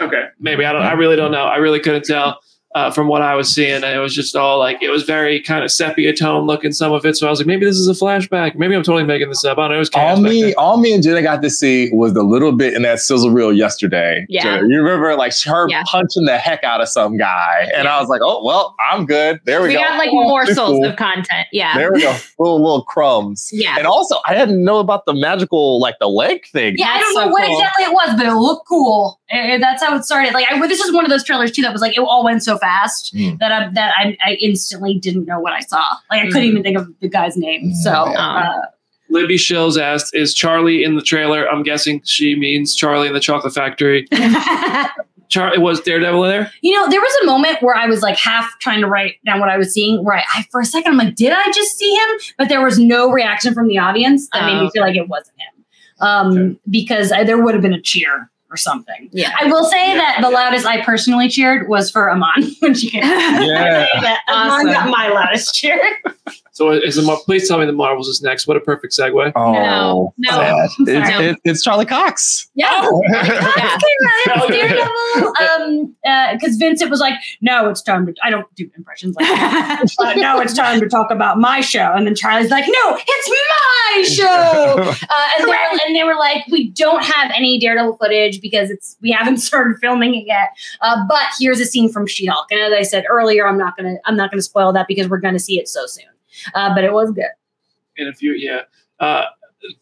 Okay, 0.00 0.24
maybe 0.38 0.64
I 0.66 0.72
don't. 0.72 0.82
I 0.82 0.92
really 0.92 1.16
don't 1.16 1.30
know. 1.30 1.44
I 1.46 1.56
really 1.56 1.80
couldn't 1.80 2.04
tell 2.04 2.40
uh, 2.76 2.90
from 2.90 3.08
what 3.08 3.22
I 3.22 3.34
was 3.34 3.52
seeing. 3.54 3.82
It 3.82 3.98
was 3.98 4.14
just 4.14 4.36
all 4.36 4.58
like 4.58 4.82
it 4.82 4.90
was 4.90 5.02
very 5.04 5.40
kind 5.40 5.64
of 5.64 5.72
sepia 5.72 6.14
tone 6.14 6.46
looking 6.46 6.72
some 6.72 6.92
of 6.92 7.06
it. 7.06 7.16
So 7.16 7.26
I 7.26 7.30
was 7.30 7.40
like, 7.40 7.46
maybe 7.46 7.64
this 7.64 7.76
is 7.76 7.88
a 7.88 7.92
flashback. 8.04 8.54
Maybe 8.54 8.74
I'm 8.76 8.82
totally 8.82 9.04
making 9.04 9.30
this 9.30 9.44
up. 9.44 9.56
I 9.58 9.62
don't 9.62 9.70
know. 9.70 9.76
It 9.76 9.78
was 9.78 9.90
All 9.94 10.00
chaos 10.02 10.18
back 10.20 10.30
me, 10.30 10.54
all 10.54 10.76
me 10.76 10.92
and 10.92 11.02
Jenna 11.02 11.22
got 11.22 11.40
to 11.42 11.48
see 11.50 11.88
was 11.92 12.12
the 12.12 12.22
little 12.22 12.52
bit 12.52 12.74
in 12.74 12.82
that 12.82 12.98
sizzle 13.00 13.30
reel 13.30 13.50
yesterday. 13.52 14.26
Yeah. 14.28 14.42
Jenna, 14.42 14.68
you 14.68 14.76
remember 14.82 15.14
like 15.16 15.32
her 15.44 15.66
Yeah. 15.70 15.82
punching 15.86 16.26
the 16.26 16.36
heck 16.36 16.62
out 16.64 16.82
of 16.82 16.88
some 16.88 17.16
guy, 17.16 17.70
and 17.74 17.88
I 17.88 17.98
was 17.98 18.08
like, 18.10 18.20
"Oh 18.22 18.44
well, 18.44 18.74
I'm 18.90 19.06
good." 19.06 19.40
There 19.46 19.62
we, 19.62 19.68
go. 19.68 19.72
We 19.72 19.74
go. 19.78 19.80
got 19.80 19.98
like 19.98 20.10
Oh, 20.12 20.28
morsels 20.28 20.56
cool. 20.58 20.84
of 20.84 20.96
content. 20.96 21.48
Yeah. 21.52 21.74
There 21.76 21.90
we 21.92 22.02
go. 22.02 22.14
Little 22.38 22.62
little 22.62 22.82
crumbs. 22.84 23.48
Yeah. 23.52 23.76
And 23.78 23.86
also, 23.86 24.16
I 24.26 24.34
didn't 24.34 24.62
know 24.62 24.78
about 24.80 25.06
the 25.06 25.14
magical 25.14 25.80
like 25.80 25.94
the 25.98 26.08
leg 26.08 26.46
thing. 26.52 26.74
Yeah, 26.76 26.88
I 26.88 27.00
don't 27.00 27.14
know 27.14 27.20
so 27.24 27.28
what 27.30 27.46
cool. 27.46 27.56
exactly 27.58 27.84
it 27.84 27.92
was, 27.92 28.14
but 28.18 28.26
it 28.26 28.34
looked 28.34 28.68
cool. 28.68 29.18
And 29.28 29.60
that's 29.62 29.82
how 29.82 29.96
it 29.96 30.04
started. 30.04 30.34
Like, 30.34 30.46
I, 30.50 30.66
this 30.68 30.80
is 30.80 30.92
one 30.92 31.04
of 31.04 31.10
those 31.10 31.24
trailers 31.24 31.50
too 31.50 31.62
that 31.62 31.72
was 31.72 31.80
like 31.82 31.96
it 31.96 32.00
all 32.00 32.22
went 32.24 32.42
so 32.44 32.56
fast 32.58 33.12
Mm. 33.14 33.38
that 33.40 33.50
I 33.52 33.68
that 33.74 33.92
I, 33.96 34.16
I 34.24 34.32
instantly 34.34 34.98
didn't 34.98 35.26
know 35.26 35.40
what 35.40 35.52
I 35.52 35.60
saw. 35.60 35.82
Like, 36.10 36.22
I 36.22 36.26
couldn't 36.26 36.42
Mm. 36.42 36.50
even 36.50 36.62
think 36.62 36.78
of 36.78 36.88
the 37.00 37.08
guy's 37.08 37.36
name. 37.36 37.72
So, 37.74 37.90
Yeah. 37.90 38.18
uh, 38.18 38.52
Libby 39.08 39.36
Shills 39.36 39.80
asked, 39.80 40.14
"Is 40.14 40.34
Charlie 40.34 40.82
in 40.84 40.94
the 40.96 41.02
trailer?" 41.02 41.48
I'm 41.48 41.62
guessing 41.62 42.02
she 42.04 42.34
means 42.36 42.74
Charlie 42.74 43.06
in 43.08 43.14
the 43.14 43.20
Chocolate 43.20 43.54
Factory. 43.54 44.06
Charlie 45.28 45.58
was 45.58 45.80
Daredevil 45.80 46.22
in 46.24 46.30
there. 46.30 46.52
you 46.62 46.72
know, 46.72 46.88
there 46.88 47.00
was 47.00 47.12
a 47.22 47.26
moment 47.26 47.60
where 47.60 47.74
I 47.74 47.86
was 47.86 48.00
like 48.00 48.16
half 48.16 48.48
trying 48.60 48.80
to 48.80 48.86
write 48.86 49.14
down 49.26 49.40
what 49.40 49.48
I 49.48 49.56
was 49.58 49.72
seeing. 49.74 50.04
Where 50.04 50.16
I, 50.18 50.22
I 50.36 50.44
for 50.52 50.60
a 50.60 50.64
second, 50.64 50.92
I'm 50.92 50.98
like, 50.98 51.16
did 51.16 51.32
I 51.32 51.50
just 51.52 51.76
see 51.76 51.92
him? 51.92 52.08
But 52.38 52.48
there 52.48 52.62
was 52.62 52.78
no 52.78 53.10
reaction 53.10 53.52
from 53.52 53.66
the 53.66 53.78
audience 53.78 54.28
that 54.32 54.44
made 54.46 54.60
me 54.60 54.66
Oh. 54.66 54.70
feel 54.70 54.82
like 54.82 54.94
it 54.96 55.08
wasn't 55.08 55.36
him. 55.40 55.64
Um, 55.98 56.60
because 56.70 57.10
I, 57.10 57.24
there 57.24 57.42
would 57.42 57.54
have 57.54 57.62
been 57.62 57.72
a 57.72 57.80
cheer 57.80 58.30
or 58.50 58.56
something. 58.56 59.08
Yeah. 59.12 59.34
I 59.40 59.46
will 59.46 59.64
say 59.64 59.88
Yeah, 59.88 59.96
that 59.96 60.18
the 60.22 60.30
loudest 60.30 60.66
I 60.66 60.82
personally 60.84 61.28
cheered 61.28 61.68
was 61.68 61.90
for 61.90 62.10
Iman 62.10 62.52
when 62.60 62.74
she 62.74 62.90
came. 62.90 63.02
out. 63.04 63.44
Yeah. 63.44 63.86
That 64.00 64.20
Awesome. 64.28 64.68
Iman 64.68 64.72
got 64.72 64.88
my 64.90 65.08
loudest 65.08 65.54
cheer. 65.54 65.80
So 66.56 66.70
is 66.70 66.96
the 66.96 67.02
Mar- 67.02 67.18
please 67.22 67.46
tell 67.46 67.58
me 67.58 67.66
the 67.66 67.72
Marvels 67.72 68.08
is 68.08 68.22
next. 68.22 68.46
What 68.46 68.56
a 68.56 68.60
perfect 68.60 68.96
segue. 68.98 69.30
Oh, 69.36 69.52
No, 69.52 70.14
no. 70.16 70.30
sad. 70.30 70.68
I'm 70.78 70.88
It's, 70.88 71.10
it- 71.20 71.38
it's 71.44 71.62
Charlie 71.62 71.84
Cox. 71.84 72.48
Yeah. 72.54 72.70
Oh, 72.72 73.02
Yeah. 73.10 73.24
Hell 74.24 74.50
yeah. 74.50 74.68
Daredevil. 74.68 75.32
Um, 75.38 75.94
because 76.32 76.56
Vincent 76.56 76.90
was 76.90 76.98
like, 76.98 77.12
"No, 77.42 77.68
it's 77.68 77.82
time 77.82 78.06
to." 78.06 78.14
I 78.22 78.30
don't 78.30 78.46
do 78.54 78.70
impressions 78.74 79.14
like 79.16 79.26
that. 79.26 79.84
Uh, 79.98 80.14
no, 80.14 80.40
it's 80.40 80.54
time 80.54 80.80
to 80.80 80.88
talk 80.88 81.10
about 81.10 81.38
my 81.38 81.60
show. 81.60 81.92
And 81.94 82.06
then 82.06 82.14
Charlie's 82.14 82.50
like, 82.50 82.64
"No, 82.66 82.98
it's 83.06 83.28
my 83.28 84.02
show." 84.02 84.94
Uh, 85.16 85.28
and 85.38 85.46
they 85.46 85.50
were, 85.50 85.80
and 85.86 85.94
they 85.96 86.04
were 86.04 86.14
like, 86.16 86.46
"We 86.50 86.70
don't 86.70 87.04
have 87.04 87.30
any 87.36 87.58
Daredevil 87.60 87.98
footage 87.98 88.40
because 88.40 88.70
it's 88.70 88.96
we 89.02 89.10
haven't 89.10 89.38
started 89.38 89.76
filming 89.78 90.14
it 90.14 90.26
yet." 90.26 90.50
Uh, 90.80 91.04
but 91.06 91.26
here's 91.38 91.60
a 91.60 91.66
scene 91.66 91.92
from 91.92 92.06
She-Hulk, 92.06 92.46
and 92.50 92.60
as 92.60 92.72
I 92.72 92.82
said 92.82 93.04
earlier, 93.10 93.46
I'm 93.46 93.58
not 93.58 93.76
gonna 93.76 93.96
I'm 94.06 94.16
not 94.16 94.30
gonna 94.30 94.40
spoil 94.42 94.72
that 94.72 94.88
because 94.88 95.08
we're 95.08 95.20
gonna 95.20 95.38
see 95.38 95.58
it 95.60 95.68
so 95.68 95.84
soon. 95.86 96.06
Uh, 96.54 96.74
but 96.74 96.84
it 96.84 96.92
was 96.92 97.10
good. 97.12 97.24
in 97.96 98.08
a 98.08 98.12
few 98.12 98.32
yeah 98.32 98.62
uh 99.00 99.24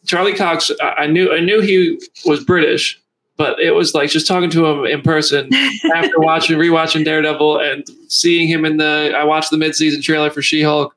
charlie 0.07 0.35
cox 0.35 0.71
I, 0.83 1.07
knew 1.07 1.33
i 1.33 1.41
knew 1.41 1.61
he 1.61 1.99
was 2.25 2.43
british 2.45 3.01
but 3.37 3.59
it 3.61 3.73
was 3.73 3.95
like 3.95 4.11
just 4.11 4.27
talking 4.27 4.51
to 4.51 4.67
him 4.67 4.87
in 4.87 5.03
person 5.03 5.51
after 5.95 6.19
watching 6.19 6.59
rewatching 6.59 7.05
daredevil 7.05 7.59
and 7.61 7.85
seeing 8.09 8.49
him 8.49 8.65
in 8.65 8.77
the 8.79 9.13
i 9.17 9.25
watched 9.25 9.51
the 9.51 9.59
mid-season 9.59 10.01
trailer 10.01 10.31
for 10.31 10.43
she-hulk 10.43 10.97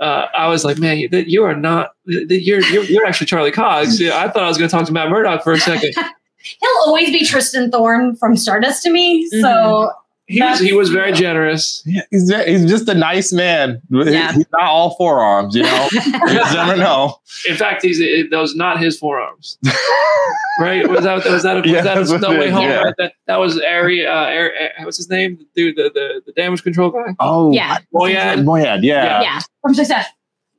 uh, 0.00 0.26
I 0.36 0.46
was 0.46 0.64
like, 0.64 0.78
man, 0.78 0.98
you, 0.98 1.08
you 1.26 1.42
are 1.42 1.56
not. 1.56 1.90
You're, 2.04 2.60
you're 2.60 2.84
you're 2.84 3.04
actually 3.04 3.26
Charlie 3.26 3.50
Cox. 3.50 3.98
Yeah, 3.98 4.16
I 4.16 4.28
thought 4.28 4.44
I 4.44 4.46
was 4.46 4.56
going 4.56 4.70
to 4.70 4.76
talk 4.76 4.86
to 4.86 4.92
Matt 4.92 5.10
Murdock 5.10 5.42
for 5.42 5.52
a 5.52 5.58
second. 5.58 5.92
He'll 6.38 6.70
always 6.86 7.10
be 7.10 7.24
Tristan 7.26 7.70
Thorne 7.72 8.14
from 8.14 8.36
Stardust 8.36 8.84
to 8.84 8.92
me. 8.92 9.26
So 9.40 9.90
He 10.28 10.42
was 10.42 10.60
he 10.60 10.72
was 10.74 10.90
very 10.90 11.12
generous. 11.12 11.82
Yeah, 11.86 12.02
he's, 12.10 12.28
he's 12.44 12.66
just 12.68 12.86
a 12.88 12.94
nice 12.94 13.32
man. 13.32 13.80
Yeah. 13.90 14.32
He's 14.34 14.44
not 14.52 14.62
all 14.64 14.94
forearms, 14.96 15.54
you 15.56 15.62
know. 15.62 15.88
you 15.92 16.34
never 16.34 16.76
know. 16.76 17.16
In 17.48 17.56
fact, 17.56 17.82
he's 17.82 17.98
it, 17.98 18.30
those 18.30 18.54
not 18.54 18.78
his 18.78 18.98
forearms. 18.98 19.56
right? 20.60 20.86
Was 20.86 21.04
that 21.04 21.24
was 21.24 21.42
that 21.44 21.54
was 21.54 21.64
Yeah, 21.66 21.80
that 21.80 21.94
that's 21.94 22.10
what 22.10 22.20
no 22.20 22.32
it 22.32 22.40
way 22.40 22.50
home? 22.50 22.64
yeah. 22.64 22.82
Right? 22.82 22.94
That 22.98 23.14
that 23.26 23.36
was 23.36 23.58
Ari. 23.58 24.06
Uh, 24.06 24.10
Ari, 24.12 24.50
uh, 24.50 24.84
what's 24.84 24.98
his 24.98 25.08
name? 25.08 25.38
The 25.38 25.46
dude, 25.56 25.76
the, 25.76 25.90
the 25.94 26.20
the 26.26 26.32
damage 26.32 26.62
control 26.62 26.90
guy. 26.90 27.14
Oh, 27.20 27.50
Yeah. 27.52 27.78
Moayed. 27.94 28.44
Moayed, 28.44 28.82
yeah. 28.82 29.22
yeah. 29.22 29.40
from 29.62 29.72
Success. 29.74 30.06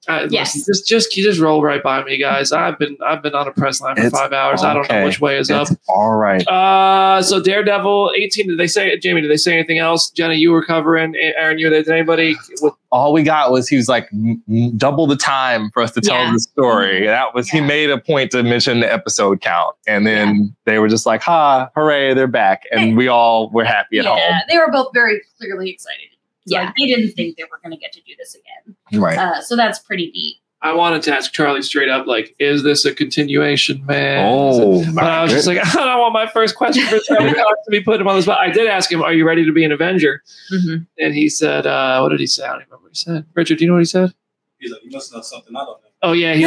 Uh, 0.10 0.28
Yes. 0.32 0.56
listen, 0.56 0.74
just 0.74 0.88
just 0.88 1.16
you 1.16 1.24
just 1.24 1.40
roll 1.40 1.62
right 1.62 1.84
by 1.84 2.04
me, 2.04 2.18
guys. 2.18 2.52
I've 2.52 2.80
been 2.80 2.98
I've 3.06 3.22
been 3.22 3.36
on 3.36 3.48
a 3.48 3.52
press 3.52 3.80
line 3.80 3.96
for 3.96 4.02
It's 4.08 4.18
five 4.18 4.34
hours. 4.34 4.64
I 4.64 4.74
don't 4.74 4.90
know 4.90 5.06
which 5.06 5.22
way 5.22 5.38
is 5.38 5.52
up. 5.52 5.68
All 5.88 6.16
right. 6.16 6.46
Uh, 6.48 7.22
so 7.22 7.40
Daredevil, 7.42 8.12
eighteen. 8.18 8.48
Did 8.48 8.58
they 8.58 8.66
say 8.68 8.98
Jamie? 8.98 9.22
Did 9.22 9.30
they 9.30 9.38
say 9.38 9.54
anything 9.54 9.78
else? 9.78 10.10
Jenna, 10.10 10.34
you 10.34 10.52
were 10.52 10.66
covering. 10.66 11.14
Aaron, 11.16 11.60
you 11.60 11.68
were 11.68 11.70
there. 11.70 11.84
Did 11.84 11.94
anybody? 11.94 12.36
With, 12.62 12.74
all 12.92 13.14
we 13.14 13.22
got 13.22 13.52
was 13.52 13.70
he 13.70 13.76
was 13.78 13.88
like 13.88 14.10
m- 14.12 14.42
m- 14.50 14.76
double 14.76 15.06
the 15.06 15.16
time 15.16 15.70
for 15.76 15.84
us 15.84 15.92
to 15.92 16.02
tell 16.02 16.18
Yeah. 16.18 16.32
the 16.34 16.40
story. 16.40 17.06
That 17.06 17.36
was 17.36 17.48
he 17.48 17.62
made 17.62 17.92
a 17.92 18.00
point 18.00 18.32
to 18.32 18.42
mention 18.42 18.80
the 18.80 18.92
episode 18.92 19.42
count, 19.42 19.76
and 19.86 20.08
then 20.08 20.56
they 20.66 20.80
were 20.80 20.88
just 20.88 21.06
like, 21.06 21.22
"Ha, 21.22 21.70
hooray, 21.76 22.16
they're 22.16 22.26
back!" 22.26 22.64
And 22.72 22.98
we 22.98 23.08
all 23.08 23.52
were 23.52 23.64
happy 23.64 24.00
at 24.00 24.06
Yeah, 24.06 24.40
they 24.50 24.58
were 24.58 24.72
both 24.72 24.90
very 24.92 25.22
clearly 25.38 25.70
excited. 25.70 26.08
So, 26.50 26.58
Yeah. 26.58 26.66
like, 26.66 26.76
they 26.78 26.86
didn't 26.88 27.12
think 27.12 27.38
they 27.38 27.44
were 27.44 27.60
going 27.64 27.72
to 27.72 27.78
get 27.78 27.94
to 27.94 28.02
do 28.02 28.14
this 28.18 28.36
again. 28.36 29.02
Right. 29.02 29.18
Uh, 29.18 29.42
so 29.42 29.56
that's 29.56 29.80
pretty 29.80 30.12
neat. 30.12 30.38
I 30.62 30.74
wanted 30.74 31.02
to 31.04 31.16
ask 31.16 31.32
Charlie 31.32 31.62
straight 31.62 31.88
up, 31.88 32.06
like, 32.06 32.36
is 32.38 32.64
this 32.64 32.84
a 32.84 32.94
continuation, 32.94 33.86
man? 33.86 34.26
Oh, 34.30 34.84
But 34.94 35.06
I 35.06 35.24
was 35.24 35.32
just 35.32 35.48
like, 35.48 35.58
I 35.66 35.72
don't 35.86 36.00
want 36.00 36.12
my 36.14 36.28
first 36.28 36.56
question 36.58 36.86
for 36.88 37.00
Charlie 37.00 37.32
to 37.34 37.56
be 37.70 37.80
put 37.82 38.02
him 38.02 38.08
on 38.10 38.18
the 38.18 38.22
spot. 38.24 38.40
I 38.40 38.50
did 38.52 38.68
ask 38.68 38.92
him, 38.92 39.02
"Are 39.02 39.14
you 39.14 39.26
ready 39.26 39.46
to 39.46 39.54
be 39.54 39.64
an 39.64 39.72
Avenger?" 39.72 40.22
Mhm. 40.54 40.86
And 40.98 41.14
he 41.14 41.30
said, 41.30 41.66
uh, 41.66 42.00
"What 42.02 42.10
did 42.10 42.20
he 42.20 42.28
say? 42.28 42.44
I 42.44 42.48
don't 42.48 42.56
remember 42.66 42.78
what 42.84 42.90
he 42.92 42.96
said." 42.96 43.26
Richard, 43.36 43.60
do 43.60 43.64
you 43.64 43.70
know 43.70 43.76
what 43.76 43.80
he 43.82 43.86
said? 43.86 44.14
He's 44.60 44.72
like, 44.72 44.82
you 44.84 44.92
must 44.92 45.14
know 45.14 45.22
something 45.22 45.56
I 45.56 45.60
don't 45.60 45.82
know. 45.82 45.90
Oh 46.02 46.12
yeah, 46.12 46.34
he 46.34 46.44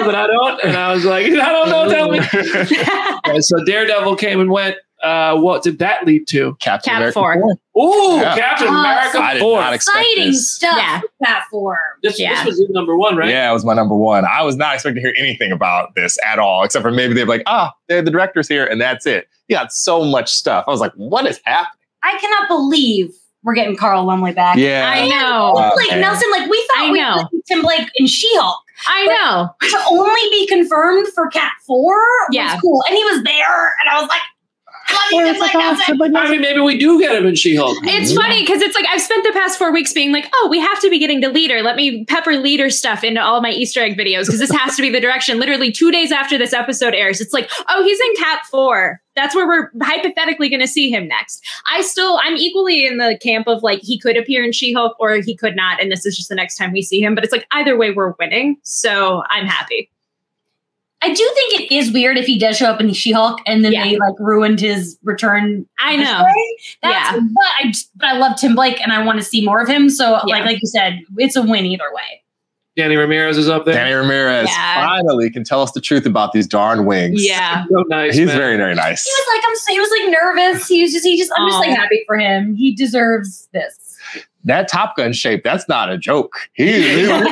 but 0.00 0.14
I 0.14 0.28
don't. 0.28 0.62
And 0.62 0.76
I 0.76 0.92
was 0.94 1.04
like, 1.04 1.26
I 1.26 1.30
don't 1.30 1.68
know. 1.68 1.88
Tell 1.88 2.10
me. 2.12 2.20
Uh, 3.24 3.40
so 3.40 3.64
Daredevil 3.64 4.16
came 4.16 4.40
and 4.40 4.50
went. 4.50 4.76
Uh, 5.02 5.36
what 5.36 5.62
did 5.64 5.78
that 5.80 6.06
lead 6.06 6.26
to? 6.28 6.56
Captain 6.60 6.90
Cap 6.92 6.98
America 6.98 7.14
four. 7.14 7.34
Ooh, 7.76 8.16
Yeah. 8.20 8.36
Captain 8.36 8.68
Oh, 8.68 8.80
America 8.80 9.18
I 9.18 9.32
did 9.34 9.40
four. 9.42 9.60
not 9.60 9.72
expect 9.74 9.98
Exciting 9.98 10.26
this. 10.30 10.54
stuff 10.54 10.76
Yeah. 10.76 11.00
with 11.00 11.10
that. 11.20 11.44
This, 12.02 12.20
Yeah. 12.20 12.36
this 12.36 12.44
was 12.46 12.58
his 12.60 12.70
number 12.70 12.96
one, 12.96 13.16
right? 13.16 13.28
Yeah, 13.28 13.50
it 13.50 13.52
was 13.52 13.64
my 13.64 13.74
number 13.74 13.96
one. 13.96 14.24
I 14.24 14.42
was 14.42 14.56
not 14.56 14.74
expecting 14.74 15.02
to 15.02 15.08
hear 15.08 15.14
anything 15.18 15.50
about 15.52 15.94
this 15.96 16.18
at 16.24 16.38
all, 16.38 16.62
except 16.62 16.82
for 16.84 16.90
maybe 16.92 17.14
they're 17.14 17.26
like, 17.26 17.42
ah, 17.46 17.72
they're 17.88 18.02
the 18.02 18.10
directors 18.12 18.46
here, 18.48 18.64
and 18.64 18.80
that's 18.80 19.04
it. 19.06 19.28
You 19.48 19.56
got 19.56 19.72
so 19.72 20.04
much 20.04 20.32
stuff. 20.32 20.64
I 20.68 20.70
was 20.70 20.80
like, 20.80 20.92
what 20.94 21.26
is 21.26 21.40
happening? 21.44 21.72
I 22.04 22.16
cannot 22.18 22.48
believe 22.48 23.12
we're 23.44 23.54
getting 23.54 23.76
Carl 23.76 24.04
Lumbly 24.04 24.32
back. 24.32 24.56
Yeah. 24.56 24.88
I 24.88 25.08
know. 25.08 25.52
Wow. 25.54 25.72
Blake 25.74 25.88
Okay. 25.90 26.00
Nelson, 26.00 26.30
like 26.30 26.48
we 26.48 26.68
thought 26.74 26.84
I 26.86 26.90
we 26.92 27.00
know. 27.00 27.16
would 27.16 27.26
see 27.44 27.54
Tim 27.54 27.62
Blake 27.62 27.88
in 27.96 28.06
She-Hulk. 28.06 28.58
I 28.86 29.06
know. 29.06 29.48
To 29.68 29.78
only 29.90 30.30
be 30.30 30.46
confirmed 30.46 31.08
for 31.14 31.26
Cap 31.28 31.52
4 31.66 31.76
was 31.92 31.96
Yeah. 32.30 32.56
cool. 32.62 32.82
And 32.88 32.96
he 32.96 33.02
was 33.04 33.22
there, 33.24 33.72
and 33.80 33.90
I 33.90 34.00
was 34.00 34.08
like, 34.08 34.20
love 34.90 35.12
you, 35.12 35.24
Tim 35.24 35.38
Blake 35.38 35.54
Nelson. 35.54 36.16
I 36.16 36.30
mean, 36.30 36.40
maybe 36.40 36.60
we 36.60 36.78
do 36.78 36.98
get 36.98 37.14
him 37.14 37.26
in 37.26 37.34
She-Hulk. 37.34 37.78
It's 37.82 38.12
mm-hmm. 38.12 38.20
funny 38.20 38.42
because 38.42 38.62
it's 38.62 38.74
like 38.74 38.86
I've 38.90 39.00
spent 39.00 39.24
the 39.24 39.32
past 39.32 39.58
four 39.58 39.72
weeks 39.72 39.92
being 39.92 40.12
like, 40.12 40.28
oh, 40.34 40.48
we 40.50 40.58
have 40.60 40.80
to 40.80 40.90
be 40.90 40.98
getting 40.98 41.20
to 41.22 41.28
leader. 41.28 41.62
Let 41.62 41.76
me 41.76 42.04
pepper 42.04 42.36
leader 42.36 42.70
stuff 42.70 43.04
into 43.04 43.20
all 43.20 43.40
my 43.40 43.50
Easter 43.50 43.80
egg 43.80 43.96
videos 43.96 44.26
because 44.26 44.40
this 44.40 44.50
has 44.50 44.76
to 44.76 44.82
be 44.82 44.90
the 44.90 45.00
direction. 45.00 45.38
Literally 45.38 45.72
two 45.72 45.90
days 45.90 46.12
after 46.12 46.38
this 46.38 46.52
episode 46.52 46.94
airs, 46.94 47.20
it's 47.20 47.32
like, 47.32 47.50
oh, 47.68 47.84
he's 47.84 48.00
in 48.00 48.14
Cap 48.16 48.44
Four. 48.50 49.00
That's 49.14 49.34
where 49.34 49.46
we're 49.46 49.70
hypothetically 49.82 50.48
going 50.48 50.60
to 50.60 50.66
see 50.66 50.90
him 50.90 51.06
next. 51.06 51.44
I 51.70 51.82
still, 51.82 52.18
I'm 52.22 52.36
equally 52.36 52.86
in 52.86 52.96
the 52.96 53.18
camp 53.22 53.46
of 53.46 53.62
like 53.62 53.80
he 53.82 53.98
could 53.98 54.16
appear 54.16 54.42
in 54.42 54.52
She-Hulk 54.52 54.96
or 54.98 55.16
he 55.16 55.36
could 55.36 55.54
not, 55.54 55.80
and 55.80 55.92
this 55.92 56.06
is 56.06 56.16
just 56.16 56.30
the 56.30 56.34
next 56.34 56.56
time 56.56 56.72
we 56.72 56.80
see 56.80 57.00
him. 57.00 57.14
But 57.14 57.24
it's 57.24 57.32
like 57.32 57.46
either 57.50 57.76
way, 57.76 57.90
we're 57.90 58.14
winning, 58.18 58.56
so 58.62 59.22
I'm 59.28 59.46
happy. 59.46 59.90
I 61.02 61.08
do 61.08 61.30
think 61.34 61.60
it 61.60 61.74
is 61.74 61.92
weird 61.92 62.16
if 62.16 62.26
he 62.26 62.38
does 62.38 62.56
show 62.56 62.66
up 62.66 62.80
in 62.80 62.92
She-Hulk 62.92 63.40
and 63.46 63.64
then 63.64 63.72
Yeah. 63.72 63.84
they 63.84 63.96
like 63.96 64.14
ruined 64.20 64.60
his 64.60 64.96
return. 65.02 65.66
I 65.80 65.96
know. 65.96 66.24
That's, 66.82 67.12
Yeah. 67.12 67.18
But 67.20 67.44
I, 67.60 67.66
just- 67.68 67.90
but 67.96 68.08
I 68.08 68.18
love 68.18 68.36
Tim 68.38 68.54
Blake 68.54 68.80
and 68.80 68.92
I 68.92 69.04
want 69.04 69.18
to 69.18 69.24
see 69.24 69.44
more 69.44 69.60
of 69.60 69.68
him. 69.68 69.90
So 69.90 70.20
Yeah. 70.26 70.36
like 70.36 70.44
like 70.44 70.58
you 70.62 70.68
said, 70.68 71.00
it's 71.18 71.34
a 71.36 71.42
win 71.42 71.66
either 71.66 71.84
way. 71.92 72.20
Danny 72.74 72.96
Ramirez 72.96 73.36
is 73.36 73.50
up 73.50 73.66
there. 73.66 73.74
Danny 73.74 73.92
Ramirez 73.92 74.48
Yeah. 74.48 74.74
finally 74.86 75.28
can 75.30 75.44
tell 75.44 75.60
us 75.60 75.72
the 75.72 75.80
truth 75.80 76.06
about 76.06 76.32
these 76.32 76.46
darn 76.46 76.86
wings. 76.86 77.22
Yeah. 77.26 77.64
So 77.70 77.84
nice. 77.88 78.14
He's 78.16 78.28
man. 78.28 78.36
very, 78.38 78.56
very 78.56 78.74
nice. 78.74 79.04
He 79.04 79.10
was 79.10 79.36
like 79.36 79.44
I'm 79.46 79.74
he 79.74 79.80
was 79.80 79.90
like 79.90 80.22
nervous. 80.22 80.68
He 80.68 80.82
was 80.82 80.92
just 80.92 81.04
he 81.04 81.18
just 81.18 81.30
I'm 81.36 81.48
just 81.48 81.58
like 81.58 81.70
happy 81.76 82.02
for 82.06 82.16
him. 82.16 82.54
He 82.54 82.74
deserves 82.74 83.48
this. 83.52 83.76
That 84.44 84.68
Top 84.68 84.96
Gun 84.96 85.12
shape, 85.12 85.44
that's 85.44 85.68
not 85.68 85.90
a 85.90 85.96
joke. 85.98 86.32
He, 86.54 86.64
he- 86.82 87.02
yeah, 87.06 87.22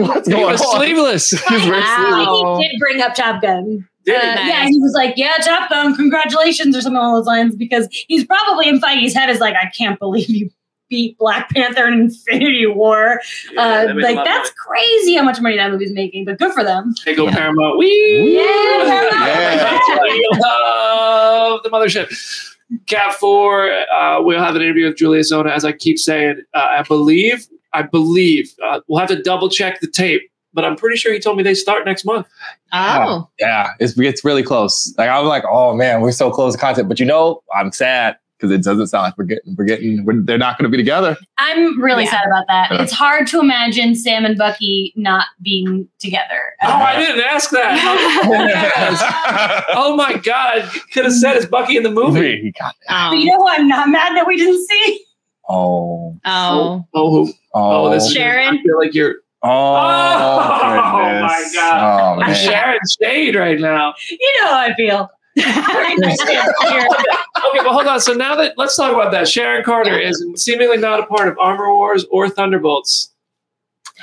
what's 0.00 0.28
He 0.28 0.34
going 0.34 0.52
was 0.52 0.60
on? 0.60 0.76
sleeveless. 0.76 1.30
He's 1.30 1.40
very 1.64 1.80
Wow. 1.80 1.96
sleeveless. 2.14 2.62
He 2.62 2.68
did 2.68 2.78
bring 2.80 3.00
up 3.00 3.14
Top 3.14 3.40
Gun. 3.42 3.88
Uh. 4.08 4.12
Nice. 4.12 4.48
Yeah, 4.48 4.66
he 4.68 4.78
was 4.78 4.92
like, 4.94 5.14
"Yeah, 5.18 5.34
Top 5.42 5.68
Gun, 5.68 5.94
congratulations," 5.94 6.74
or 6.74 6.80
something 6.80 6.96
along 6.96 7.14
those 7.14 7.26
lines, 7.26 7.54
because 7.56 7.88
he's 8.08 8.24
probably 8.24 8.66
in 8.68 8.80
Feige's 8.80 9.12
head 9.14 9.28
is 9.28 9.38
like, 9.40 9.54
"I 9.54 9.70
can't 9.76 9.98
believe 9.98 10.30
you 10.30 10.48
beat 10.88 11.18
Black 11.18 11.50
Panther 11.50 11.86
in 11.86 11.94
Infinity 12.00 12.64
War." 12.66 13.20
Yeah, 13.52 13.60
uh, 13.60 13.86
that 13.88 13.96
like 13.96 14.16
lot 14.16 14.26
of 14.26 14.32
that's 14.32 14.50
crazy 14.52 15.14
how 15.14 15.22
much 15.24 15.40
money 15.42 15.56
that 15.58 15.70
movie's 15.70 15.92
making, 15.92 16.24
but 16.24 16.38
good 16.38 16.54
for 16.54 16.64
them. 16.64 16.84
money. 16.86 16.94
Hey, 17.04 17.14
go 17.16 17.28
Paramount. 17.30 17.76
Wee! 17.76 18.34
Yeah, 18.38 18.44
Paramount. 18.86 19.26
Yeah. 19.26 19.78
I 20.32 20.38
love 21.52 21.60
the 21.62 21.68
mothership. 21.68 22.54
Cap 22.86 23.14
four. 23.14 23.70
Uh, 23.70 24.20
we'll 24.22 24.42
have 24.42 24.56
an 24.56 24.62
interview 24.62 24.86
with 24.86 24.96
Julius 24.96 25.32
Onah, 25.32 25.54
as 25.54 25.64
I 25.64 25.72
keep 25.72 25.98
saying. 25.98 26.42
Uh, 26.54 26.66
I 26.78 26.82
believe. 26.82 27.46
I 27.72 27.82
believe. 27.82 28.52
Uh, 28.62 28.80
we'll 28.88 29.00
have 29.00 29.08
to 29.08 29.22
double 29.22 29.48
check 29.48 29.80
the 29.80 29.86
tape, 29.86 30.22
but 30.52 30.64
I'm 30.64 30.76
pretty 30.76 30.96
sure 30.96 31.12
he 31.12 31.18
told 31.18 31.36
me 31.36 31.42
they 31.42 31.54
start 31.54 31.84
next 31.84 32.04
month. 32.04 32.26
Oh. 32.72 33.28
Yeah, 33.38 33.70
it's 33.80 33.98
it's 33.98 34.24
really 34.24 34.42
close. 34.42 34.94
Like 34.98 35.08
I'm 35.08 35.26
like, 35.26 35.44
oh 35.50 35.74
man, 35.74 36.00
we're 36.00 36.12
so 36.12 36.30
close 36.30 36.54
to 36.54 36.58
content, 36.58 36.88
but 36.88 37.00
you 37.00 37.06
know, 37.06 37.42
I'm 37.54 37.72
sad 37.72 38.16
because 38.38 38.52
it 38.52 38.62
doesn't 38.62 38.86
sound 38.86 39.02
like 39.02 39.18
we're 39.18 39.24
getting 39.24 39.56
we're 39.58 39.64
getting 39.64 40.04
we're, 40.04 40.20
they're 40.22 40.38
not 40.38 40.56
going 40.56 40.64
to 40.64 40.70
be 40.70 40.76
together. 40.76 41.16
I'm 41.38 41.80
really 41.82 42.04
Yeah. 42.04 42.10
sad 42.12 42.26
about 42.26 42.44
that. 42.48 42.68
Yeah. 42.70 42.82
It's 42.82 42.92
hard 42.92 43.26
to 43.28 43.40
imagine 43.40 43.94
Sam 43.96 44.24
and 44.24 44.38
Bucky 44.38 44.92
not 44.96 45.26
being 45.42 45.88
together. 45.98 46.54
Oh, 46.62 46.68
I 46.68 46.96
didn't 46.98 47.22
ask 47.24 47.50
that. 47.50 49.64
oh 49.74 49.96
my 49.96 50.14
god! 50.18 50.70
Could 50.92 51.04
have 51.04 51.14
said 51.14 51.36
it's 51.36 51.46
Bucky 51.46 51.76
in 51.76 51.82
the 51.82 51.90
movie. 51.90 52.40
He 52.42 52.52
got 52.52 52.74
Oh. 52.88 53.08
But 53.10 53.18
you 53.18 53.26
know 53.26 53.38
who 53.38 53.48
I'm 53.48 53.68
not 53.68 53.88
mad 53.88 54.16
that 54.16 54.26
we 54.26 54.36
didn't 54.36 54.64
see? 54.66 55.04
oh 55.48 56.16
Oh. 56.24 56.24
Oh, 56.24 56.86
oh 56.94 57.10
who? 57.10 57.32
oh 57.54 57.86
Oh, 57.86 57.90
this 57.90 58.04
is- 58.04 58.12
Sharon? 58.12 58.58
I 58.58 58.62
feel 58.62 58.78
like 58.78 58.94
you're 58.94 59.16
oh, 59.42 59.48
Oh, 59.50 60.98
goodness. 60.98 61.22
my 61.22 61.50
God. 61.54 62.16
oh 62.16 62.20
man. 62.20 62.34
Sharon 62.34 62.78
Shade 63.00 63.34
right 63.34 63.58
now. 63.58 63.94
You 64.10 64.18
know 64.42 64.48
how 64.48 64.58
I 64.58 64.74
feel. 64.74 65.10
Okay, 67.48 67.60
well, 67.64 67.72
hold 67.72 67.86
on. 67.86 68.00
So 68.00 68.12
now 68.12 68.34
that 68.36 68.54
let's 68.58 68.76
talk 68.76 68.92
about 68.92 69.10
that. 69.12 69.28
Sharon 69.28 69.64
Carter 69.64 69.98
is 69.98 70.24
seemingly 70.36 70.76
not 70.76 71.00
a 71.00 71.06
part 71.06 71.28
of 71.28 71.38
Armor 71.38 71.72
Wars 71.72 72.04
or 72.10 72.28
Thunderbolts. 72.28 73.12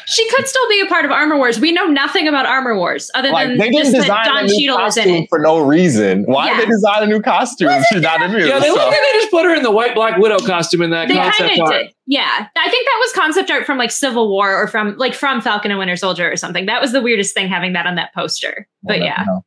She 0.07 0.29
could 0.29 0.45
still 0.45 0.67
be 0.67 0.81
a 0.81 0.88
part 0.88 1.05
of 1.05 1.11
Armor 1.11 1.38
Wars. 1.38 1.57
We 1.57 1.71
know 1.71 1.86
nothing 1.86 2.27
about 2.27 2.45
Armor 2.45 2.77
Wars 2.77 3.09
other 3.15 3.29
Like 3.31 3.47
than 3.47 3.57
they 3.57 3.69
didn't 3.69 3.93
just 3.93 4.07
that 4.07 4.25
design 4.25 4.43
a 4.43 4.47
new 4.47 4.59
Cheadle 4.67 4.86
is 4.86 4.97
in 4.97 5.03
costume 5.03 5.23
it. 5.23 5.29
for 5.29 5.39
no 5.39 5.59
reason. 5.59 6.23
Why 6.25 6.47
Yeah. 6.47 6.57
did 6.57 6.65
they 6.65 6.71
design 6.71 7.03
a 7.03 7.05
new 7.05 7.21
costume? 7.21 7.69
if 7.69 7.86
She's 7.88 8.01
not 8.01 8.21
in 8.21 8.31
here. 8.31 8.45
Yeah, 8.45 8.59
they 8.59 8.71
look 8.71 8.79
So- 8.79 8.88
like 8.88 8.97
they 8.97 9.19
just 9.19 9.31
put 9.31 9.45
her 9.45 9.55
in 9.55 9.63
the 9.63 9.71
white 9.71 9.95
Black 9.95 10.17
Widow 10.17 10.39
costume 10.39 10.81
in 10.81 10.89
that 10.89 11.07
They 11.07 11.15
concept 11.15 11.59
art. 11.61 11.71
did. 11.71 11.93
Yeah. 12.07 12.27
I 12.57 12.69
think 12.69 12.86
that 12.88 12.97
was 12.99 13.13
concept 13.13 13.49
art 13.49 13.65
from 13.65 13.77
like 13.77 13.91
Civil 13.91 14.29
War 14.29 14.53
or 14.53 14.67
from 14.67 14.97
like 14.97 15.13
from 15.13 15.39
Falcon 15.39 15.71
and 15.71 15.79
Winter 15.79 15.95
Soldier 15.95 16.29
or 16.29 16.36
something. 16.36 16.65
That 16.65 16.81
was 16.81 16.91
the 16.91 17.01
weirdest 17.01 17.33
thing 17.33 17.47
having 17.47 17.71
that 17.73 17.88
on 17.88 17.95
that 17.95 18.13
poster. 18.13 18.67
But 18.83 18.97
Well, 18.99 19.05
yeah. 19.07 19.23
no. 19.25 19.45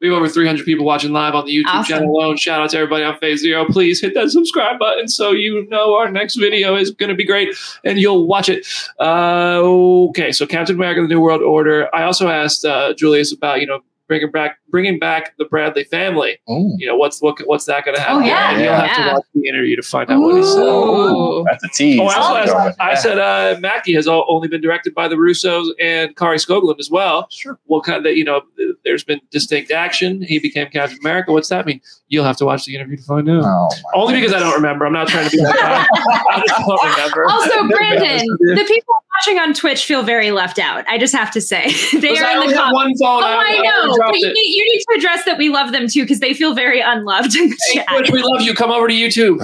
We 0.00 0.08
have 0.08 0.16
over 0.16 0.28
300 0.28 0.64
people 0.64 0.86
watching 0.86 1.12
live 1.12 1.34
on 1.34 1.44
the 1.44 1.52
YouTube 1.54 1.68
Awesome. 1.68 1.84
channel 1.98 2.10
alone. 2.10 2.36
Shout 2.38 2.60
out 2.62 2.70
to 2.70 2.78
everybody 2.78 3.04
on 3.04 3.18
Phase 3.18 3.40
Zero. 3.40 3.66
Please 3.66 4.00
hit 4.00 4.14
that 4.14 4.30
subscribe 4.30 4.78
button 4.78 5.08
so 5.08 5.32
you 5.32 5.66
know 5.68 5.94
our 5.94 6.10
next 6.10 6.36
video 6.36 6.74
is 6.74 6.90
going 6.90 7.10
to 7.10 7.14
be 7.14 7.24
great 7.24 7.54
and 7.84 7.98
you'll 7.98 8.26
watch 8.26 8.48
it. 8.48 8.66
Uh, 8.98 9.58
okay, 9.62 10.32
so 10.32 10.46
Captain 10.46 10.74
America: 10.74 11.02
The 11.02 11.08
New 11.08 11.20
World 11.20 11.42
Order. 11.42 11.94
I 11.94 12.04
also 12.04 12.28
asked 12.28 12.64
uh, 12.64 12.94
Julius 12.94 13.32
about 13.32 13.60
you 13.60 13.66
know 13.66 13.80
bringing 14.08 14.30
back 14.30 14.58
bringing 14.70 14.98
back 14.98 15.36
the 15.38 15.44
Bradley 15.44 15.84
family. 15.84 16.38
Ooh, 16.50 16.74
You 16.78 16.86
know 16.86 16.96
what's 16.96 17.20
what, 17.20 17.38
what's 17.46 17.64
that 17.66 17.84
going 17.84 17.96
to 17.96 18.00
happen? 18.02 18.22
Oh, 18.22 18.26
yeah. 18.26 18.52
and 18.52 18.62
you'll 18.62 18.72
have 18.74 18.96
to 19.08 19.12
watch 19.14 19.24
the 19.34 19.48
interview 19.48 19.76
to 19.76 19.82
find 19.82 20.10
out 20.10 20.20
what 20.20 20.36
he 20.36 20.42
said. 20.42 20.60
Ooh. 20.62 21.44
that's 21.50 21.64
a 21.64 21.68
tease. 21.68 22.00
Oh, 22.00 22.06
I, 22.06 22.14
also 22.16 22.54
Let's 22.54 22.76
I 22.80 22.94
said 22.94 23.18
uh, 23.18 23.58
Mackie 23.60 23.94
has 23.94 24.06
o- 24.08 24.24
only 24.28 24.48
been 24.48 24.60
directed 24.60 24.94
by 24.94 25.08
the 25.08 25.16
Russos 25.16 25.70
and 25.80 26.16
Kari 26.16 26.38
Skogland 26.38 26.78
as 26.78 26.90
well. 26.90 27.26
Sure. 27.30 27.58
What 27.66 27.84
kind 27.84 28.04
of, 28.06 28.16
you 28.16 28.24
know, 28.24 28.42
there's 28.84 29.04
been 29.04 29.20
distinct 29.30 29.70
action. 29.70 30.22
He 30.22 30.38
became 30.38 30.68
Captain 30.68 30.98
America. 31.00 31.32
What's 31.32 31.48
that 31.48 31.66
mean? 31.66 31.80
You'll 32.08 32.24
have 32.24 32.36
to 32.38 32.44
watch 32.44 32.64
the 32.66 32.74
interview 32.74 32.96
to 32.96 33.02
find 33.02 33.28
out. 33.28 33.42
Oh, 33.44 33.68
my 33.84 33.90
Only 34.00 34.14
because 34.14 34.32
I 34.32 34.38
don't 34.40 34.54
remember. 34.54 34.86
I'm 34.86 34.92
not 34.92 35.08
trying 35.08 35.28
to 35.28 35.36
be 35.36 35.42
that 35.42 35.54
guy. 35.56 35.86
I 36.30 36.42
just 36.46 36.66
don't 36.66 36.90
remember. 36.90 37.24
Also, 37.28 37.68
Brandon, 37.76 38.02
honest 38.08 38.24
with 38.40 38.40
you. 38.40 38.54
the 38.56 38.64
people 38.64 38.94
watching 39.18 39.38
on 39.38 39.54
Twitch 39.54 39.84
feel 39.84 40.02
very 40.02 40.30
left 40.30 40.58
out. 40.58 40.84
I 40.88 40.98
just 40.98 41.14
have 41.14 41.30
to 41.32 41.40
say. 41.40 41.64
they 41.92 42.10
Listen, 42.10 42.24
I 42.24 42.34
are 42.34 42.42
in 42.42 42.48
the 42.50 42.54
comments. 42.54 42.72
one 42.74 42.94
phone. 42.98 43.22
Oh, 43.22 43.26
I 43.26 43.34
already 43.36 43.62
know. 43.62 43.96
dropped 43.96 44.12
But 44.12 44.18
you 44.20 44.28
it. 44.28 44.34
Need, 44.64 44.70
you 44.70 44.76
need 44.76 44.84
to 44.88 44.98
address 44.98 45.24
that 45.24 45.38
we 45.38 45.48
love 45.48 45.72
them 45.72 45.88
too 45.88 46.02
because 46.02 46.20
they 46.20 46.34
feel 46.34 46.54
very 46.54 46.80
unloved 46.80 47.34
in 47.36 47.50
the 47.50 47.56
Hey, 47.68 47.74
chat. 47.78 47.86
Twitch, 47.88 48.10
we 48.10 48.22
love 48.22 48.42
you. 48.42 48.54
Come 48.54 48.70
over 48.70 48.88
to 48.88 48.94
YouTube. 48.94 49.38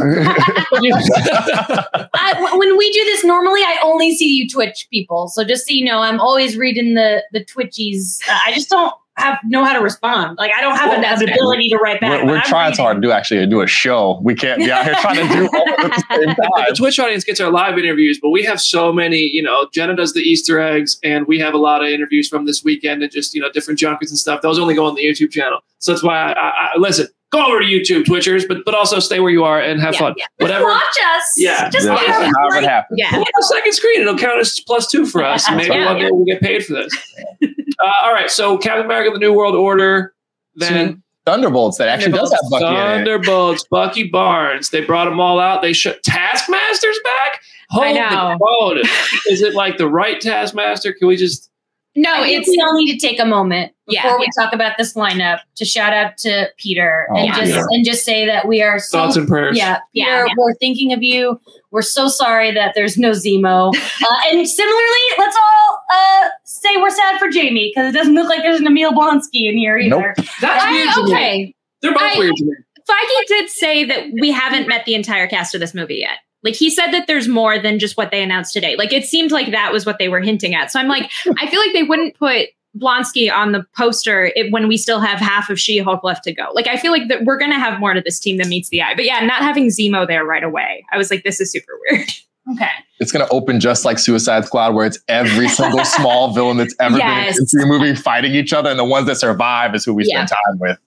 I, 2.14 2.32
w- 2.34 2.58
when 2.58 2.76
we 2.76 2.90
do 2.92 3.04
this 3.04 3.24
normally, 3.24 3.60
I 3.62 3.78
only 3.82 4.14
see 4.14 4.28
you 4.28 4.48
Twitch 4.48 4.86
people. 4.90 5.28
So 5.28 5.44
just 5.44 5.66
so 5.66 5.72
you 5.74 5.84
know, 5.84 5.98
I'm 6.00 6.20
always 6.20 6.56
reading 6.56 6.94
the 6.94 7.22
the 7.32 7.44
Twitchies. 7.44 8.20
Uh, 8.28 8.38
I 8.46 8.52
just 8.52 8.68
don't 8.70 8.92
have 9.16 9.38
know 9.44 9.64
how 9.64 9.72
to 9.72 9.80
respond. 9.80 10.36
Like 10.38 10.52
I 10.56 10.60
don't 10.60 10.76
have 10.76 10.88
Well, 10.88 10.96
an, 10.96 11.02
that's 11.02 11.20
an 11.20 11.28
fair. 11.28 11.36
ability 11.36 11.68
to 11.70 11.76
write 11.78 12.00
back. 12.00 12.22
We're, 12.22 12.32
we're 12.32 12.42
trying 12.42 12.74
so 12.74 12.82
hard 12.82 12.96
to 12.96 13.00
do 13.00 13.10
actually 13.10 13.46
do 13.46 13.60
a 13.62 13.66
show. 13.66 14.20
We 14.22 14.34
can't 14.34 14.58
be 14.58 14.70
out 14.70 14.84
here 14.84 14.94
trying 15.00 15.16
to 15.26 15.34
do 15.34 15.48
all 15.52 15.68
at 15.84 15.90
the 15.90 16.04
same 16.16 16.34
the. 16.34 16.74
Twitch 16.76 16.98
audience 16.98 17.24
gets 17.24 17.40
our 17.40 17.50
live 17.50 17.78
interviews, 17.78 18.18
but 18.20 18.30
we 18.30 18.42
have 18.44 18.60
so 18.60 18.92
many, 18.92 19.18
you 19.18 19.42
know, 19.42 19.68
Jenna 19.72 19.96
does 19.96 20.12
the 20.12 20.20
Easter 20.20 20.60
eggs 20.60 20.98
and 21.02 21.26
we 21.26 21.38
have 21.38 21.54
a 21.54 21.58
lot 21.58 21.82
of 21.82 21.88
interviews 21.88 22.28
from 22.28 22.44
this 22.46 22.62
weekend 22.62 23.02
and 23.02 23.10
just, 23.10 23.34
you 23.34 23.40
know, 23.40 23.50
different 23.50 23.78
junkets 23.80 24.10
and 24.10 24.18
stuff. 24.18 24.42
Those 24.42 24.58
only 24.58 24.74
go 24.74 24.84
on 24.86 24.94
the 24.94 25.04
YouTube 25.04 25.30
channel. 25.30 25.60
So 25.78 25.92
that's 25.92 26.02
why 26.02 26.18
I, 26.18 26.32
I, 26.32 26.50
I 26.74 26.78
listen, 26.78 27.06
go 27.32 27.46
over 27.46 27.60
to 27.60 27.66
YouTube, 27.66 28.04
Twitchers, 28.04 28.46
but 28.48 28.58
but 28.64 28.74
also 28.74 28.98
stay 29.00 29.20
where 29.20 29.30
you 29.32 29.44
are 29.44 29.60
and 29.60 29.80
have 29.80 29.94
Yeah, 29.94 30.00
fun. 30.00 30.14
yeah. 30.16 30.24
Whatever. 30.38 30.64
Watch 30.66 30.82
us. 31.16 31.32
Yeah. 31.36 31.68
Just 31.70 31.86
Yeah, 31.86 31.94
watch 31.94 32.06
that's 32.06 32.28
us. 32.28 32.32
how 32.38 32.58
it 32.58 32.64
happens. 32.64 32.98
Yeah. 33.00 33.10
Pull 33.10 33.22
up 33.22 33.28
the 33.36 33.42
second 33.44 33.72
screen. 33.72 34.00
It'll 34.02 34.16
count 34.18 34.38
as 34.40 34.58
plus 34.60 34.90
two 34.90 35.06
for 35.06 35.22
us. 35.24 35.48
Maybe 35.50 35.74
Yeah, 35.74 35.86
one 35.92 36.00
day 36.00 36.10
we'll 36.10 36.24
get 36.24 36.40
paid 36.40 36.64
for 36.64 36.74
this. 36.74 36.92
Uh, 37.42 37.90
all 38.02 38.12
right. 38.12 38.30
So 38.30 38.56
Captain 38.58 38.84
America, 38.86 39.10
the 39.12 39.18
New 39.18 39.32
World 39.32 39.54
Order. 39.54 40.14
Then 40.54 41.02
Thunderbolts 41.26 41.76
that 41.78 41.88
actually 41.88 42.12
does 42.12 42.32
have 42.32 42.40
Bucky 42.50 42.64
in 42.64 42.72
it. 42.72 42.76
Thunderbolts, 42.76 43.64
Bucky 43.70 44.04
Barnes. 44.08 44.70
They 44.70 44.80
brought 44.80 45.06
them 45.06 45.18
all 45.20 45.40
out. 45.40 45.60
They 45.60 45.72
shut 45.72 46.02
Taskmaster's 46.04 46.98
back. 47.02 47.40
I 47.72 47.74
Holy 47.74 47.94
know. 47.94 48.38
God. 48.60 48.78
Is 49.28 49.42
it 49.42 49.54
like 49.54 49.76
the 49.76 49.88
right 49.88 50.20
Taskmaster? 50.20 50.92
Can 50.92 51.08
we 51.08 51.16
just 51.16 51.50
No, 51.96 52.12
I 52.12 52.24
think 52.24 52.40
it's 52.42 52.48
we 52.48 52.62
all 52.64 52.74
need 52.74 52.92
to 52.98 52.98
take 53.06 53.18
a 53.18 53.24
moment 53.24 53.72
Yeah, 53.88 54.02
before 54.02 54.18
we 54.18 54.26
yeah. 54.36 54.44
talk 54.44 54.54
about 54.54 54.76
this 54.78 54.94
lineup 54.94 55.40
to 55.56 55.64
shout 55.64 55.92
out 55.92 56.16
to 56.18 56.48
Peter 56.58 57.08
Oh, 57.10 57.16
and 57.16 57.34
just 57.34 57.66
and 57.70 57.84
just 57.84 58.04
say 58.04 58.26
that 58.26 58.46
we 58.46 58.62
are 58.62 58.78
so 58.78 58.98
thoughts 58.98 59.16
and 59.16 59.26
prayers? 59.26 59.56
yeah, 59.56 59.78
Peter, 59.94 60.08
Yeah, 60.10 60.24
yeah. 60.26 60.32
we're 60.36 60.54
thinking 60.54 60.92
of 60.92 61.02
you. 61.02 61.40
We're 61.70 61.82
so 61.82 62.08
sorry 62.08 62.52
that 62.52 62.72
there's 62.74 62.96
no 62.98 63.10
Zemo. 63.10 63.74
uh, 63.76 64.28
and 64.30 64.48
similarly, 64.48 65.04
let's 65.18 65.36
all 65.36 65.78
uh, 65.92 66.28
say 66.44 66.76
we're 66.76 66.90
sad 66.90 67.18
for 67.18 67.28
Jamie 67.28 67.72
because 67.74 67.94
it 67.94 67.96
doesn't 67.98 68.14
look 68.14 68.28
like 68.28 68.42
there's 68.42 68.60
an 68.60 68.66
Emil 68.66 68.92
Blonsky 68.92 69.48
in 69.50 69.56
here 69.56 69.76
either. 69.76 70.14
Nope. 70.16 70.26
That's 70.40 70.70
weird 70.70 70.88
I, 70.88 70.94
to 70.94 71.04
me. 71.04 71.12
okay. 71.12 71.54
They're 71.82 71.92
both 71.92 72.02
I- 72.02 72.18
weird 72.18 72.34
to 72.36 72.44
me. 72.44 72.52
Feige 72.88 73.26
did 73.26 73.50
say 73.50 73.84
that 73.84 74.04
we 74.20 74.30
haven't 74.30 74.68
met 74.68 74.84
the 74.84 74.94
entire 74.94 75.26
cast 75.26 75.54
of 75.56 75.60
this 75.60 75.74
movie 75.74 75.96
yet. 75.96 76.18
Like 76.46 76.54
he 76.54 76.70
said 76.70 76.92
that 76.92 77.06
there's 77.06 77.28
more 77.28 77.58
than 77.58 77.78
just 77.78 77.96
what 77.98 78.10
they 78.10 78.22
announced 78.22 78.52
today. 78.54 78.76
Like 78.76 78.92
it 78.92 79.04
seemed 79.04 79.32
like 79.32 79.50
that 79.50 79.72
was 79.72 79.84
what 79.84 79.98
they 79.98 80.08
were 80.08 80.20
hinting 80.20 80.54
at. 80.54 80.70
So 80.70 80.80
I'm 80.80 80.88
like, 80.88 81.10
I 81.38 81.46
feel 81.48 81.60
like 81.60 81.72
they 81.74 81.82
wouldn't 81.82 82.16
put 82.16 82.48
Blonsky 82.78 83.32
on 83.32 83.52
the 83.52 83.64
poster 83.76 84.30
it, 84.36 84.52
when 84.52 84.68
we 84.68 84.76
still 84.76 85.00
have 85.00 85.18
half 85.18 85.50
of 85.50 85.58
She-Hulk 85.58 86.04
left 86.04 86.24
to 86.24 86.32
go. 86.32 86.44
Like 86.54 86.68
I 86.68 86.76
feel 86.76 86.92
like 86.92 87.08
that 87.08 87.24
we're 87.24 87.38
gonna 87.38 87.58
have 87.58 87.80
more 87.80 87.92
to 87.94 88.00
this 88.00 88.20
team 88.20 88.36
than 88.36 88.48
meets 88.48 88.68
the 88.68 88.80
eye. 88.82 88.94
But 88.94 89.04
yeah, 89.06 89.20
not 89.20 89.42
having 89.42 89.66
Zemo 89.68 90.06
there 90.06 90.24
right 90.24 90.44
away, 90.44 90.84
I 90.92 90.96
was 90.98 91.10
like, 91.10 91.24
this 91.24 91.40
is 91.40 91.50
super 91.52 91.72
weird. 91.90 92.08
Okay. 92.52 92.68
It's 93.00 93.10
gonna 93.10 93.26
open 93.32 93.58
just 93.58 93.84
like 93.84 93.98
Suicide 93.98 94.44
Squad, 94.44 94.72
where 94.72 94.86
it's 94.86 95.00
every 95.08 95.48
single 95.48 95.84
small 95.84 96.32
villain 96.32 96.58
that's 96.58 96.76
ever 96.78 96.96
Yes. 96.96 97.38
been 97.52 97.60
in 97.62 97.68
a 97.68 97.72
movie 97.72 97.92
fighting 97.96 98.36
each 98.36 98.52
other, 98.52 98.70
and 98.70 98.78
the 98.78 98.84
ones 98.84 99.08
that 99.08 99.16
survive 99.16 99.74
is 99.74 99.84
who 99.84 99.92
we 99.92 100.04
Yeah. 100.06 100.24
spend 100.26 100.28
time 100.28 100.58
with. 100.60 100.78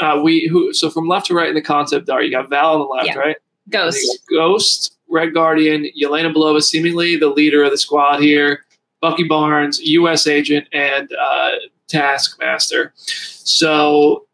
Uh, 0.00 0.20
we 0.20 0.48
who 0.48 0.74
so 0.74 0.90
from 0.90 1.06
left 1.06 1.26
to 1.26 1.34
right 1.34 1.48
in 1.48 1.54
the 1.54 1.62
concept 1.62 2.10
art, 2.10 2.24
you 2.24 2.32
got 2.32 2.50
Val 2.50 2.72
on 2.72 2.78
the 2.80 2.84
left, 2.86 3.06
Yeah. 3.06 3.18
right? 3.18 3.36
Ghost. 3.70 4.04
Ghost, 4.30 4.95
Red 5.16 5.32
Guardian, 5.32 5.86
Yelena 5.98 6.30
Belova, 6.34 6.62
seemingly 6.62 7.16
the 7.16 7.30
leader 7.30 7.64
of 7.64 7.70
the 7.70 7.78
squad 7.78 8.20
here, 8.20 8.66
Bucky 9.00 9.24
Barnes, 9.24 9.80
U.S. 9.80 10.26
agent, 10.26 10.68
and 10.74 11.10
uh, 11.18 11.52
Taskmaster. 11.88 12.92
So 12.96 14.25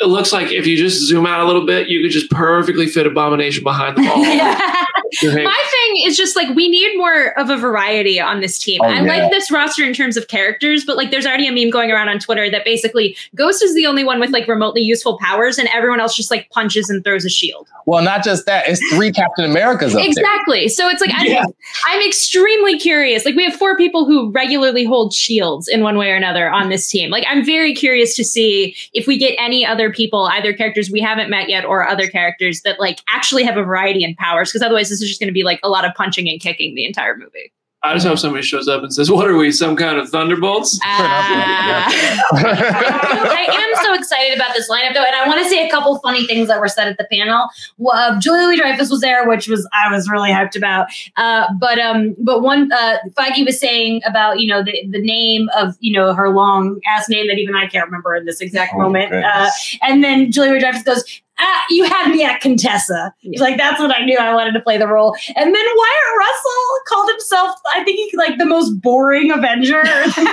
it 0.00 0.06
looks 0.06 0.32
like 0.32 0.52
if 0.52 0.66
you 0.66 0.76
just 0.76 1.00
zoom 1.06 1.26
out 1.26 1.40
a 1.40 1.44
little 1.44 1.66
bit, 1.66 1.88
you 1.88 2.02
could 2.02 2.12
just 2.12 2.30
perfectly 2.30 2.86
fit 2.86 3.06
Abomination 3.06 3.64
behind 3.64 3.96
them 3.96 4.08
all. 4.08 4.16
My 5.22 5.64
thing 5.70 6.06
is 6.06 6.16
just 6.16 6.36
like 6.36 6.54
we 6.54 6.68
need 6.68 6.96
more 6.96 7.38
of 7.38 7.50
a 7.50 7.56
variety 7.56 8.20
on 8.20 8.40
this 8.40 8.58
team. 8.58 8.80
Oh, 8.82 8.86
I 8.86 9.00
yeah. 9.00 9.02
like 9.02 9.30
this 9.30 9.50
roster 9.50 9.82
in 9.82 9.94
terms 9.94 10.16
of 10.16 10.28
characters, 10.28 10.84
but 10.84 10.96
like 10.96 11.10
there's 11.10 11.26
already 11.26 11.48
a 11.48 11.52
meme 11.52 11.70
going 11.70 11.90
around 11.90 12.08
on 12.08 12.18
Twitter 12.18 12.50
that 12.50 12.64
basically 12.64 13.16
Ghost 13.34 13.62
is 13.62 13.74
the 13.74 13.86
only 13.86 14.04
one 14.04 14.20
with 14.20 14.30
like 14.30 14.46
remotely 14.46 14.82
useful 14.82 15.18
powers, 15.18 15.58
and 15.58 15.68
everyone 15.72 15.98
else 15.98 16.14
just 16.14 16.30
like 16.30 16.50
punches 16.50 16.90
and 16.90 17.02
throws 17.02 17.24
a 17.24 17.30
shield. 17.30 17.68
Well, 17.86 18.02
not 18.02 18.22
just 18.22 18.44
that; 18.46 18.68
it's 18.68 18.86
three 18.92 19.10
Captain 19.10 19.46
Americas 19.46 19.94
up 19.94 20.00
there. 20.00 20.08
Exactly. 20.08 20.68
So 20.68 20.88
it's 20.88 21.00
like 21.00 21.10
I'm, 21.14 21.46
I'm 21.86 22.06
extremely 22.06 22.78
curious. 22.78 23.24
Like 23.24 23.34
we 23.34 23.44
have 23.44 23.54
four 23.54 23.76
people 23.76 24.04
who 24.04 24.30
regularly 24.30 24.84
hold 24.84 25.14
shields 25.14 25.68
in 25.68 25.82
one 25.82 25.96
way 25.96 26.10
or 26.10 26.16
another 26.16 26.50
on 26.50 26.68
this 26.68 26.88
team. 26.88 27.10
Like 27.10 27.24
I'm 27.28 27.44
very 27.44 27.74
curious 27.74 28.14
to 28.16 28.24
see 28.24 28.76
if 28.92 29.06
we 29.06 29.16
get 29.16 29.34
any 29.38 29.64
other 29.64 29.87
people, 29.92 30.26
either 30.32 30.52
characters 30.52 30.90
we 30.90 31.00
haven't 31.00 31.30
met 31.30 31.48
yet 31.48 31.64
or 31.64 31.86
other 31.86 32.08
characters 32.08 32.62
that 32.62 32.80
like 32.80 33.00
actually 33.08 33.44
have 33.44 33.56
a 33.56 33.62
variety 33.62 34.04
in 34.04 34.14
powers. 34.16 34.50
Because 34.50 34.62
otherwise, 34.62 34.88
this 34.88 35.00
is 35.02 35.08
just 35.08 35.20
going 35.20 35.28
to 35.28 35.32
be 35.32 35.44
like 35.44 35.60
a 35.62 35.68
lot 35.68 35.84
of 35.84 35.94
punching 35.94 36.28
and 36.28 36.40
kicking 36.40 36.74
the 36.74 36.86
entire 36.86 37.16
movie. 37.16 37.52
I 37.88 37.94
just 37.94 38.06
hope 38.06 38.18
somebody 38.18 38.42
shows 38.42 38.68
up 38.68 38.82
and 38.82 38.92
says, 38.92 39.10
"What 39.10 39.26
are 39.28 39.36
we? 39.36 39.50
Some 39.50 39.76
kind 39.76 39.98
of 39.98 40.08
Thunderbolts?" 40.10 40.78
Ah. 40.84 41.88
I 42.32 43.46
am 43.50 43.84
so 43.84 43.94
excited 43.94 44.36
about 44.36 44.54
this 44.54 44.68
lineup, 44.70 44.94
though, 44.94 45.04
and 45.04 45.14
I 45.14 45.26
want 45.26 45.42
to 45.42 45.48
say 45.48 45.66
a 45.66 45.70
couple 45.70 45.98
funny 46.00 46.26
things 46.26 46.48
that 46.48 46.60
were 46.60 46.68
said 46.68 46.88
at 46.88 46.98
the 46.98 47.06
panel. 47.10 47.48
Well, 47.78 47.96
uh, 47.96 48.20
Julia 48.20 48.42
Louis 48.46 48.56
Dreyfus 48.56 48.90
was 48.90 49.00
there, 49.00 49.26
which 49.26 49.48
was 49.48 49.68
I 49.72 49.90
was 49.92 50.08
really 50.08 50.30
hyped 50.30 50.56
about. 50.56 50.88
Uh, 51.16 51.46
but 51.58 51.78
um, 51.78 52.14
but 52.18 52.42
one 52.42 52.70
uh, 52.72 52.98
Feige 53.18 53.44
was 53.44 53.58
saying 53.58 54.02
about 54.06 54.40
you 54.40 54.48
know 54.48 54.62
the 54.62 54.86
the 54.90 55.00
name 55.00 55.48
of 55.56 55.76
you 55.80 55.92
know 55.92 56.12
her 56.14 56.28
long 56.30 56.80
ass 56.94 57.08
name 57.08 57.26
that 57.28 57.38
even 57.38 57.56
I 57.56 57.66
can't 57.66 57.86
remember 57.86 58.14
in 58.14 58.24
this 58.26 58.40
exact 58.40 58.74
Oh, 58.74 58.78
moment. 58.82 59.14
Uh, 59.14 59.48
and 59.82 60.04
then 60.04 60.30
Julia 60.30 60.50
Louis 60.50 60.60
Dreyfus 60.60 60.82
goes. 60.82 61.22
Ah, 61.40 61.64
you 61.70 61.84
had 61.84 62.10
me 62.10 62.24
at 62.24 62.40
Contessa. 62.40 63.14
He's 63.20 63.40
like, 63.40 63.56
that's 63.56 63.78
what 63.80 63.94
I 63.94 64.04
knew. 64.04 64.18
I 64.18 64.34
wanted 64.34 64.52
to 64.52 64.60
play 64.60 64.76
the 64.76 64.88
role. 64.88 65.14
And 65.36 65.54
then 65.54 65.66
Wyatt 65.76 66.18
Russell 66.18 66.64
called 66.88 67.10
himself, 67.10 67.54
I 67.74 67.84
think, 67.84 68.10
he 68.10 68.16
like 68.16 68.38
the 68.38 68.46
most 68.46 68.70
boring 68.82 69.30
Avenger. 69.30 69.82
which 69.82 70.08
is 70.08 70.16
like 70.18 70.26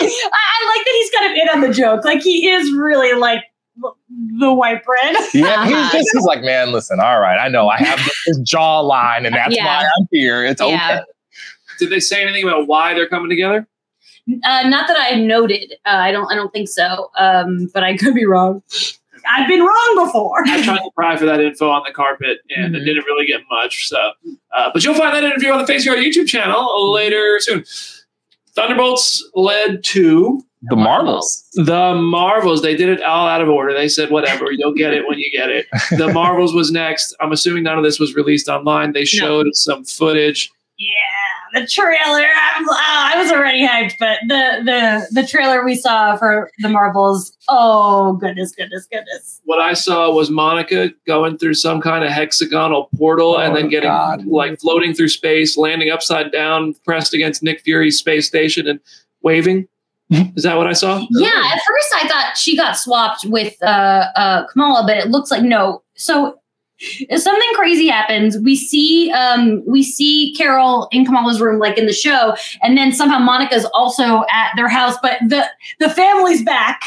I 0.00 0.76
like 0.76 0.84
that 0.84 0.94
he's 0.94 1.10
kind 1.10 1.30
of 1.30 1.36
in 1.36 1.48
on 1.50 1.60
the 1.60 1.72
joke. 1.72 2.04
Like 2.04 2.20
he 2.22 2.48
is 2.48 2.72
really 2.72 3.18
like 3.18 3.44
the 4.40 4.52
white 4.52 4.84
bread. 4.84 5.14
yeah, 5.34 5.64
he's 5.66 5.74
Uh-huh. 5.76 5.90
just 5.92 6.08
he's 6.12 6.24
like, 6.24 6.42
man, 6.42 6.72
listen, 6.72 6.98
all 7.00 7.20
right, 7.20 7.38
I 7.38 7.48
know 7.48 7.68
I 7.68 7.78
have 7.78 7.98
this, 7.98 8.22
this 8.26 8.38
jawline, 8.40 9.26
and 9.26 9.34
that's 9.34 9.54
Yeah. 9.54 9.64
why 9.64 9.84
I'm 9.98 10.08
here. 10.10 10.44
It's 10.44 10.60
Yeah. 10.60 10.96
okay. 10.96 11.02
Did 11.78 11.90
they 11.90 12.00
say 12.00 12.22
anything 12.22 12.42
about 12.42 12.66
why 12.66 12.94
they're 12.94 13.08
coming 13.08 13.30
together? 13.30 13.66
Uh, 14.44 14.68
not 14.68 14.86
that 14.88 14.96
I 14.98 15.14
noted. 15.16 15.74
Uh, 15.86 15.90
I 15.90 16.12
don't. 16.12 16.30
I 16.30 16.34
don't 16.34 16.52
think 16.52 16.68
so. 16.68 17.10
Um, 17.18 17.70
but 17.72 17.82
I 17.82 17.96
could 17.98 18.14
be 18.14 18.24
wrong. 18.26 18.62
I've 19.30 19.48
been 19.48 19.60
wrong 19.62 20.04
before. 20.06 20.42
I 20.46 20.62
tried 20.62 20.78
to 20.78 20.90
pry 20.94 21.16
for 21.16 21.26
that 21.26 21.40
info 21.40 21.68
on 21.70 21.82
the 21.86 21.92
carpet, 21.92 22.38
and 22.56 22.74
it 22.76 22.82
Mhm. 22.82 22.84
didn't 22.86 23.04
really 23.04 23.26
get 23.26 23.40
much. 23.50 23.88
So, 23.88 23.98
uh, 24.56 24.70
but 24.72 24.84
you'll 24.84 24.94
find 24.94 25.14
that 25.14 25.24
interview 25.24 25.50
on 25.50 25.58
the 25.58 25.66
Face 25.66 25.84
Guard 25.84 25.98
YouTube 25.98 26.28
channel 26.28 26.92
later 26.92 27.38
soon. 27.40 27.64
Thunderbolts 28.54 29.28
led 29.34 29.84
to 29.84 30.42
The 30.70 30.76
Marvels. 30.76 31.44
the 31.54 31.94
Marvels. 31.94 32.62
They 32.62 32.74
did 32.76 32.88
it 32.88 33.02
all 33.02 33.26
out 33.28 33.40
of 33.40 33.48
order. 33.48 33.72
They 33.74 33.88
said, 33.88 34.10
"Whatever, 34.10 34.50
you'll 34.50 34.72
get 34.74 34.92
it 34.94 35.06
when 35.08 35.18
you 35.18 35.30
get 35.30 35.50
it." 35.50 35.66
The 35.98 36.12
Marvels 36.12 36.54
was 36.54 36.70
next. 36.70 37.14
I'm 37.20 37.32
assuming 37.32 37.62
none 37.64 37.78
of 37.78 37.84
this 37.84 37.98
was 38.00 38.14
released 38.14 38.48
online. 38.48 38.92
They 38.92 39.04
showed 39.04 39.54
some 39.54 39.84
footage. 39.84 40.50
Yeah. 40.78 41.60
the 41.60 41.66
trailer. 41.66 42.24
I'm, 42.54 42.68
oh, 42.68 42.76
I 42.78 43.14
was 43.22 43.30
already 43.32 43.66
hyped, 43.66 43.94
but 43.98 44.18
the 44.28 44.62
the 44.64 45.20
the 45.22 45.26
trailer 45.26 45.64
we 45.64 45.74
saw 45.74 46.16
for 46.16 46.50
the 46.58 46.68
Marvels. 46.68 47.32
Oh 47.48 48.12
goodness, 48.14 48.52
goodness, 48.52 48.86
goodness. 48.90 49.40
What 49.44 49.60
I 49.60 49.72
saw 49.74 50.10
was 50.12 50.30
Monica 50.30 50.90
going 51.06 51.38
through 51.38 51.54
some 51.54 51.80
kind 51.80 52.04
of 52.04 52.10
hexagonal 52.10 52.88
portal 52.96 53.38
and 53.38 53.52
Oh, 53.52 53.56
then 53.56 53.68
getting 53.68 53.88
God. 53.90 54.26
like 54.26 54.60
floating 54.60 54.94
through 54.94 55.08
space, 55.08 55.56
landing 55.56 55.90
upside 55.90 56.30
down, 56.32 56.74
pressed 56.84 57.14
against 57.14 57.42
Nick 57.42 57.60
Fury's 57.62 57.98
space 57.98 58.26
station, 58.26 58.66
and 58.68 58.78
waving. 59.22 59.66
Is 60.10 60.42
that 60.44 60.56
what 60.56 60.66
I 60.66 60.72
saw? 60.72 61.04
Yeah, 61.10 61.28
at 61.52 61.60
first 61.66 61.94
I 62.02 62.08
thought 62.08 62.36
she 62.38 62.56
got 62.56 62.78
swapped 62.78 63.26
with 63.26 63.62
uh, 63.62 64.06
uh, 64.16 64.46
Kamala, 64.46 64.84
but 64.86 64.96
it 64.96 65.08
looks 65.08 65.30
like 65.30 65.42
no. 65.42 65.82
So 65.96 66.38
if 66.80 67.20
something 67.20 67.48
crazy 67.54 67.88
happens. 67.88 68.38
We 68.38 68.56
see 68.56 69.10
um, 69.12 69.62
we 69.66 69.82
see 69.82 70.34
Carol 70.36 70.88
in 70.92 71.04
Kamala's 71.04 71.40
room, 71.40 71.58
like 71.58 71.76
in 71.78 71.86
the 71.86 71.92
show, 71.92 72.36
and 72.62 72.76
then 72.76 72.92
somehow 72.92 73.18
Monica's 73.18 73.64
also 73.74 74.24
at 74.30 74.52
their 74.56 74.68
house, 74.68 74.96
but 75.02 75.18
the 75.26 75.44
the 75.80 75.90
family's 75.90 76.42
back. 76.44 76.82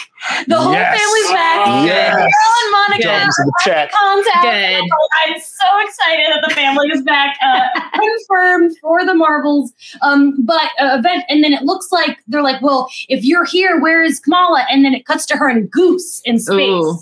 The 0.48 0.56
whole 0.60 0.72
Yes. 0.72 1.00
family's 1.02 1.32
back. 1.32 1.68
Oh, 1.68 1.86
Yes. 1.86 2.10
Carol 2.12 2.28
and 2.64 2.72
Monica 2.72 3.02
Good. 3.02 3.10
are 3.10 3.22
in 3.22 3.46
the 3.48 3.54
chat. 3.64 3.92
contact. 3.92 4.44
Good. 4.44 4.90
I'm 5.26 5.40
so 5.40 5.66
excited 5.84 6.26
that 6.30 6.44
the 6.48 6.54
family 6.54 6.90
is 6.90 7.02
back, 7.02 7.38
uh, 7.44 7.68
confirmed 8.00 8.78
for 8.82 9.04
the 9.04 9.16
Marvels. 9.16 9.74
Um, 10.04 10.36
but 10.46 10.70
uh, 10.80 10.98
event, 11.00 11.24
and 11.28 11.44
then 11.44 11.54
it 11.54 11.64
looks 11.64 11.92
like 11.92 12.20
they're 12.28 12.44
like, 12.44 12.62
well, 12.62 12.88
if 13.10 13.26
you're 13.26 13.46
here, 13.46 13.80
where 13.82 14.04
is 14.04 14.20
Kamala? 14.20 14.66
And 14.70 14.86
then 14.86 14.94
it 14.94 15.08
cuts 15.08 15.26
to 15.28 15.38
her 15.38 15.50
and 15.50 15.70
Goose 15.72 16.22
in 16.24 16.38
space. 16.38 16.60
Ooh. 16.70 17.00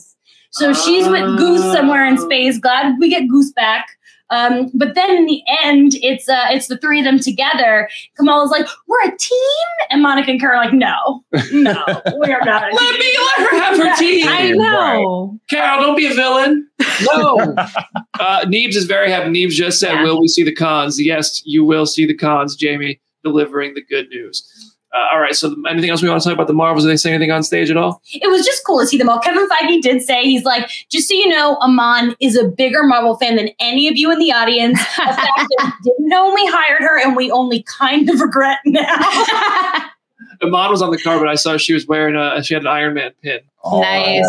So 0.52 0.74
she's 0.74 1.08
with 1.08 1.38
Goose 1.38 1.62
somewhere 1.62 2.06
in 2.06 2.18
space. 2.18 2.58
Glad 2.58 2.96
we 3.00 3.10
get 3.10 3.28
Goose 3.28 3.52
back. 3.52 3.88
Um, 4.32 4.70
but 4.76 4.94
then 4.94 5.10
in 5.10 5.26
the 5.26 5.42
end, 5.64 5.94
it's 6.04 6.30
uh, 6.30 6.46
it's 6.50 6.68
the 6.68 6.78
three 6.78 7.00
of 7.00 7.06
them 7.06 7.18
together. 7.18 7.90
Kamala's 8.16 8.52
like, 8.52 8.68
"We're 8.88 9.02
a 9.08 9.18
team," 9.18 9.68
and 9.90 10.04
Monica 10.04 10.30
and 10.30 10.40
Kara 10.40 10.56
are 10.58 10.64
like, 10.64 10.74
"No, 10.74 11.24
no, 11.52 12.02
we 12.22 12.32
are 12.32 12.42
not." 12.46 12.72
A 12.72 12.76
Let 12.76 12.92
team. 12.92 13.00
me 13.00 13.18
let 13.18 13.50
her 13.50 13.60
have 13.60 13.78
her 13.78 13.96
tea. 14.00 14.24
I 14.28 14.52
know. 14.52 15.40
Carol, 15.50 15.82
don't 15.82 15.96
be 15.98 16.06
a 16.06 16.14
villain. 16.14 16.68
No. 17.12 17.38
uh, 18.20 18.46
Neebs 18.46 18.76
is 18.76 18.86
very 18.86 19.10
happy. 19.10 19.30
Neebs 19.32 19.52
just 19.54 19.80
said, 19.80 19.94
Yeah. 19.94 20.04
Will 20.04 20.22
we 20.22 20.28
see 20.28 20.44
the 20.44 20.54
Khans? 20.54 21.02
Yes, 21.02 21.42
you 21.46 21.66
will 21.66 21.88
see 21.88 22.06
the 22.06 22.16
Khans, 22.16 22.56
Jamie, 22.56 23.00
delivering 23.24 23.74
the 23.74 23.82
good 23.84 24.10
news. 24.10 24.69
Uh, 24.94 25.06
all 25.14 25.20
right. 25.20 25.36
So, 25.36 25.56
anything 25.70 25.90
else 25.92 26.02
we 26.02 26.10
want 26.10 26.22
to 26.22 26.28
talk 26.28 26.34
about 26.34 26.48
the 26.48 26.54
Marvels? 26.54 26.84
Did 26.84 26.90
they 26.90 26.98
say 26.98 27.12
anything 27.12 27.32
on 27.32 27.44
stage 27.44 27.70
at 27.70 27.78
all? 27.78 28.02
it 28.12 28.28
was 28.30 28.44
just 28.44 28.64
cool 28.66 28.80
to 28.80 28.88
see 28.88 28.98
them 28.98 29.08
all. 29.08 29.20
Kevin 29.20 29.48
Feige 29.48 29.82
did 29.82 30.02
say 30.02 30.24
he's 30.24 30.44
like, 30.44 30.70
just 30.90 31.08
so 31.08 31.14
you 31.14 31.28
know, 31.28 31.58
Iman 31.62 32.16
is 32.20 32.36
a 32.36 32.46
bigger 32.48 32.84
Marvel 32.84 33.16
fan 33.18 33.36
than 33.36 33.50
any 33.60 33.88
of 33.88 33.98
you 33.98 34.12
in 34.12 34.18
the 34.18 34.32
audience. 34.32 34.80
A 35.00 35.14
fact 35.14 35.20
that 35.36 35.74
we 35.86 35.92
didn't 35.92 36.10
know 36.10 36.26
when 36.26 36.36
we 36.36 36.46
hired 36.48 36.82
her, 36.82 37.00
and 37.00 37.16
we 37.16 37.30
only 37.32 37.64
kind 37.64 38.10
of 38.10 38.20
regret 38.20 38.60
now. 38.66 38.96
Iman 40.42 40.72
was 40.72 40.82
on 40.82 40.92
the 40.92 40.98
car, 40.98 41.20
but 41.20 41.28
I 41.28 41.36
saw 41.36 41.58
she 41.58 41.74
was 41.74 41.86
wearing 41.86 42.16
a, 42.16 42.42
she 42.44 42.54
had 42.54 42.64
an 42.64 42.68
Iron 42.68 42.96
Man 42.96 43.12
pin. 43.22 43.40
Nice. 43.66 44.26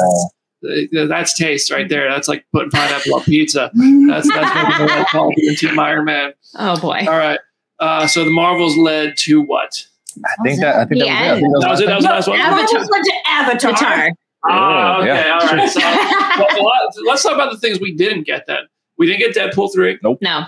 Uh, 0.63 1.07
That's 1.07 1.33
taste 1.35 1.71
right 1.71 1.89
there. 1.89 2.11
That's 2.11 2.29
like 2.29 2.45
putting 2.53 2.71
pineapple 2.71 3.15
on 3.15 3.23
pizza. 3.23 3.71
That's, 3.75 4.29
that's 4.29 4.55
making 4.55 4.87
the 4.87 4.93
right 4.93 5.07
call 5.07 5.33
being 5.35 5.57
Team 5.57 5.79
Iron 5.79 6.05
Man. 6.05 6.35
Oh 6.57 6.79
boy. 6.81 7.05
All 7.09 7.17
right. 7.17 7.41
Uh, 7.79 8.07
so 8.07 8.25
the 8.25 8.31
Marvels 8.31 8.77
led 8.77 9.17
to 9.19 9.41
what? 9.41 9.87
I 10.25 10.43
think 10.43 10.61
that 10.61 10.77
I 10.77 10.85
think 10.85 11.01
The 11.01 11.07
that 11.07 11.11
was, 11.11 11.31
it. 11.31 11.31
I 11.31 11.41
think 11.41 11.62
That 11.62 11.71
was 11.71 11.81
it. 11.81 11.87
That 11.87 11.97
was 11.97 12.05
the 12.05 12.09
no, 12.09 12.14
last 12.14 12.29
one. 12.29 12.39
Marvels 12.39 12.91
went 12.91 13.05
to 13.05 13.14
Avatar. 13.29 13.73
Guitar. 13.73 14.11
Ah, 14.49 14.99
okay. 14.99 15.07
Yeah. 15.07 15.39
All 15.41 15.57
right. 15.57 15.68
So, 15.68 15.81
well, 15.81 16.64
well, 16.64 16.91
let's 17.07 17.23
talk 17.23 17.35
about 17.35 17.53
the 17.53 17.59
things 17.59 17.81
we 17.81 17.95
didn't 17.95 18.25
get 18.25 18.47
then. 18.47 18.61
We 18.97 19.07
didn't 19.07 19.21
get 19.21 19.35
Deadpool 19.35 19.73
3. 19.73 19.99
Nope. 20.03 20.18
No. 20.21 20.45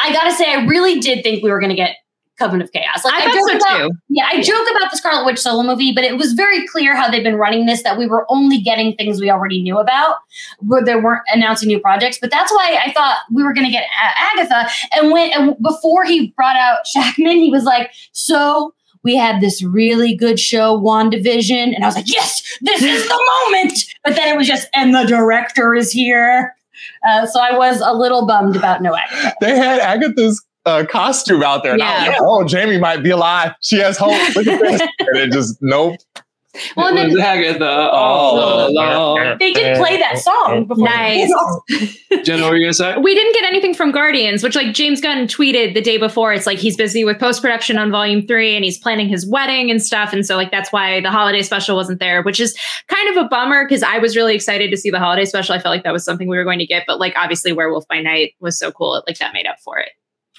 I 0.00 0.12
gotta 0.12 0.32
say, 0.32 0.52
I 0.52 0.66
really 0.66 1.00
did 1.00 1.22
think 1.22 1.42
we 1.42 1.50
were 1.50 1.60
gonna 1.60 1.76
get 1.76 1.96
Covenant 2.38 2.68
of 2.68 2.72
Chaos. 2.72 3.04
Like 3.04 3.14
I 3.14 3.26
I, 3.26 3.32
joke 3.32 3.48
so 3.50 3.56
about, 3.56 3.88
too. 3.88 3.90
yeah, 4.08 4.26
I 4.30 4.40
joke 4.42 4.66
about 4.76 4.90
the 4.90 4.96
Scarlet 4.96 5.24
Witch 5.24 5.38
solo 5.38 5.62
movie, 5.62 5.92
but 5.92 6.04
it 6.04 6.16
was 6.16 6.32
very 6.32 6.66
clear 6.66 6.96
how 6.96 7.10
they've 7.10 7.22
been 7.22 7.36
running 7.36 7.66
this 7.66 7.82
that 7.84 7.96
we 7.96 8.06
were 8.06 8.26
only 8.28 8.60
getting 8.60 8.94
things 8.96 9.20
we 9.20 9.30
already 9.30 9.62
knew 9.62 9.78
about, 9.78 10.16
where 10.58 10.84
they 10.84 10.96
weren't 10.96 11.22
announcing 11.32 11.68
new 11.68 11.78
projects. 11.80 12.18
But 12.20 12.30
that's 12.30 12.52
why 12.52 12.78
I 12.84 12.92
thought 12.92 13.18
we 13.32 13.42
were 13.42 13.52
going 13.54 13.66
to 13.66 13.72
get 13.72 13.84
A- 13.84 14.40
Agatha. 14.40 14.68
And 14.92 15.12
when 15.12 15.30
and 15.32 15.56
before 15.62 16.04
he 16.04 16.32
brought 16.36 16.56
out 16.56 16.78
Shakman, 16.96 17.36
he 17.36 17.50
was 17.50 17.64
like, 17.64 17.90
"So 18.12 18.74
we 19.04 19.16
had 19.16 19.40
this 19.40 19.62
really 19.62 20.16
good 20.16 20.40
show, 20.40 20.80
WandaVision," 20.80 21.74
and 21.74 21.84
I 21.84 21.86
was 21.86 21.94
like, 21.94 22.10
"Yes, 22.12 22.42
this 22.62 22.82
is 22.82 23.06
the 23.06 23.28
moment." 23.52 23.78
But 24.02 24.16
then 24.16 24.32
it 24.32 24.36
was 24.36 24.46
just, 24.48 24.68
and 24.74 24.94
the 24.94 25.04
director 25.04 25.74
is 25.74 25.92
here. 25.92 26.54
Uh, 27.08 27.26
so 27.26 27.40
I 27.40 27.56
was 27.56 27.80
a 27.80 27.92
little 27.92 28.26
bummed 28.26 28.56
about 28.56 28.82
no 28.82 28.94
Agatha. 28.96 29.34
They 29.40 29.56
had 29.56 29.80
Agatha's 29.80 30.44
uh, 30.66 30.84
costume 30.88 31.42
out 31.42 31.62
there. 31.62 31.72
And 31.74 31.82
I 31.82 31.94
was 31.94 32.02
Yeah. 32.04 32.10
like, 32.12 32.18
oh, 32.22 32.44
Jamie 32.44 32.78
might 32.78 33.02
be 33.02 33.10
alive. 33.10 33.52
She 33.62 33.76
has 33.78 33.96
hope. 33.98 34.10
Look 34.36 34.46
at 34.46 34.60
this. 34.60 34.80
and 34.98 35.16
it 35.18 35.32
just, 35.32 35.58
nope. 35.60 35.96
Well, 36.76 36.86
and 36.96 37.10
It 37.12 37.16
then 37.16 37.20
Agatha 37.20 37.68
all 37.90 38.68
along. 38.68 39.38
They 39.40 39.52
did 39.52 39.76
play 39.76 39.96
that 39.98 40.18
song 40.18 40.66
before. 40.66 40.84
Nice. 40.84 41.28
Jenna, 42.22 42.42
what 42.44 42.52
were 42.52 42.56
you 42.56 42.62
going 42.62 42.70
to 42.70 42.74
say? 42.74 42.96
we 42.96 43.12
didn't 43.12 43.34
get 43.34 43.42
anything 43.42 43.74
from 43.74 43.90
Guardians, 43.90 44.40
which 44.44 44.54
like 44.54 44.72
James 44.72 45.00
Gunn 45.00 45.26
tweeted 45.26 45.74
the 45.74 45.80
day 45.80 45.98
before. 45.98 46.32
It's 46.32 46.46
like 46.46 46.58
he's 46.58 46.76
busy 46.76 47.04
with 47.04 47.18
post 47.18 47.42
production 47.42 47.76
on 47.76 47.90
Volume 47.90 48.24
Three, 48.24 48.54
and 48.54 48.64
he's 48.64 48.78
planning 48.78 49.08
his 49.08 49.26
wedding 49.26 49.68
and 49.68 49.82
stuff. 49.82 50.12
And 50.12 50.24
so 50.24 50.36
like 50.36 50.52
that's 50.52 50.70
why 50.72 51.00
the 51.00 51.10
holiday 51.10 51.42
special 51.42 51.74
wasn't 51.74 51.98
there, 51.98 52.22
which 52.22 52.38
is 52.38 52.56
kind 52.86 53.16
of 53.18 53.24
a 53.24 53.28
bummer 53.28 53.64
because 53.64 53.82
I 53.82 53.98
was 53.98 54.14
really 54.14 54.36
excited 54.36 54.70
to 54.70 54.76
see 54.76 54.90
the 54.90 55.00
holiday 55.00 55.24
special. 55.24 55.56
I 55.56 55.58
felt 55.58 55.74
like 55.74 55.82
that 55.82 55.92
was 55.92 56.04
something 56.04 56.28
we 56.28 56.36
were 56.36 56.44
going 56.44 56.60
to 56.60 56.66
get, 56.66 56.84
but 56.86 57.00
like 57.00 57.14
obviously 57.16 57.52
Werewolf 57.52 57.88
by 57.88 58.00
Night 58.00 58.34
was 58.38 58.56
so 58.56 58.70
cool, 58.70 58.94
it, 58.94 59.02
like 59.08 59.18
that 59.18 59.32
made 59.34 59.48
up 59.48 59.56
for 59.64 59.78
it. 59.78 59.88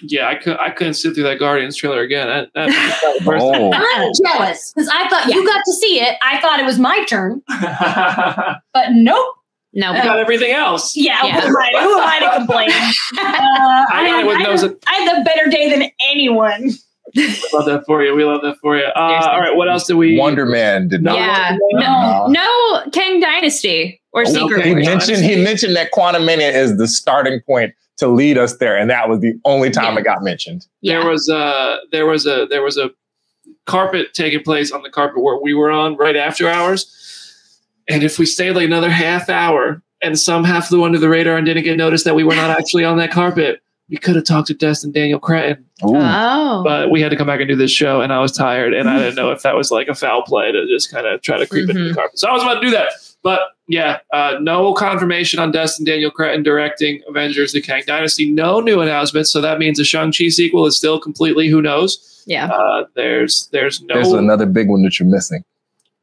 Yeah, 0.02 0.28
I, 0.28 0.36
could, 0.36 0.58
I 0.60 0.72
couldn't 0.72 0.96
sit 0.96 1.14
through 1.14 1.24
that 1.24 1.40
Guardians 1.40 1.78
trailer 1.78 2.02
again. 2.02 2.28
That, 2.28 2.50
that, 2.54 3.22
Oh. 3.28 3.72
I'm 3.74 4.12
jealous 4.24 4.74
because 4.74 4.90
I 4.94 5.08
thought 5.08 5.28
you 5.28 5.46
got 5.46 5.62
to 5.66 5.74
see 5.74 6.00
it. 6.02 6.18
I 6.22 6.40
thought 6.42 6.60
it 6.60 6.66
was 6.66 6.78
my 6.80 7.06
turn, 7.06 7.42
but 8.74 8.88
nope. 8.92 9.36
No, 9.78 9.92
got 9.92 10.20
everything 10.20 10.52
else. 10.52 10.96
Yeah, 10.96 11.22
Yeah. 11.26 11.42
Who, 11.42 11.48
am 11.48 11.58
I, 11.58 11.70
who 11.84 12.00
am 12.00 12.08
I 12.08 12.20
to 12.20 12.38
complain? 12.38 12.70
Uh, 13.20 13.86
I 13.92 14.06
got 14.08 14.24
it 14.24 14.48
I, 14.48 14.52
had, 14.52 14.76
I 14.88 14.94
had 14.94 15.18
the 15.20 15.24
better 15.26 15.50
day 15.50 15.70
than 15.70 15.90
anyone. 16.10 16.72
We 17.16 17.28
love 17.54 17.66
that 17.66 17.84
for 17.86 18.04
you. 18.04 18.16
We 18.16 18.24
love 18.26 18.42
that 18.44 18.58
for 18.62 18.78
you. 18.78 18.84
Uh, 18.86 19.30
all 19.32 19.40
right, 19.40 19.56
what 19.56 19.70
else 19.70 19.86
did 19.86 19.96
we? 19.96 20.18
Wonder 20.18 20.46
Man 20.46 20.88
did 20.88 21.04
not. 21.04 21.16
yeah, 21.16 21.58
No. 21.74 22.28
no, 22.28 22.42
no 22.84 22.92
Kang 22.92 23.20
Dynasty 23.20 24.02
or 24.14 24.22
Oh, 24.22 24.26
Secret 24.26 24.60
okay. 24.60 24.70
He 24.70 24.74
Wars. 24.76 24.86
mentioned 24.88 25.24
he 25.24 25.42
mentioned 25.44 25.76
that 25.76 25.92
Quantumania 25.94 26.54
is 26.54 26.78
the 26.78 26.88
starting 26.88 27.42
point 27.42 27.74
to 27.98 28.08
lead 28.08 28.38
us 28.38 28.58
there, 28.58 28.78
and 28.78 28.90
that 28.90 29.08
was 29.10 29.20
the 29.22 29.34
only 29.46 29.70
time 29.70 29.94
Yeah. 29.94 30.00
it 30.02 30.04
got 30.04 30.24
mentioned. 30.24 30.68
Yeah, 30.82 31.00
There 31.00 31.10
was 31.10 31.30
a 31.30 31.80
there 31.92 32.06
was 32.06 32.26
a 32.26 32.46
there 32.50 32.62
was 32.64 32.78
a 32.78 32.92
carpet 33.66 34.14
taking 34.14 34.42
place 34.44 34.72
on 34.72 34.82
the 34.84 34.90
carpet 34.90 35.22
where 35.24 35.38
we 35.42 35.54
were 35.54 35.72
on 35.72 35.96
right 35.98 36.16
after 36.16 36.48
hours, 36.50 36.86
and 37.88 38.04
if 38.04 38.20
we 38.20 38.26
stayed 38.26 38.52
like 38.52 38.66
another 38.66 38.90
half 38.90 39.30
hour 39.30 39.82
and 40.02 40.20
somehow 40.20 40.60
flew 40.62 40.84
under 40.84 41.00
the 41.00 41.10
radar 41.10 41.38
and 41.38 41.46
didn't 41.46 41.64
get 41.64 41.78
noticed 41.78 42.06
that 42.06 42.16
we 42.16 42.24
were 42.24 42.36
not 42.36 42.50
actually 42.60 42.84
on 42.84 42.98
that 42.98 43.12
carpet, 43.12 43.62
we 43.90 43.98
could 43.98 44.16
have 44.16 44.26
talked 44.26 44.48
to 44.48 44.54
Destin 44.54 44.92
Daniel 44.92 45.20
Cretton. 45.20 45.64
Oh, 45.82 46.62
But 46.64 46.90
we 46.92 47.02
had 47.02 47.10
to 47.12 47.16
come 47.16 47.28
back 47.28 47.40
and 47.40 47.48
do 47.50 47.56
this 47.56 47.72
show, 47.72 48.02
and 48.02 48.12
I 48.14 48.20
was 48.20 48.32
tired, 48.32 48.74
and 48.74 48.90
I 48.90 48.98
didn't 49.00 49.16
know 49.16 49.32
if 49.36 49.42
that 49.44 49.56
was 49.56 49.72
like 49.72 49.88
a 49.88 49.96
foul 49.96 50.22
play 50.24 50.52
to 50.52 50.68
just 50.68 50.92
kind 50.92 51.08
of 51.08 51.22
try 51.22 51.38
to 51.38 51.48
creep 51.48 51.70
into 51.70 51.84
the 51.86 51.90
Mhm. 51.92 51.96
carpet. 51.96 52.20
So 52.20 52.28
I 52.28 52.34
was 52.34 52.44
about 52.44 52.56
to 52.56 52.62
do 52.62 52.72
that, 52.72 52.92
but 53.26 53.40
yeah, 53.68 53.98
uh, 54.14 54.38
no 54.40 54.74
confirmation 54.76 55.40
on 55.40 55.52
Destin 55.52 55.86
Daniel 55.86 56.12
Cretton 56.12 56.44
directing 56.44 57.02
Avengers: 57.10 57.52
The 57.52 57.62
Kang 57.62 57.82
Dynasty. 57.88 58.32
No 58.32 58.60
new 58.60 58.80
announcements, 58.80 59.32
so 59.32 59.42
that 59.42 59.58
means 59.58 59.80
the 59.80 59.84
Shang 59.84 60.12
Chi 60.14 60.30
sequel 60.30 60.68
is 60.68 60.78
still 60.78 61.00
completely 61.00 61.48
who 61.50 61.62
knows. 61.64 62.24
yeah. 62.28 62.46
Uh, 62.46 62.86
there's 62.96 63.50
there's 63.52 63.82
no 63.82 63.96
There's 63.96 64.12
another 64.12 64.46
big 64.46 64.70
one 64.70 64.84
that 64.84 65.00
you're 65.00 65.10
missing. 65.10 65.44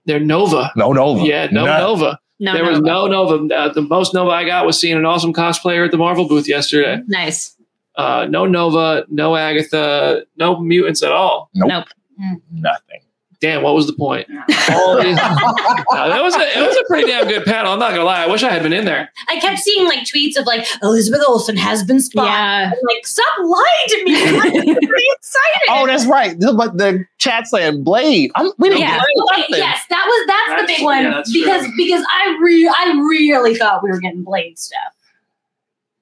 there 0.04 0.18
Nova. 0.20 0.72
No 0.76 0.92
Nova. 0.92 1.24
Yeah, 1.24 1.46
no 1.52 1.64
None. 1.64 1.80
Nova. 1.80 2.18
No, 2.40 2.52
there 2.54 2.64
no, 2.64 2.70
was 2.72 2.80
no 2.80 3.06
Nova. 3.06 3.54
Uh, 3.54 3.72
the 3.72 3.82
most 3.82 4.12
Nova 4.14 4.32
I 4.32 4.44
got 4.44 4.66
was 4.66 4.76
seeing 4.80 4.96
an 4.96 5.04
awesome 5.06 5.32
cosplayer 5.32 5.84
at 5.84 5.92
the 5.92 5.96
Marvel 5.98 6.26
booth 6.26 6.48
yesterday. 6.48 7.00
nice. 7.06 7.56
Uh, 7.94 8.26
no 8.28 8.46
Nova, 8.46 9.04
no 9.10 9.36
Agatha, 9.36 10.24
no 10.36 10.58
mutants 10.60 11.02
at 11.04 11.12
all. 11.12 11.50
Nope. 11.54 11.68
Nope. 12.18 12.38
Nothing. 12.50 13.00
Damn, 13.42 13.62
what 13.62 13.74
was 13.74 13.86
the 13.88 13.92
point? 13.92 14.28
All 14.70 14.96
these- 15.02 15.16
No, 15.92 16.08
that 16.08 16.22
was 16.22 16.34
a, 16.36 16.40
it 16.58 16.66
was 16.66 16.76
a 16.76 16.84
pretty 16.86 17.08
damn 17.08 17.26
good 17.28 17.44
panel. 17.44 17.72
I'm 17.72 17.78
not 17.80 17.90
gonna 17.90 18.04
lie. 18.04 18.22
I 18.22 18.26
wish 18.28 18.42
I 18.44 18.50
had 18.50 18.62
been 18.62 18.72
in 18.72 18.84
there. 18.84 19.10
I 19.28 19.38
kept 19.40 19.58
seeing 19.58 19.84
like 19.86 20.00
tweets 20.04 20.38
of 20.38 20.46
like 20.46 20.64
Elizabeth 20.82 21.22
Olsen 21.28 21.56
has 21.56 21.82
been 21.84 22.00
spotted. 22.00 22.28
Yeah. 22.30 22.70
I'm 22.72 22.78
like, 22.94 23.04
stop 23.06 23.26
lying 23.40 23.88
to 23.88 24.04
me. 24.04 24.14
I'm 24.16 24.40
pretty 24.76 25.04
excited. 25.12 25.68
Oh, 25.70 25.86
that's 25.86 26.06
right. 26.06 26.38
The- 26.38 26.54
But 26.54 26.78
the 26.78 27.04
chat 27.18 27.46
saying 27.48 27.82
Blade. 27.82 28.30
I'm, 28.36 28.52
we 28.58 28.68
didn't 28.68 28.80
Yeah. 28.82 28.98
get 28.98 29.06
Okay, 29.44 29.44
yes, 29.58 29.82
that 29.90 30.04
was 30.06 30.26
that's, 30.28 30.48
That's- 30.48 30.60
the 30.62 30.74
big 30.76 30.84
one 30.84 31.02
yeah, 31.02 31.22
because 31.32 31.62
true. 31.66 31.74
because 31.76 32.04
I 32.08 32.38
re- 32.40 32.68
I 32.68 32.92
really 32.96 33.56
thought 33.56 33.82
we 33.82 33.90
were 33.90 33.98
getting 34.00 34.22
Blade 34.22 34.58
stuff. 34.58 34.78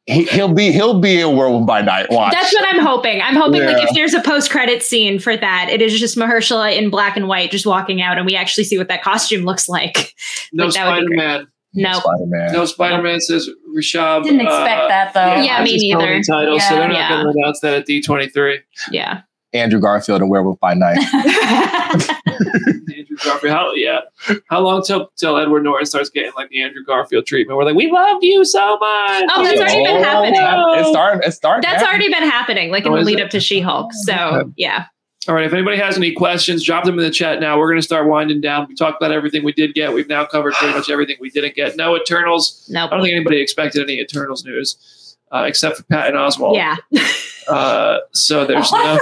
He, 0.06 0.24
he'll 0.24 0.52
be 0.52 0.72
he'll 0.72 0.98
be 1.00 1.20
a 1.20 1.28
Werewolf 1.28 1.66
by 1.66 1.82
Night. 1.82 2.06
Watch. 2.10 2.32
That's 2.32 2.52
what 2.52 2.74
I'm 2.74 2.80
hoping. 2.80 3.20
I'm 3.20 3.36
hoping 3.36 3.62
like 3.64 3.82
if 3.84 3.94
there's 3.94 4.14
a 4.14 4.20
post 4.22 4.50
credit 4.50 4.82
scene 4.82 5.18
for 5.18 5.36
that, 5.36 5.68
it 5.70 5.80
is 5.82 5.98
just 6.00 6.16
Mahershala 6.16 6.76
in 6.76 6.90
black 6.90 7.16
and 7.16 7.28
white 7.28 7.50
just 7.50 7.66
walking 7.66 8.02
out, 8.02 8.16
and 8.16 8.26
we 8.26 8.34
actually 8.34 8.64
see 8.64 8.76
what 8.78 8.88
that 8.88 9.02
costume 9.02 9.44
looks 9.44 9.68
like. 9.68 10.14
No 10.52 10.64
Like, 10.64 10.74
that 10.74 10.86
would 10.86 11.00
be 11.00 11.00
Spider 11.00 11.06
great. 11.06 11.16
Man. 11.18 11.46
No. 11.74 11.92
Spider 12.00 12.26
Man. 12.26 12.52
No 12.52 12.64
Spider 12.64 13.02
Man 13.02 13.20
says 13.20 13.48
Rishab. 13.76 14.24
Didn't 14.24 14.40
expect 14.40 14.80
uh, 14.82 14.88
that 14.88 15.14
though. 15.14 15.42
Yeah, 15.42 15.62
me 15.62 15.76
neither. 15.76 16.00
Tony 16.06 16.22
Title, 16.24 16.58
so 16.60 16.74
they're 16.74 16.88
not 16.88 16.96
Yeah. 16.96 17.08
going 17.22 17.32
to 17.32 17.38
announce 17.38 17.60
that 17.60 17.74
at 17.74 17.86
D23. 17.86 18.58
Yeah. 18.90 19.20
Andrew 19.52 19.78
Garfield 19.80 20.22
and 20.22 20.30
Werewolf 20.30 20.58
by 20.58 20.74
Night. 20.74 20.98
Andrew 23.24 23.30
Garfield. 23.32 23.52
How 23.54 23.72
yeah? 23.74 24.00
How 24.48 24.60
long 24.60 24.82
till 24.82 25.10
till 25.16 25.36
Edward 25.38 25.64
Norton 25.64 25.86
starts 25.86 26.10
getting 26.10 26.32
like 26.36 26.48
the 26.50 26.62
Andrew 26.62 26.84
Garfield 26.84 27.26
treatment? 27.26 27.56
We're 27.58 27.64
like, 27.64 27.74
we 27.76 27.90
loved 27.90 28.24
you 28.24 28.44
so 28.44 28.78
much. 28.78 29.24
Oh, 29.30 29.42
that's 29.44 29.60
already 29.60 29.84
been 29.84 29.96
Oh, 29.96 30.02
happening. 30.02 30.80
It's 30.80 30.88
starting. 30.88 31.22
It's 31.24 31.36
starting. 31.36 31.68
That's 31.70 31.82
already 31.82 32.08
been 32.08 32.22
happening, 32.22 32.70
like 32.70 32.86
in 32.86 32.92
Oh, 32.92 32.96
the 32.96 33.02
lead 33.02 33.18
it? 33.18 33.22
up 33.24 33.30
to 33.30 33.40
She 33.40 33.60
Hulk. 33.60 33.92
So 34.04 34.52
yeah. 34.56 34.86
All 35.28 35.34
right. 35.34 35.44
If 35.44 35.52
anybody 35.52 35.76
has 35.76 35.96
any 35.98 36.12
questions, 36.12 36.64
drop 36.64 36.84
them 36.84 36.98
in 36.98 37.04
the 37.04 37.10
chat 37.10 37.40
now. 37.40 37.58
We're 37.58 37.68
going 37.68 37.78
to 37.78 37.82
start 37.86 38.06
winding 38.08 38.40
down. 38.40 38.66
We 38.68 38.74
talked 38.74 39.00
about 39.02 39.12
everything 39.12 39.44
we 39.44 39.52
did 39.52 39.74
get. 39.74 39.92
We've 39.92 40.08
now 40.08 40.24
covered 40.24 40.54
pretty 40.54 40.74
much 40.76 40.88
everything 40.88 41.16
we 41.20 41.28
didn't 41.28 41.54
get. 41.54 41.76
No 41.76 41.94
Eternals. 41.94 42.66
No, 42.70 42.86
I 42.86 42.88
don't 42.88 43.02
think 43.02 43.14
anybody 43.14 43.38
expected 43.40 43.82
any 43.82 44.00
Eternals 44.00 44.44
news 44.46 45.16
uh, 45.30 45.44
except 45.46 45.76
for 45.76 45.82
Patton 45.84 46.14
Oswalt. 46.14 46.54
Yeah. 46.56 46.76
Uh, 47.48 47.98
so 48.12 48.44
there's 48.46 48.70
no. 48.72 48.98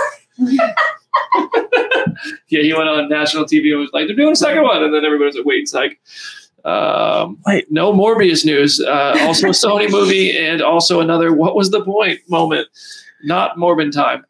yeah, 2.48 2.62
he 2.62 2.72
went 2.74 2.88
on 2.88 3.08
national 3.08 3.44
TV 3.44 3.70
and 3.70 3.80
was 3.80 3.90
like, 3.92 4.06
"They're 4.06 4.16
doing 4.16 4.32
a 4.32 4.36
second 4.36 4.62
one," 4.62 4.82
and 4.82 4.92
then 4.92 5.04
everybody 5.04 5.26
was 5.26 5.36
like, 5.36 5.46
"Wait, 5.46 5.68
psych." 5.68 5.98
Um, 6.64 7.38
Wait. 7.46 7.70
no 7.70 7.92
Morbius 7.92 8.44
news. 8.44 8.80
Uh, 8.80 9.16
also 9.20 9.48
a 9.48 9.50
Sony 9.50 9.90
movie, 9.98 10.36
and 10.36 10.60
also 10.60 11.00
another 11.00 11.32
"What 11.32 11.54
was 11.54 11.70
the 11.70 11.84
point?" 11.84 12.20
moment. 12.28 12.68
Not 13.24 13.56
Morbin 13.56 13.90
time. 13.90 14.24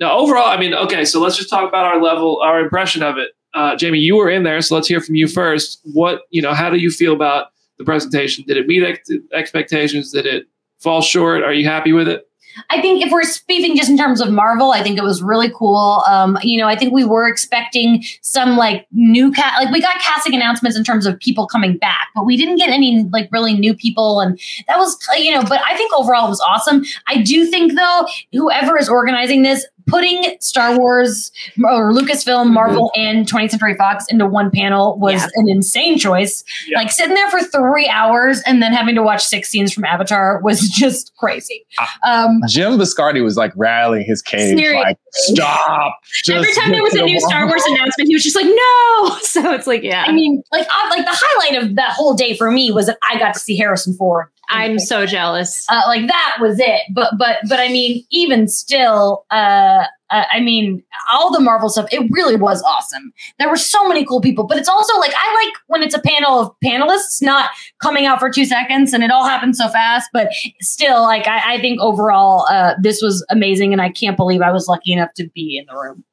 Now, 0.00 0.16
overall, 0.18 0.46
I 0.46 0.56
mean, 0.56 0.74
okay, 0.74 1.04
so 1.04 1.20
let's 1.20 1.36
just 1.36 1.50
talk 1.50 1.68
about 1.68 1.84
our 1.84 2.02
level, 2.02 2.40
our 2.42 2.60
impression 2.60 3.02
of 3.02 3.18
it. 3.18 3.32
Uh, 3.54 3.76
Jamie, 3.76 3.98
you 3.98 4.16
were 4.16 4.30
in 4.30 4.42
there, 4.42 4.60
so 4.62 4.74
let's 4.74 4.88
hear 4.88 5.00
from 5.00 5.14
you 5.14 5.28
first. 5.28 5.80
What 5.92 6.22
you 6.30 6.40
know? 6.42 6.54
How 6.54 6.70
do 6.70 6.78
you 6.78 6.90
feel 6.90 7.12
about 7.12 7.48
the 7.78 7.84
presentation? 7.84 8.44
Did 8.46 8.56
it 8.56 8.66
meet 8.66 8.82
ex- 8.82 9.10
expectations? 9.32 10.10
Did 10.10 10.26
it 10.26 10.46
fall 10.80 11.02
short? 11.02 11.42
Are 11.42 11.52
you 11.52 11.66
happy 11.66 11.92
with 11.92 12.08
it? 12.08 12.26
I 12.70 12.80
think 12.80 13.04
if 13.04 13.12
we're 13.12 13.22
speaking 13.22 13.76
just 13.76 13.90
in 13.90 13.96
terms 13.96 14.20
of 14.20 14.30
Marvel, 14.30 14.72
I 14.72 14.82
think 14.82 14.98
it 14.98 15.02
was 15.02 15.22
really 15.22 15.50
cool. 15.54 16.02
Um, 16.06 16.38
you 16.42 16.58
know, 16.58 16.68
I 16.68 16.76
think 16.76 16.92
we 16.92 17.04
were 17.04 17.28
expecting 17.28 18.02
some 18.20 18.56
like 18.56 18.86
new 18.92 19.32
cat, 19.32 19.54
like 19.62 19.72
we 19.72 19.80
got 19.80 19.98
casting 20.00 20.34
announcements 20.34 20.76
in 20.76 20.84
terms 20.84 21.06
of 21.06 21.18
people 21.18 21.46
coming 21.46 21.76
back, 21.76 22.08
but 22.14 22.24
we 22.24 22.36
didn't 22.36 22.56
get 22.56 22.70
any 22.70 23.04
like 23.12 23.28
really 23.32 23.54
new 23.54 23.74
people, 23.74 24.20
and 24.20 24.38
that 24.68 24.78
was 24.78 24.98
you 25.18 25.32
know. 25.32 25.42
But 25.42 25.60
I 25.66 25.76
think 25.76 25.92
overall 25.94 26.26
it 26.26 26.30
was 26.30 26.40
awesome. 26.40 26.84
I 27.06 27.22
do 27.22 27.46
think 27.46 27.76
though, 27.76 28.06
whoever 28.32 28.78
is 28.78 28.88
organizing 28.88 29.42
this, 29.42 29.66
putting 29.92 30.36
Star 30.40 30.76
Wars 30.78 31.30
or 31.64 31.92
Lucasfilm, 31.92 32.50
Marvel, 32.52 32.90
and 32.96 33.26
20th 33.30 33.50
Century 33.50 33.74
Fox 33.76 34.06
into 34.08 34.26
one 34.26 34.50
panel 34.50 34.98
was 34.98 35.14
Yeah. 35.20 35.28
an 35.36 35.48
insane 35.48 35.98
choice. 35.98 36.42
Yeah. 36.66 36.78
Like 36.78 36.90
sitting 36.90 37.14
there 37.14 37.30
for 37.30 37.40
three 37.40 37.88
hours 37.88 38.40
and 38.46 38.62
then 38.62 38.72
having 38.72 38.94
to 38.94 39.02
watch 39.02 39.22
six 39.24 39.50
scenes 39.50 39.72
from 39.72 39.84
Avatar 39.84 40.40
was 40.42 40.60
just 40.70 41.12
crazy. 41.18 41.66
Um, 42.06 42.40
Jim 42.48 42.72
Viscardi 42.78 43.22
was 43.22 43.36
like 43.36 43.52
rallying 43.54 44.06
his 44.06 44.22
cage, 44.22 44.56
Seriously. 44.58 44.80
like, 44.82 44.96
stop. 45.12 45.98
Every 46.30 46.52
time 46.54 46.70
there 46.72 46.82
was 46.82 46.94
a 46.94 47.02
new 47.02 47.20
Star. 47.20 47.46
Wars 47.46 47.62
announcement, 47.66 48.08
he 48.08 48.14
was 48.14 48.22
just 48.24 48.36
like, 48.36 48.46
no. 48.46 49.16
So 49.22 49.52
it's 49.52 49.66
like, 49.66 49.82
yeah. 49.82 50.04
I 50.06 50.12
mean, 50.12 50.42
like, 50.52 50.66
I, 50.70 50.88
like 50.90 51.04
the 51.04 51.10
highlight 51.12 51.62
of 51.62 51.76
that 51.76 51.92
whole 51.92 52.14
day 52.14 52.36
for 52.36 52.50
me 52.50 52.70
was 52.70 52.86
that 52.86 52.98
I 53.08 53.18
got 53.18 53.34
to 53.34 53.40
see 53.40 53.56
Harrison 53.56 53.94
Ford. 53.94 54.26
I'm 54.52 54.78
so 54.78 55.06
jealous. 55.06 55.66
uh, 55.70 55.82
like 55.86 56.06
that 56.08 56.38
was 56.40 56.58
it. 56.58 56.82
But 56.92 57.14
but 57.18 57.38
but 57.48 57.58
I 57.60 57.68
mean, 57.68 58.04
even 58.10 58.48
still, 58.48 59.24
uh, 59.30 59.84
uh, 60.10 60.24
I 60.30 60.40
mean, 60.40 60.82
all 61.12 61.32
the 61.32 61.40
Marvel 61.40 61.68
stuff, 61.68 61.88
it 61.92 62.06
really 62.10 62.36
was 62.36 62.62
awesome. 62.62 63.12
There 63.38 63.48
were 63.48 63.56
so 63.56 63.88
many 63.88 64.04
cool 64.04 64.20
people, 64.20 64.46
but 64.46 64.58
it's 64.58 64.68
also 64.68 64.96
like 64.98 65.12
I 65.16 65.44
like 65.44 65.54
when 65.66 65.82
it's 65.82 65.94
a 65.94 66.00
panel 66.00 66.40
of 66.40 66.54
panelists, 66.64 67.22
not 67.22 67.50
coming 67.80 68.06
out 68.06 68.20
for 68.20 68.30
two 68.30 68.44
seconds 68.44 68.92
and 68.92 69.02
it 69.02 69.10
all 69.10 69.24
happens 69.26 69.58
so 69.58 69.68
fast. 69.68 70.10
But 70.12 70.28
still, 70.60 71.02
like 71.02 71.26
I, 71.26 71.54
I 71.54 71.60
think 71.60 71.80
overall, 71.80 72.46
uh, 72.50 72.74
this 72.80 73.00
was 73.02 73.24
amazing, 73.30 73.72
and 73.72 73.80
I 73.80 73.90
can't 73.90 74.16
believe 74.16 74.42
I 74.42 74.52
was 74.52 74.68
lucky 74.68 74.92
enough 74.92 75.14
to 75.14 75.28
be 75.34 75.58
in 75.58 75.66
the 75.66 75.80
room. 75.80 76.04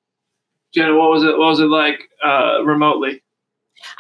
Jenna, 0.74 0.96
what 0.96 1.10
was 1.10 1.24
it? 1.24 1.38
What 1.38 1.48
was 1.48 1.60
it 1.60 1.66
like 1.66 2.00
uh, 2.24 2.64
remotely? 2.64 3.22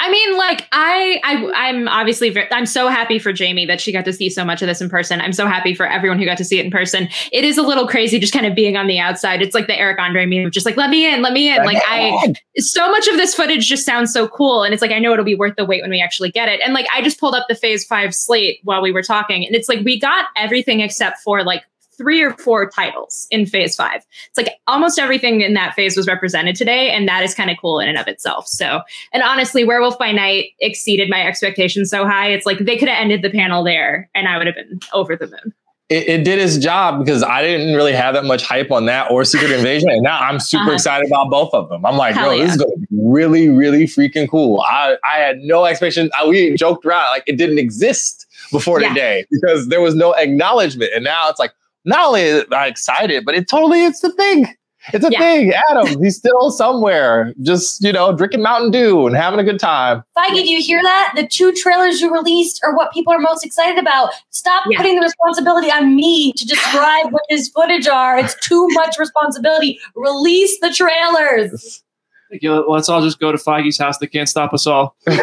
I 0.02 0.10
mean, 0.10 0.38
like 0.38 0.66
I, 0.72 1.20
I, 1.26 1.52
I'm 1.68 1.89
obviously, 1.89 2.30
very, 2.30 2.50
I'm 2.54 2.66
so 2.66 2.88
happy 2.88 3.20
for 3.20 3.34
Jamie 3.34 3.66
that 3.66 3.82
she 3.82 3.91
got 3.91 4.06
to 4.06 4.14
see 4.14 4.30
so 4.30 4.45
much 4.45 4.62
of 4.62 4.68
this 4.68 4.80
in 4.80 4.89
person. 4.89 5.20
I'm 5.20 5.34
so 5.34 5.45
happy 5.45 5.76
for 5.76 5.86
everyone 5.86 6.18
who 6.18 6.26
got 6.26 6.38
to 6.38 6.45
see 6.45 6.58
it 6.58 6.66
in 6.66 6.72
person. 6.72 7.10
It 7.34 7.43
is 7.43 7.58
a 7.58 7.62
little 7.62 7.86
crazy 7.86 8.18
just 8.18 8.32
kind 8.32 8.45
of 8.45 8.56
being 8.56 8.78
on 8.78 8.88
the 8.88 8.97
outside. 8.97 9.41
It's 9.41 9.54
like 9.54 9.68
the 9.68 9.78
Eric 9.78 10.00
Andre 10.00 10.26
meme, 10.26 10.52
just 10.52 10.66
like 10.66 10.78
let 10.78 10.89
me 10.89 11.12
in, 11.14 11.22
let 11.22 11.34
me 11.34 11.54
in. 11.54 11.66
Like 11.66 11.84
I, 11.86 12.34
so 12.56 12.89
much 12.89 13.08
of 13.10 13.18
this 13.18 13.36
footage 13.36 13.68
just 13.68 13.86
sounds 13.86 14.14
so 14.14 14.28
cool, 14.30 14.64
and 14.64 14.74
it's 14.74 14.82
like 14.82 14.91
I 14.91 15.00
know 15.00 15.12
it'll 15.12 15.26
be 15.26 15.36
worth 15.36 15.58
the 15.58 15.66
wait 15.66 15.82
when 15.82 15.91
we 15.91 16.02
actually 16.02 16.32
get 16.32 16.47
it. 16.47 16.62
And 16.64 16.74
like 16.74 16.88
I 16.95 17.02
just 17.02 17.20
pulled 17.20 17.36
up 17.36 17.47
the 17.50 17.56
Phase 17.56 17.86
Five 17.86 18.16
slate 18.16 18.60
while 18.64 18.82
we 18.82 18.93
were 18.93 19.04
talking, 19.04 19.45
and 19.45 19.54
it's 19.54 19.68
like 19.68 19.84
we 19.84 20.00
got 20.00 20.28
everything 20.38 20.80
except 20.80 21.20
for 21.20 21.43
like 21.43 21.64
three 22.00 22.24
or 22.24 22.32
four 22.38 22.68
titles 22.70 23.28
in 23.30 23.45
phase 23.45 23.76
five. 23.76 24.04
It's 24.30 24.38
like 24.38 24.54
almost 24.66 24.97
everything 24.97 25.41
in 25.41 25.54
that 25.54 25.76
phase 25.76 25.95
was 25.95 26.08
represented 26.08 26.56
today, 26.56 26.89
and 26.89 27.08
that 27.08 27.24
is 27.24 27.36
kind 27.36 27.52
of 27.52 27.58
cool 27.62 27.80
in 27.80 27.88
and 27.89 27.97
of 27.97 28.08
itself. 28.08 28.47
So, 28.47 28.82
and 29.14 29.22
honestly, 29.22 29.64
Werewolf 29.66 30.00
by 30.00 30.12
Night 30.12 30.52
exceeded 30.60 31.10
my 31.10 31.22
expectations 31.28 31.91
so 31.91 32.06
high. 32.08 32.30
It's 32.30 32.45
like 32.47 32.60
they 32.60 32.78
could 32.78 32.88
have 32.88 33.00
ended 33.00 33.22
the 33.22 33.30
panel 33.30 33.64
there, 33.64 34.10
and 34.16 34.28
I 34.28 34.38
would 34.38 34.47
have 34.47 34.56
been 34.56 34.80
over 34.93 35.16
the 35.16 35.28
moon. 35.28 35.54
it, 35.89 36.08
it 36.08 36.24
did 36.24 36.39
its 36.39 36.58
job 36.58 37.04
because 37.04 37.22
I 37.24 37.41
didn't 37.41 37.76
really 37.76 37.93
have 37.93 38.14
that 38.14 38.24
much 38.26 38.43
hype 38.43 38.72
on 38.72 38.86
that 38.86 39.12
or 39.12 39.26
Secret 39.26 39.52
Invasion. 39.58 39.89
And 39.89 40.02
now 40.04 40.20
I'm 40.20 40.39
super 40.39 40.64
Uh-huh. 40.64 40.74
excited 40.74 41.08
about 41.08 41.30
both 41.30 41.54
of 41.54 41.68
them. 41.70 41.86
I'm 41.86 41.97
like, 41.97 42.16
Hell 42.16 42.34
yo, 42.34 42.41
this 42.43 42.52
is 42.52 42.58
going 42.58 42.72
to 42.72 42.80
be 42.80 42.88
really, 42.91 43.50
really 43.50 43.86
freaking 43.86 44.30
cool. 44.30 44.62
I, 44.62 44.97
I 45.04 45.18
had 45.18 45.39
no 45.39 45.66
expectation. 45.66 46.10
I, 46.18 46.28
we 46.28 46.54
joked 46.56 46.86
around 46.86 47.06
like 47.12 47.24
it 47.28 47.38
didn't 47.38 47.58
exist 47.60 48.28
before 48.52 48.80
Yeah. 48.82 48.89
today 48.89 49.26
because 49.32 49.68
there 49.70 49.82
was 49.82 49.95
no 49.95 50.14
acknowledgement. 50.14 50.91
And 50.95 51.04
now 51.04 51.28
it's 51.30 51.39
like, 51.39 51.54
not 51.86 52.07
only 52.07 52.21
am 52.21 52.45
I 52.51 52.67
excited, 52.67 53.25
but 53.25 53.36
it 53.36 53.49
totally 53.49 53.86
it's 53.86 54.01
the 54.01 54.11
thing. 54.13 54.47
It's 54.93 55.03
a 55.05 55.11
Yeah. 55.11 55.19
thing. 55.19 55.53
Adam, 55.69 56.01
he's 56.01 56.15
still 56.17 56.51
somewhere, 56.51 57.34
just, 57.41 57.84
you 57.84 57.91
know, 57.91 58.13
drinking 58.15 58.41
Mountain 58.41 58.71
Dew 58.71 59.07
and 59.07 59.15
having 59.15 59.38
a 59.39 59.43
good 59.43 59.59
time. 59.59 60.03
Feige, 60.17 60.36
do 60.36 60.49
you 60.49 60.61
hear 60.61 60.82
that? 60.82 61.13
The 61.17 61.27
two 61.27 61.51
trailers 61.51 61.99
you 61.99 62.11
released 62.13 62.61
are 62.63 62.73
what 62.75 62.93
people 62.93 63.11
are 63.13 63.19
most 63.19 63.45
excited 63.45 63.77
about. 63.77 64.11
Stop 64.30 64.63
Yeah. 64.69 64.77
putting 64.77 64.95
the 64.95 65.01
responsibility 65.01 65.69
on 65.69 65.95
me 65.97 66.32
to 66.32 66.45
describe 66.47 67.11
what 67.11 67.23
his 67.27 67.49
footage 67.49 67.89
are. 67.89 68.17
It's 68.17 68.36
too 68.47 68.67
much 68.71 68.97
responsibility. 68.97 69.80
Release 69.95 70.57
the 70.61 70.69
trailers. 70.71 71.84
Like, 72.32 72.43
you 72.43 72.49
know, 72.49 72.63
let's 72.67 72.89
all 72.89 73.01
just 73.01 73.19
go 73.19 73.32
to 73.32 73.38
Feige's 73.39 73.77
house. 73.80 73.97
They 73.97 74.05
can't 74.07 74.30
stop 74.30 74.53
us 74.53 74.67
all. 74.67 74.95
you 75.07 75.17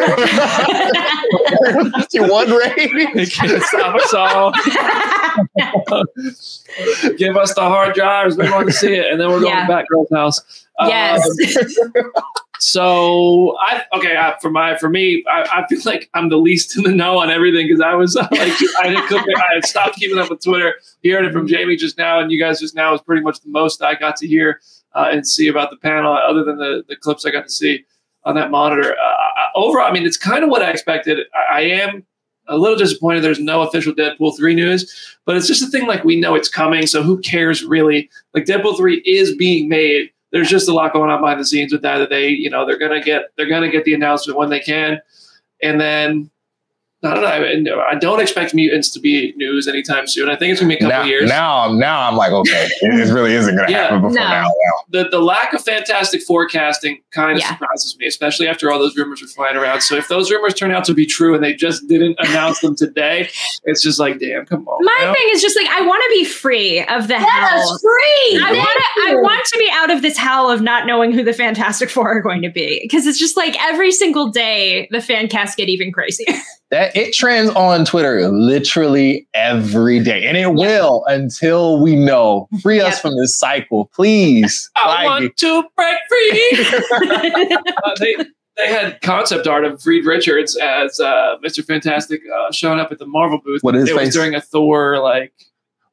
one 2.29 2.49
Ray? 2.51 2.91
They 3.13 3.25
can't 3.25 3.63
stop 3.63 3.95
us 3.95 4.13
all. 4.13 4.51
Give 7.17 7.37
us 7.37 7.53
the 7.53 7.61
hard 7.61 7.95
drives. 7.95 8.35
We 8.37 8.49
want 8.49 8.67
to 8.67 8.73
see 8.73 8.93
it, 8.93 9.09
and 9.11 9.19
then 9.21 9.29
we're 9.29 9.39
going 9.39 9.53
Yeah. 9.53 9.67
to 9.67 9.73
Batgirl's 9.73 10.11
house. 10.13 10.65
Um, 10.79 10.89
yes. 10.89 11.25
So 12.59 13.55
I 13.59 13.83
okay 13.93 14.17
I, 14.17 14.35
for 14.41 14.49
my 14.49 14.75
for 14.77 14.89
me 14.89 15.23
I, 15.29 15.61
I 15.61 15.67
feel 15.67 15.77
like 15.85 16.09
I'm 16.15 16.29
the 16.29 16.37
least 16.37 16.75
in 16.75 16.81
the 16.85 16.91
know 16.91 17.19
on 17.19 17.29
everything 17.29 17.67
because 17.67 17.81
I 17.81 17.93
was 17.93 18.15
uh, 18.15 18.27
like 18.31 18.51
I 18.81 18.89
didn't 18.89 19.11
I 19.11 19.53
had 19.53 19.63
stopped 19.65 19.93
keeping 19.95 20.17
up 20.17 20.31
with 20.31 20.43
Twitter. 20.43 20.73
Hearing 21.03 21.25
it 21.25 21.33
from 21.33 21.45
Jamie 21.47 21.75
just 21.75 21.99
now 21.99 22.19
and 22.19 22.31
you 22.31 22.39
guys 22.41 22.59
just 22.59 22.73
now 22.73 22.95
is 22.95 23.01
pretty 23.01 23.21
much 23.21 23.41
the 23.41 23.49
most 23.49 23.83
I 23.83 23.93
got 23.93 24.15
to 24.17 24.27
hear 24.27 24.59
uh, 24.93 25.09
and 25.11 25.27
see 25.27 25.47
about 25.47 25.69
the 25.69 25.77
panel 25.77 26.13
other 26.13 26.43
than 26.43 26.57
the 26.57 26.83
the 26.87 26.95
clips 26.95 27.25
I 27.25 27.31
got 27.31 27.43
to 27.43 27.51
see 27.51 27.85
on 28.23 28.35
that 28.35 28.51
monitor. 28.51 28.95
Uh, 28.97 29.17
overall, 29.55 29.87
I 29.87 29.91
mean 29.91 30.05
it's 30.05 30.17
kind 30.17 30.43
of 30.43 30.49
what 30.49 30.61
I 30.61 30.71
expected. 30.71 31.19
I, 31.33 31.59
I 31.59 31.61
am 31.61 32.05
a 32.49 32.57
little 32.57 32.77
disappointed 32.77 33.23
there's 33.23 33.39
no 33.39 33.61
official 33.61 33.93
Deadpool 33.93 34.37
three 34.37 34.55
news, 34.55 35.17
but 35.25 35.35
it's 35.35 35.47
just 35.47 35.61
a 35.61 35.67
thing 35.67 35.85
like 35.85 36.03
we 36.03 36.19
know 36.19 36.35
it's 36.35 36.49
coming, 36.49 36.87
so 36.87 37.03
who 37.03 37.19
cares 37.19 37.63
really? 37.63 38.09
Like 38.33 38.45
Deadpool 38.45 38.77
three 38.77 39.01
is 39.05 39.35
being 39.35 39.67
made 39.67 40.11
there's 40.31 40.49
just 40.49 40.67
a 40.67 40.73
lot 40.73 40.93
going 40.93 41.09
on 41.09 41.21
behind 41.21 41.39
the 41.39 41.45
scenes 41.45 41.71
with 41.71 41.81
that 41.81 41.97
that 41.97 42.09
they 42.09 42.29
you 42.29 42.49
know 42.49 42.65
they're 42.65 42.77
gonna 42.77 43.01
get 43.01 43.25
they're 43.35 43.47
gonna 43.47 43.71
get 43.71 43.85
the 43.85 43.93
announcement 43.93 44.37
when 44.37 44.49
they 44.49 44.59
can 44.59 44.99
and 45.61 45.79
then 45.79 46.29
I 47.03 47.13
don't 47.13 47.63
know. 47.63 47.79
I, 47.79 47.91
I 47.91 47.95
don't 47.95 48.19
expect 48.19 48.55
mutants 48.55 48.89
to 48.91 48.99
be 48.99 49.31
news 49.37 49.67
anytime 49.67 50.07
soon. 50.07 50.29
I 50.29 50.35
think 50.35 50.51
it's 50.51 50.59
gonna 50.61 50.69
be 50.69 50.77
a 50.77 50.79
couple 50.79 50.97
now, 50.97 51.03
years. 51.03 51.29
now 51.29 51.59
I'm 51.59 51.77
now 51.77 52.07
I'm 52.09 52.15
like, 52.17 52.31
okay, 52.31 52.67
it 52.81 53.13
really 53.13 53.33
isn't 53.33 53.55
gonna 53.55 53.69
Yeah. 53.71 53.83
happen 53.83 54.01
before 54.01 54.15
No. 54.15 54.23
now. 54.27 54.43
now. 54.43 54.51
the 55.03 55.09
the 55.09 55.19
lack 55.19 55.53
of 55.53 55.63
Fantastic 55.63 56.23
Four 56.23 56.47
casting 56.47 56.99
kind 57.11 57.33
of 57.33 57.39
Yeah. 57.39 57.49
surprises 57.49 57.95
me, 57.99 58.07
especially 58.07 58.47
after 58.47 58.71
all 58.71 58.79
those 58.79 58.97
rumors 58.97 59.21
are 59.21 59.27
flying 59.27 59.55
around. 59.55 59.81
So 59.81 59.95
if 59.95 60.07
those 60.07 60.31
rumors 60.31 60.55
turn 60.55 60.71
out 60.71 60.85
to 60.85 60.95
be 60.95 61.05
true 61.05 61.35
and 61.35 61.43
they 61.43 61.53
just 61.53 61.87
didn't 61.87 62.15
announce 62.19 62.61
them 62.61 62.75
today, 62.75 63.29
it's 63.65 63.83
just 63.83 63.99
like, 63.99 64.19
damn, 64.19 64.47
come 64.47 64.67
on. 64.67 64.83
My 64.83 65.05
man. 65.05 65.13
thing 65.13 65.27
is 65.33 65.41
just 65.43 65.55
like 65.55 65.67
I 65.67 65.81
want 65.85 66.01
to 66.03 66.09
be 66.17 66.25
free 66.25 66.79
of 66.81 67.07
the 67.07 67.13
Let 67.13 67.29
hell. 67.29 67.77
free. 67.79 68.41
I 68.43 68.53
want 68.57 68.69
to. 69.05 69.09
I 69.11 69.15
want 69.21 69.45
to 69.45 69.59
be 69.59 69.69
out 69.71 69.91
of 69.91 70.01
this 70.01 70.17
hell 70.17 70.49
of 70.49 70.61
not 70.63 70.87
knowing 70.87 71.11
who 71.11 71.23
the 71.23 71.33
Fantastic 71.33 71.91
Four 71.91 72.09
are 72.11 72.21
going 72.21 72.41
to 72.41 72.49
be 72.49 72.79
because 72.81 73.05
it's 73.05 73.19
just 73.19 73.37
like 73.37 73.55
every 73.63 73.91
single 73.91 74.29
day 74.31 74.87
the 74.89 74.99
fan 74.99 75.27
cast 75.27 75.57
get 75.57 75.69
even 75.69 75.91
crazier. 75.91 76.33
That 76.69 76.93
it 76.97 77.13
trends 77.13 77.49
on 77.51 77.85
Twitter 77.85 78.27
literally 78.29 79.25
every 79.33 80.01
day, 80.01 80.25
and 80.27 80.35
it 80.35 80.53
will 80.53 81.05
until 81.07 81.81
we 81.81 81.95
know. 81.95 82.49
Free 82.61 82.81
us 82.81 82.95
Yep. 82.95 83.01
from 83.01 83.17
this 83.17 83.37
cycle, 83.37 83.85
please. 83.93 84.69
I 84.75 85.05
Feige. 85.05 85.05
want 85.05 85.37
to 85.37 85.63
break 85.77 85.97
free. 86.09 87.57
uh, 87.83 87.95
they 87.99 88.15
they 88.57 88.67
had 88.67 88.99
concept 89.01 89.47
art 89.47 89.63
of 89.63 89.85
Reed 89.85 90.05
Richards 90.05 90.57
as 90.57 90.99
uh, 90.99 91.37
Mr. 91.45 91.63
Fantastic 91.65 92.19
uh, 92.37 92.51
showing 92.51 92.79
up 92.79 92.91
at 92.91 92.99
the 92.99 93.05
Marvel 93.05 93.39
booth. 93.43 93.61
What 93.63 93.75
is 93.75 93.87
it 93.89 93.95
was 93.95 94.13
during 94.13 94.35
a 94.35 94.41
Thor 94.41 94.99
like. 94.99 95.31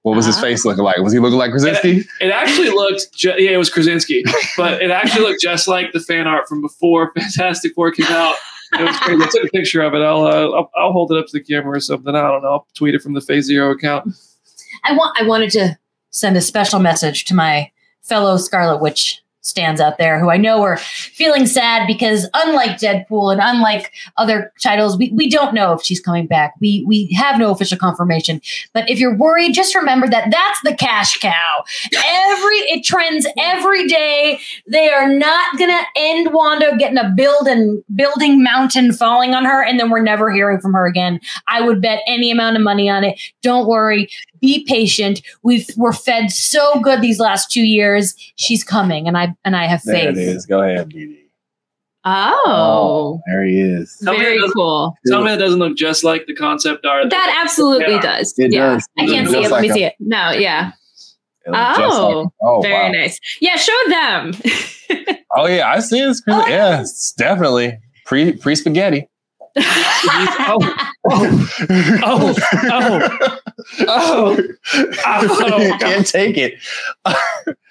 What 0.02 0.16
was 0.16 0.26
his 0.26 0.36
Ah. 0.36 0.40
face 0.42 0.64
looking 0.66 0.84
like? 0.84 0.98
Was 0.98 1.14
he 1.14 1.18
looking 1.18 1.38
like 1.38 1.50
Krasinski? 1.50 2.04
It 2.20 2.30
actually 2.30 2.68
looked, 2.68 3.14
ju- 3.14 3.32
yeah, 3.38 3.52
it 3.52 3.56
was 3.56 3.70
Krasinski, 3.70 4.22
but 4.54 4.82
it 4.82 4.90
actually 4.90 5.22
looked 5.22 5.40
just 5.40 5.66
like 5.66 5.92
the 5.92 6.00
fan 6.00 6.26
art 6.26 6.46
from 6.46 6.60
before 6.60 7.10
Fantastic 7.16 7.72
Four 7.74 7.90
came 7.90 8.04
out. 8.08 8.34
I 8.74 9.28
took 9.30 9.44
a 9.44 9.48
picture 9.50 9.82
of 9.82 9.94
it. 9.94 10.02
I'll, 10.02 10.24
uh, 10.24 10.50
I'll 10.50 10.70
I'll 10.76 10.92
hold 10.92 11.12
it 11.12 11.18
up 11.18 11.26
to 11.26 11.32
the 11.32 11.42
camera 11.42 11.76
or 11.76 11.80
something. 11.80 12.14
I 12.14 12.22
don't 12.22 12.42
know. 12.42 12.48
I'll 12.48 12.66
tweet 12.74 12.94
it 12.94 13.02
from 13.02 13.14
the 13.14 13.20
Phase 13.20 13.46
Zero 13.46 13.70
account. 13.70 14.12
I 14.84 14.92
want. 14.94 15.16
I 15.20 15.26
wanted 15.26 15.50
to 15.52 15.78
send 16.10 16.36
a 16.36 16.40
special 16.40 16.78
message 16.78 17.24
to 17.26 17.34
my 17.34 17.70
fellow 18.02 18.36
Scarlet 18.36 18.80
Witch 18.80 19.23
stands 19.44 19.80
out 19.80 19.98
there 19.98 20.18
who 20.18 20.30
I 20.30 20.36
know 20.38 20.62
are 20.62 20.78
feeling 20.78 21.46
sad 21.46 21.86
because 21.86 22.28
unlike 22.34 22.78
Deadpool 22.78 23.30
and 23.30 23.40
unlike 23.42 23.92
other 24.16 24.52
titles, 24.60 24.96
we, 24.96 25.12
we 25.14 25.28
don't 25.28 25.54
know 25.54 25.72
if 25.72 25.82
she's 25.82 26.00
coming 26.00 26.26
back. 26.26 26.54
We 26.60 26.84
we 26.86 27.12
have 27.12 27.38
no 27.38 27.50
official 27.50 27.78
confirmation. 27.78 28.40
But 28.72 28.90
if 28.90 28.98
you're 28.98 29.16
worried, 29.16 29.52
just 29.52 29.74
remember 29.74 30.08
that 30.08 30.30
that's 30.30 30.60
the 30.64 30.74
cash 30.74 31.18
cow. 31.18 31.64
Every 31.94 32.56
it 32.56 32.84
trends 32.84 33.26
every 33.38 33.86
day. 33.86 34.40
They 34.66 34.90
are 34.90 35.08
not 35.08 35.58
gonna 35.58 35.82
end 35.94 36.32
Wanda 36.32 36.76
getting 36.78 36.98
a 36.98 37.12
building 37.14 37.84
building 37.94 38.42
mountain 38.42 38.92
falling 38.92 39.34
on 39.34 39.44
her, 39.44 39.62
and 39.62 39.78
then 39.78 39.90
we're 39.90 40.02
never 40.02 40.32
hearing 40.32 40.60
from 40.60 40.72
her 40.72 40.86
again. 40.86 41.20
I 41.48 41.60
would 41.60 41.82
bet 41.82 42.00
any 42.06 42.30
amount 42.30 42.56
of 42.56 42.62
money 42.62 42.88
on 42.88 43.04
it. 43.04 43.20
Don't 43.42 43.68
worry. 43.68 44.08
Be 44.44 44.62
patient. 44.68 45.22
We've 45.42 45.66
we're 45.78 45.94
fed 45.94 46.30
so 46.30 46.78
good 46.80 47.00
these 47.00 47.18
last 47.18 47.50
two 47.50 47.62
years. 47.64 48.14
She's 48.36 48.62
coming, 48.62 49.08
and 49.08 49.16
I 49.16 49.34
and 49.42 49.56
I 49.56 49.64
have 49.66 49.80
faith. 49.80 49.94
There 49.94 50.14
faith. 50.14 50.28
it 50.28 50.36
is. 50.36 50.44
Go 50.44 50.60
ahead, 50.60 50.90
BD. 50.90 51.16
Oh. 52.04 52.42
oh, 52.46 53.20
there 53.26 53.42
he 53.44 53.58
is. 53.58 53.96
Tell 54.04 54.12
me 54.12 54.18
very 54.20 54.34
it 54.36 54.40
doesn't- 54.40 54.52
cool. 54.52 54.94
Tell 55.06 55.22
me 55.22 55.30
that 55.30 55.38
doesn't 55.38 55.58
look 55.58 55.78
just 55.78 56.04
like 56.04 56.26
the 56.26 56.34
concept 56.34 56.84
art. 56.84 57.08
That 57.08 57.40
absolutely 57.42 57.98
does. 58.00 58.34
It 58.36 58.52
yeah. 58.52 58.74
does. 58.74 58.86
I 58.98 59.06
can't 59.06 59.26
see 59.28 59.36
looks 59.36 59.48
it. 59.48 59.52
Let 59.52 59.62
me 59.62 59.68
like 59.68 59.76
see 59.78 59.84
it. 59.84 59.94
No, 59.98 60.30
yeah. 60.32 60.72
it 61.46 61.48
Oh, 61.48 62.20
like- 62.20 62.28
oh, 62.42 62.60
Very 62.60 62.74
wow. 62.74 62.88
nice. 63.00 63.18
Yeah, 63.40 63.56
show 63.56 63.78
them. 63.88 64.32
Oh 65.36 65.46
yeah, 65.48 65.68
I 65.68 65.80
see 65.80 65.98
it. 65.98 66.16
Oh, 66.28 66.46
yeah, 66.46 66.82
it's 66.82 67.12
definitely 67.14 67.76
pre 68.06 68.34
pre 68.34 68.54
spaghetti. 68.54 69.08
Oh, 69.56 70.76
oh, 71.10 71.46
oh, 72.02 73.18
oh, 73.86 74.38
oh, 75.06 75.58
you 75.62 75.74
can't 75.78 76.06
take 76.06 76.36
it 76.36 76.54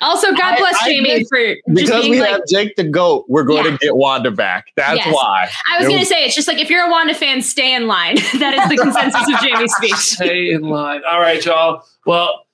also, 0.02 0.34
God 0.34 0.58
bless 0.58 0.76
I 0.82 0.86
Jamie 0.90 1.10
think 1.26 1.30
for 1.30 1.56
because 1.74 2.10
we 2.10 2.20
like. 2.20 2.30
have 2.30 2.42
Jake 2.50 2.76
the 2.76 2.84
goat. 2.84 3.26
We're 3.30 3.44
going 3.44 3.66
Yeah. 3.66 3.72
to 3.72 3.78
get 3.78 3.96
Wanda 3.96 4.32
back. 4.32 4.68
That's 4.76 4.98
Yes. 4.98 5.14
why. 5.14 5.48
I 5.72 5.78
was 5.80 5.88
going 5.88 6.02
to 6.02 6.06
say, 6.06 6.26
it's 6.26 6.36
just 6.36 6.48
like 6.48 6.58
if 6.60 6.70
you're 6.70 6.86
a 6.86 6.92
Wanda 6.92 7.14
fan, 7.14 7.42
stay 7.42 7.74
in 7.74 7.88
line. 7.88 8.16
that 8.40 8.54
is 8.54 8.70
the 8.70 8.78
consensus 8.78 9.22
of 9.34 9.40
Jamie's 9.42 9.74
speech. 9.76 9.96
Stay 9.96 10.52
in 10.52 10.64
line. 10.64 11.02
All 11.10 11.20
right, 11.22 11.44
y'all. 11.46 11.84
Well, 12.06 12.46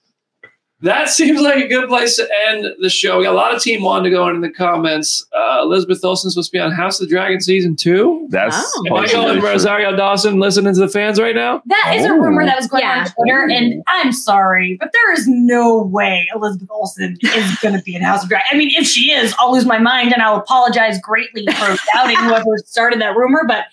that 0.82 1.10
seems 1.10 1.42
like 1.42 1.64
a 1.64 1.68
good 1.68 1.90
place 1.90 2.16
to 2.18 2.28
end 2.48 2.66
the 2.80 2.90
show. 2.90 3.18
We 3.18 3.26
got 3.26 3.34
a 3.34 3.36
lot 3.38 3.54
of 3.56 3.62
Team 3.62 3.82
one 3.84 4.04
to 4.04 4.10
go 4.10 4.28
in 4.30 4.36
in 4.36 4.42
the 4.42 4.50
comments. 4.50 5.26
Uh, 5.36 5.60
Elizabeth 5.64 6.04
Olsen's 6.06 6.34
supposed 6.34 6.52
to 6.52 6.58
be 6.58 6.62
on 6.62 6.72
House 6.72 7.00
of 7.02 7.08
the 7.10 7.14
Dragon 7.14 7.42
season 7.42 7.76
two. 7.76 8.28
That's 8.30 8.56
Oh. 8.78 8.84
Am 8.88 8.94
I 8.94 9.08
going 9.12 9.42
Rosario 9.42 9.96
Dawson 9.96 10.40
listening 10.40 10.74
to 10.74 10.80
the 10.80 10.88
fans 10.88 11.20
right 11.20 11.36
now? 11.36 11.62
That 11.66 11.94
is 11.98 12.06
a 12.06 12.10
Oh. 12.10 12.16
rumor 12.18 12.46
that 12.46 12.56
was 12.58 12.68
going 12.68 12.84
Yeah. 12.84 13.00
on 13.00 13.06
Twitter, 13.08 13.50
and 13.50 13.84
I'm 13.88 14.12
sorry, 14.14 14.78
but 14.80 14.92
there 14.94 15.14
is 15.14 15.28
no 15.28 15.82
way 15.84 16.28
Elizabeth 16.34 16.70
Olsen 16.72 17.18
is 17.22 17.56
going 17.62 17.76
to 17.76 17.82
be 17.82 17.96
in 17.96 18.02
House 18.02 18.24
of 18.24 18.30
Dragon. 18.30 18.46
I 18.52 18.56
mean, 18.56 18.72
if 18.78 18.88
she 18.88 19.12
is, 19.12 19.34
I'll 19.40 19.52
lose 19.54 19.66
my 19.66 19.80
mind, 19.80 20.14
and 20.14 20.22
I'll 20.22 20.38
apologize 20.38 21.00
greatly 21.02 21.46
for 21.48 21.76
doubting 21.94 22.16
whoever 22.18 22.58
started 22.66 23.02
that 23.02 23.16
rumor. 23.18 23.44
But 23.48 23.66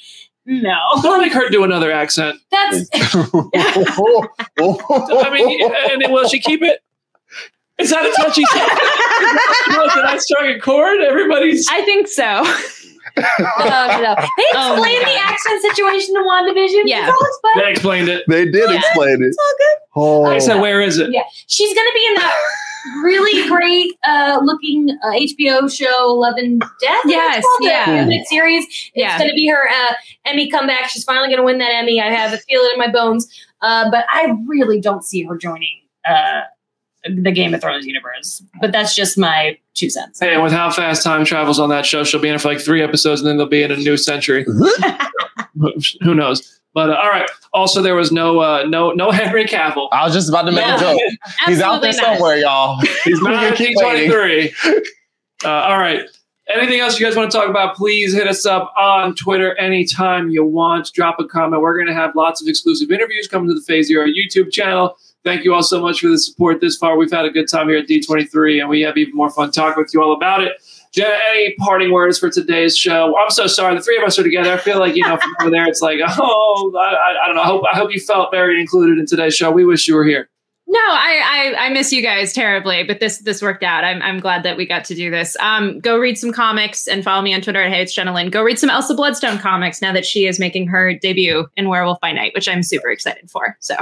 no, 0.44 0.76
Don't 1.02 1.20
make 1.20 1.32
her 1.32 1.48
do 1.48 1.64
another 1.64 1.90
accent. 1.92 2.38
that's 2.50 2.88
I 4.58 5.30
mean, 5.32 5.70
and 6.04 6.12
will 6.12 6.28
she 6.28 6.40
keep 6.40 6.62
it? 6.62 6.80
Is 7.78 7.90
that 7.90 8.04
a 8.06 8.12
touchy 8.22 8.42
subject? 8.44 9.94
Did 9.94 10.04
I 10.04 10.16
strike 10.18 10.56
a 10.56 10.60
chord? 10.60 11.00
Everybody's. 11.00 11.68
I 11.70 11.82
think 11.82 12.08
so. 12.08 12.24
no, 13.16 14.00
no. 14.00 14.14
They 14.16 14.44
Oh 14.54 14.72
explained 14.74 15.02
the 15.02 15.14
God. 15.16 15.30
accent 15.30 15.62
situation 15.62 16.14
to 16.14 16.20
WandaVision. 16.20 16.82
Yeah. 16.84 17.08
It's 17.08 17.12
all 17.12 17.26
explained. 17.28 17.60
They 17.66 17.70
explained 17.70 18.08
it. 18.08 18.24
they 18.28 18.44
did 18.44 18.70
Yeah. 18.70 18.78
explain 18.78 19.22
it. 19.22 19.26
It's 19.26 19.36
all 19.38 19.54
good. 19.58 19.78
Oh, 19.96 20.24
I 20.24 20.38
said, 20.38 20.60
where 20.60 20.80
is 20.80 20.98
it? 20.98 21.10
Yeah. 21.12 21.22
She's 21.46 21.74
going 21.74 21.86
to 21.86 21.92
be 21.94 22.06
in 22.08 22.14
that 22.14 22.34
really 23.02 23.48
great 23.48 23.92
uh, 24.06 24.40
looking 24.42 24.90
uh, 25.02 25.10
HBO 25.12 25.70
show, 25.74 26.14
Love 26.14 26.34
and 26.36 26.60
Death. 26.60 27.02
Yes, 27.06 27.38
it's 27.38 27.46
called, 27.46 27.60
the 27.60 27.66
yeah. 27.66 27.86
limited 28.02 28.26
series. 28.26 28.64
It's 28.66 28.90
Yeah. 28.94 29.18
going 29.18 29.30
to 29.30 29.34
be 29.34 29.46
her 29.48 29.68
uh, 29.68 29.94
Emmy 30.24 30.50
comeback. 30.50 30.88
She's 30.90 31.04
finally 31.04 31.28
going 31.28 31.38
to 31.38 31.44
win 31.44 31.58
that 31.58 31.72
Emmy. 31.72 32.00
I 32.00 32.10
have 32.10 32.32
a 32.32 32.38
feeling 32.38 32.70
in 32.74 32.78
my 32.78 32.90
bones. 32.90 33.26
Uh, 33.62 33.90
but 33.90 34.04
I 34.10 34.34
really 34.46 34.80
don't 34.80 35.02
see 35.04 35.22
her 35.24 35.36
joining 35.36 35.80
uh, 36.08 36.42
the 37.08 37.32
Game 37.32 37.54
of 37.54 37.60
Thrones 37.60 37.86
universe. 37.86 38.42
But 38.60 38.72
that's 38.72 38.94
just 38.94 39.16
my 39.18 39.58
two 39.74 39.90
cents. 39.90 40.20
Hey, 40.20 40.34
and 40.34 40.42
with 40.42 40.52
how 40.52 40.70
fast 40.70 41.02
time 41.02 41.24
travels 41.24 41.58
on 41.58 41.68
that 41.70 41.86
show, 41.86 42.04
she'll 42.04 42.20
be 42.20 42.28
in 42.28 42.34
it 42.34 42.40
for 42.40 42.48
like 42.48 42.60
three 42.60 42.82
episodes, 42.82 43.20
and 43.20 43.28
then 43.28 43.36
they'll 43.36 43.46
be 43.46 43.62
in 43.62 43.70
a 43.70 43.76
new 43.76 43.96
century. 43.96 44.44
Who 46.02 46.14
knows? 46.14 46.60
But 46.76 46.90
uh, 46.90 46.94
all 46.94 47.08
right. 47.08 47.28
Also, 47.54 47.80
there 47.80 47.94
was 47.94 48.12
no 48.12 48.40
uh, 48.40 48.64
no 48.68 48.92
no 48.92 49.10
Henry 49.12 49.46
Cavill. 49.46 49.88
I 49.92 50.04
was 50.04 50.12
just 50.12 50.28
about 50.28 50.42
to 50.42 50.52
make 50.52 50.66
a 50.66 50.78
joke. 50.78 51.00
He's 51.46 51.60
out 51.62 51.80
there 51.80 51.92
not. 51.92 52.04
somewhere, 52.04 52.36
y'all. 52.36 52.78
He's 53.04 53.20
Not 53.22 53.32
gonna 53.32 53.56
keep 53.56 53.76
waiting. 53.78 54.10
1923. 54.10 54.82
Uh, 55.44 55.48
all 55.48 55.78
right. 55.78 56.02
Anything 56.48 56.80
else 56.80 57.00
you 57.00 57.04
guys 57.04 57.16
want 57.16 57.30
to 57.30 57.36
talk 57.36 57.48
about? 57.48 57.76
Please 57.76 58.14
hit 58.14 58.28
us 58.28 58.46
up 58.46 58.72
on 58.78 59.16
Twitter 59.16 59.56
anytime 59.56 60.30
you 60.30 60.44
want. 60.44 60.92
Drop 60.92 61.18
a 61.18 61.24
comment. 61.24 61.60
We're 61.60 61.74
going 61.74 61.88
to 61.88 61.94
have 61.94 62.14
lots 62.14 62.40
of 62.40 62.46
exclusive 62.46 62.92
interviews 62.92 63.26
coming 63.26 63.48
to 63.48 63.54
the 63.54 63.62
Phase 63.62 63.88
Zero 63.88 64.06
YouTube 64.06 64.52
channel. 64.52 64.96
Thank 65.26 65.42
you 65.42 65.52
all 65.52 65.64
so 65.64 65.82
much 65.82 66.02
for 66.02 66.06
the 66.06 66.18
support 66.20 66.60
this 66.60 66.76
far. 66.76 66.96
We've 66.96 67.10
had 67.10 67.24
a 67.24 67.30
good 67.30 67.48
time 67.48 67.68
here 67.68 67.78
at 67.78 67.88
D23, 67.88 68.60
and 68.60 68.68
we 68.68 68.82
have 68.82 68.96
even 68.96 69.12
more 69.12 69.28
fun 69.28 69.50
talking 69.50 69.82
with 69.82 69.92
you 69.92 70.00
all 70.00 70.12
about 70.12 70.40
it. 70.44 70.52
Jenna, 70.92 71.18
any 71.30 71.52
parting 71.58 71.90
words 71.90 72.16
for 72.16 72.30
today's 72.30 72.78
show? 72.78 73.12
I'm 73.18 73.30
so 73.30 73.48
sorry. 73.48 73.74
The 73.74 73.82
three 73.82 73.96
of 73.96 74.04
us 74.04 74.20
are 74.20 74.22
together. 74.22 74.52
I 74.52 74.56
feel 74.56 74.78
like, 74.78 74.94
you 74.94 75.02
know, 75.02 75.16
from 75.16 75.34
over 75.40 75.50
there, 75.50 75.66
it's 75.66 75.82
like, 75.82 75.98
oh, 76.06 76.72
I, 76.78 77.24
I, 77.24 77.26
don't 77.26 77.34
know. 77.34 77.42
I 77.42 77.46
hope, 77.46 77.64
I 77.72 77.76
hope 77.76 77.92
you 77.92 77.98
felt 77.98 78.30
very 78.30 78.60
included 78.60 79.00
in 79.00 79.06
today's 79.06 79.34
show. 79.34 79.50
We 79.50 79.64
wish 79.64 79.88
you 79.88 79.96
were 79.96 80.04
here. 80.04 80.30
No, 80.68 80.78
I, 80.80 81.54
I 81.56 81.66
I 81.66 81.68
miss 81.70 81.92
you 81.92 82.02
guys 82.02 82.32
terribly, 82.32 82.82
but 82.82 82.98
this 82.98 83.18
this 83.18 83.40
worked 83.40 83.62
out. 83.62 83.84
I'm 83.84 84.02
I'm 84.02 84.18
glad 84.18 84.42
that 84.42 84.56
we 84.56 84.66
got 84.66 84.84
to 84.86 84.96
do 84.96 85.12
this. 85.12 85.36
Um, 85.38 85.78
go 85.78 85.96
read 85.96 86.18
some 86.18 86.32
comics 86.32 86.88
and 86.88 87.04
follow 87.04 87.22
me 87.22 87.32
on 87.32 87.40
Twitter 87.40 87.62
at 87.62 87.72
Hey 87.72 87.82
It's 87.82 87.94
Jenna. 87.94 88.30
Go 88.30 88.42
read 88.42 88.58
some 88.58 88.68
Elsa 88.68 88.94
Bloodstone 88.94 89.38
comics 89.38 89.80
now 89.80 89.92
that 89.92 90.04
she 90.04 90.26
is 90.26 90.40
making 90.40 90.66
her 90.66 90.92
debut 90.92 91.46
in 91.56 91.68
Werewolf 91.68 92.00
by 92.00 92.10
Night, 92.10 92.32
which 92.34 92.48
I'm 92.48 92.64
super 92.64 92.90
excited 92.90 93.30
for. 93.30 93.56
So 93.60 93.76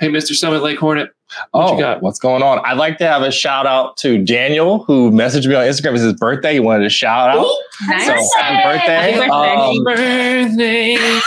Hey, 0.00 0.08
Mr. 0.08 0.34
Summit 0.34 0.62
Lake 0.62 0.78
Hornet. 0.78 1.10
Oh, 1.52 1.60
What 1.60 1.72
you 1.74 1.78
got? 1.80 2.02
what's 2.02 2.18
going 2.18 2.42
on? 2.42 2.58
I'd 2.64 2.78
like 2.78 2.96
to 2.98 3.06
have 3.06 3.20
a 3.22 3.30
shout 3.30 3.66
out 3.66 3.98
to 3.98 4.16
Daniel, 4.24 4.82
who 4.84 5.10
messaged 5.10 5.46
me 5.46 5.54
on 5.54 5.64
Instagram. 5.66 5.92
It's 5.94 6.02
his 6.02 6.14
birthday. 6.14 6.54
He 6.54 6.60
wanted 6.60 6.84
to 6.84 6.90
shout 6.90 7.36
out. 7.36 7.46
nice. 7.86 8.06
So 8.06 8.40
happy 8.40 8.78
birthday. 8.78 9.12
Happy 9.12 9.80
birthday. 9.84 10.94
Um, 10.94 10.94
birthday. 10.94 11.20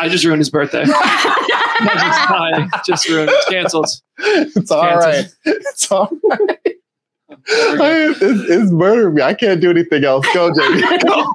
I 0.00 0.08
just 0.08 0.24
ruined 0.24 0.40
his 0.40 0.48
birthday. 0.48 0.84
I 0.86 2.64
just, 2.66 2.74
I 2.74 2.82
just 2.86 3.08
ruined 3.08 3.28
it. 3.28 3.34
It's 3.34 3.48
canceled. 3.50 3.86
it's 4.18 4.70
all 4.70 4.96
right. 4.96 5.26
It's 5.44 5.92
all 5.92 6.10
right. 6.30 6.50
it's, 7.46 8.20
it's 8.50 8.72
murder 8.72 9.10
me. 9.10 9.20
I 9.22 9.34
can't 9.34 9.60
do 9.60 9.68
anything 9.70 10.04
else. 10.04 10.26
Go, 10.32 10.50
Jamie. 10.54 10.82
Go. 11.04 11.34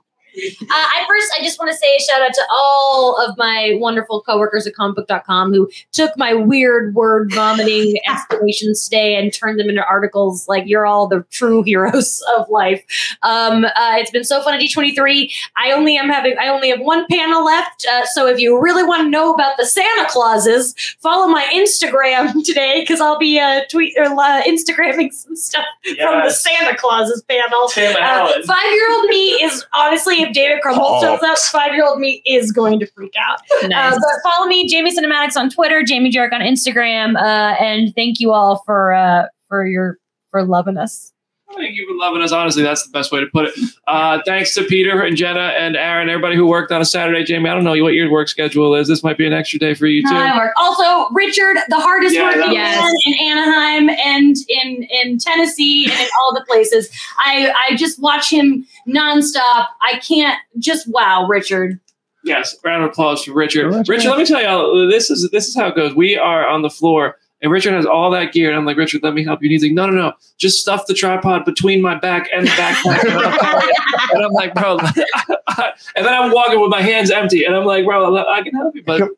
Uh, 0.61 0.65
I 0.69 1.05
first, 1.07 1.33
I 1.38 1.43
just 1.43 1.59
want 1.59 1.71
to 1.71 1.77
say 1.77 1.88
a 1.95 2.01
shout 2.01 2.21
out 2.21 2.33
to 2.33 2.41
all 2.51 3.17
of 3.21 3.38
my 3.38 3.77
wonderful 3.79 4.21
coworkers 4.21 4.67
at 4.67 4.73
comicbook.com 4.73 5.53
who 5.53 5.69
took 5.91 6.17
my 6.17 6.33
weird 6.33 6.95
word 6.95 7.33
vomiting 7.33 7.95
explanations 8.07 8.83
today 8.86 9.15
and 9.15 9.33
turned 9.33 9.59
them 9.59 9.69
into 9.69 9.86
articles. 9.86 10.47
Like 10.47 10.63
you're 10.67 10.86
all 10.86 11.07
the 11.07 11.25
true 11.31 11.63
heroes 11.63 12.23
of 12.38 12.49
life. 12.49 12.83
Um, 13.23 13.65
uh, 13.65 13.95
it's 13.97 14.11
been 14.11 14.23
so 14.23 14.41
fun 14.41 14.55
at 14.55 14.61
D23. 14.61 15.31
I 15.57 15.71
only 15.71 15.97
am 15.97 16.09
having, 16.09 16.38
I 16.38 16.47
only 16.47 16.69
have 16.69 16.79
one 16.79 17.05
panel 17.09 17.45
left. 17.45 17.86
Uh, 17.89 18.05
so 18.05 18.27
if 18.27 18.39
you 18.39 18.59
really 18.61 18.83
want 18.83 19.03
to 19.03 19.09
know 19.09 19.33
about 19.33 19.57
the 19.57 19.65
Santa 19.65 20.07
Clauses, 20.09 20.75
follow 20.99 21.27
my 21.27 21.45
Instagram 21.53 22.33
today 22.45 22.81
because 22.81 23.01
I'll 23.01 23.19
be 23.19 23.39
uh, 23.39 23.61
tweet 23.69 23.93
or 23.97 24.05
uh, 24.05 24.41
Instagramming 24.43 25.13
some 25.13 25.36
stuff 25.36 25.65
from 25.83 26.23
the 26.23 26.31
Santa 26.31 26.75
Clauses 26.77 27.21
panel. 27.23 27.69
Uh, 27.77 28.41
five 28.45 28.71
year 28.71 28.91
old 28.91 29.09
me 29.09 29.29
is 29.43 29.65
honestly, 29.73 30.24
if 30.28 30.34
David 30.34 30.59
Krumholtz 30.63 30.99
Oh. 31.03 31.17
shows 31.17 31.23
up, 31.23 31.38
five 31.39 31.73
year 31.73 31.86
old 31.86 31.99
me 31.99 32.21
is 32.26 32.51
going 32.51 32.80
to 32.80 32.86
freak 32.88 33.13
out. 33.19 33.39
Nice. 33.63 33.93
Uh, 33.93 33.99
but 33.99 34.32
follow 34.32 34.47
me, 34.47 34.67
Jamie 34.67 34.95
Cinematics 34.95 35.36
on 35.36 35.49
Twitter, 35.49 35.84
Jamie 35.84 36.11
Jirak 36.11 36.34
on 36.34 36.41
Instagram, 36.41 37.15
uh, 37.17 37.55
and 37.63 37.93
thank 37.95 38.19
you 38.19 38.32
all 38.34 38.61
for 38.65 38.93
uh, 38.93 39.28
for 39.47 39.65
your 39.65 39.97
for 40.32 40.43
loving 40.43 40.78
us. 40.78 41.11
Thank 41.56 41.76
you 41.76 41.88
for 41.88 41.95
loving 41.97 42.22
us. 42.22 42.32
Honestly, 42.32 42.64
that's 42.64 42.84
the 42.84 42.91
best 42.91 43.12
way 43.12 43.20
to 43.22 43.28
put 43.28 43.45
it. 43.45 43.53
Uh, 43.88 44.20
thanks 44.26 44.53
to 44.56 44.64
Peter 44.64 45.01
and 45.01 45.16
Jenna 45.16 45.53
and 45.58 45.76
Aaron, 45.76 46.10
everybody 46.10 46.36
who 46.36 46.45
worked 46.47 46.72
on 46.72 46.82
a 46.82 46.86
Saturday. 46.86 47.24
Jamie, 47.24 47.49
I 47.49 47.53
don't 47.53 47.64
know 47.64 47.72
what 47.82 47.93
your 47.93 48.12
work 48.12 48.28
schedule 48.28 48.76
is. 48.76 48.88
This 48.88 49.03
might 49.03 49.18
be 49.18 49.26
an 49.26 49.34
extra 49.34 49.58
day 49.60 49.74
for 49.74 49.86
you 49.88 50.01
too. 50.01 50.14
I 50.14 50.38
work. 50.38 50.53
Also, 50.58 51.14
Richard, 51.14 51.58
the 51.70 51.80
hardest 51.80 52.14
Yeah, 52.16 52.24
working 52.24 52.53
Yes. 52.53 52.82
man 52.82 52.93
in 53.06 53.28
Anaheim 53.38 53.89
and 53.89 54.36
in 54.49 54.84
in 54.84 55.18
Tennessee 55.18 55.86
and 55.86 55.93
in 55.99 56.08
all 56.22 56.34
the 56.34 56.43
places. 56.47 56.89
I 57.20 57.51
I 57.70 57.76
just 57.76 57.99
watch 58.01 58.30
him 58.32 58.66
nonstop. 58.88 59.68
I 59.82 59.99
can't 60.06 60.39
just 60.60 60.88
wow, 60.88 61.28
Richard. 61.28 61.80
Yes, 62.24 62.56
round 62.64 62.84
of 62.84 62.89
applause 62.89 63.24
for 63.24 63.34
Richard. 63.34 63.68
Richard. 63.68 63.88
Richard, 63.89 64.10
let 64.10 64.18
me 64.18 64.26
tell 64.26 64.41
you, 64.41 64.89
this 64.89 65.12
is 65.12 65.30
this 65.32 65.47
is 65.47 65.56
how 65.56 65.68
it 65.68 65.76
goes. 65.76 65.93
We 65.93 66.18
are 66.18 66.45
on 66.47 66.64
the 66.64 66.72
floor, 66.72 67.18
and 67.41 67.51
Richard 67.51 67.73
has 67.73 67.86
all 67.86 68.09
that 68.11 68.31
gear, 68.33 68.49
and 68.49 68.57
I'm 68.57 68.65
like, 68.65 68.77
Richard, 68.77 69.03
let 69.03 69.13
me 69.13 69.23
help 69.23 69.41
you. 69.41 69.47
And 69.47 69.51
he's 69.51 69.63
like, 69.63 69.71
No, 69.73 69.86
no, 69.88 69.93
no, 69.93 70.13
just 70.38 70.59
stuff 70.61 70.88
the 70.88 70.93
tripod 70.93 71.45
between 71.45 71.81
my 71.81 71.95
back 71.95 72.29
and 72.33 72.47
the 72.47 72.51
backpack. 72.51 73.03
and 74.13 74.23
I'm 74.23 74.31
like, 74.31 74.53
bro, 74.53 74.77
and 75.95 76.05
then 76.05 76.13
I'm 76.13 76.31
walking 76.31 76.59
with 76.61 76.69
my 76.69 76.81
hands 76.81 77.11
empty, 77.11 77.45
and 77.45 77.55
I'm 77.55 77.65
like, 77.65 77.86
bro, 77.86 78.15
I 78.27 78.41
can 78.41 78.53
help 78.55 78.75
you, 78.75 78.83
but. 78.83 79.09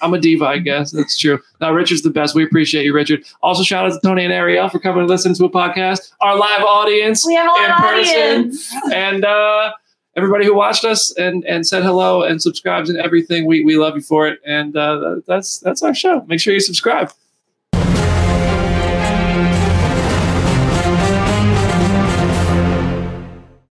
I'm 0.00 0.14
a 0.14 0.18
diva, 0.20 0.44
I 0.44 0.58
guess. 0.58 0.92
That's 0.92 1.18
true. 1.18 1.40
Now, 1.60 1.72
Richard's 1.72 2.02
the 2.02 2.10
best. 2.10 2.32
We 2.36 2.44
appreciate 2.44 2.84
you, 2.84 2.94
Richard. 2.94 3.24
Also, 3.42 3.64
shout 3.64 3.84
out 3.84 3.92
to 4.00 4.00
Tony 4.06 4.22
and 4.22 4.32
Ariel 4.32 4.68
for 4.68 4.78
coming 4.78 5.00
and 5.00 5.08
listening 5.08 5.34
to 5.34 5.44
a 5.46 5.50
podcast. 5.50 6.12
Our 6.20 6.36
live 6.38 6.62
audience 6.62 7.26
We 7.26 7.34
have 7.34 7.50
a 7.50 7.64
in 7.64 7.70
live 7.70 7.78
person. 7.80 8.14
audience. 8.14 8.72
and 8.94 9.24
uh, 9.24 9.72
everybody 10.16 10.44
who 10.46 10.54
watched 10.54 10.84
us 10.84 11.10
and 11.18 11.44
and 11.46 11.66
said 11.66 11.82
hello 11.82 12.22
and 12.22 12.40
subscribes 12.40 12.88
and 12.90 12.96
everything. 13.00 13.44
We 13.44 13.64
we 13.64 13.76
love 13.76 13.96
you 13.96 14.00
for 14.02 14.28
it, 14.28 14.38
and 14.46 14.76
uh, 14.76 15.16
that's 15.26 15.58
that's 15.58 15.82
our 15.82 15.94
show. 15.94 16.24
Make 16.28 16.38
sure 16.38 16.54
you 16.54 16.60
subscribe. 16.60 17.10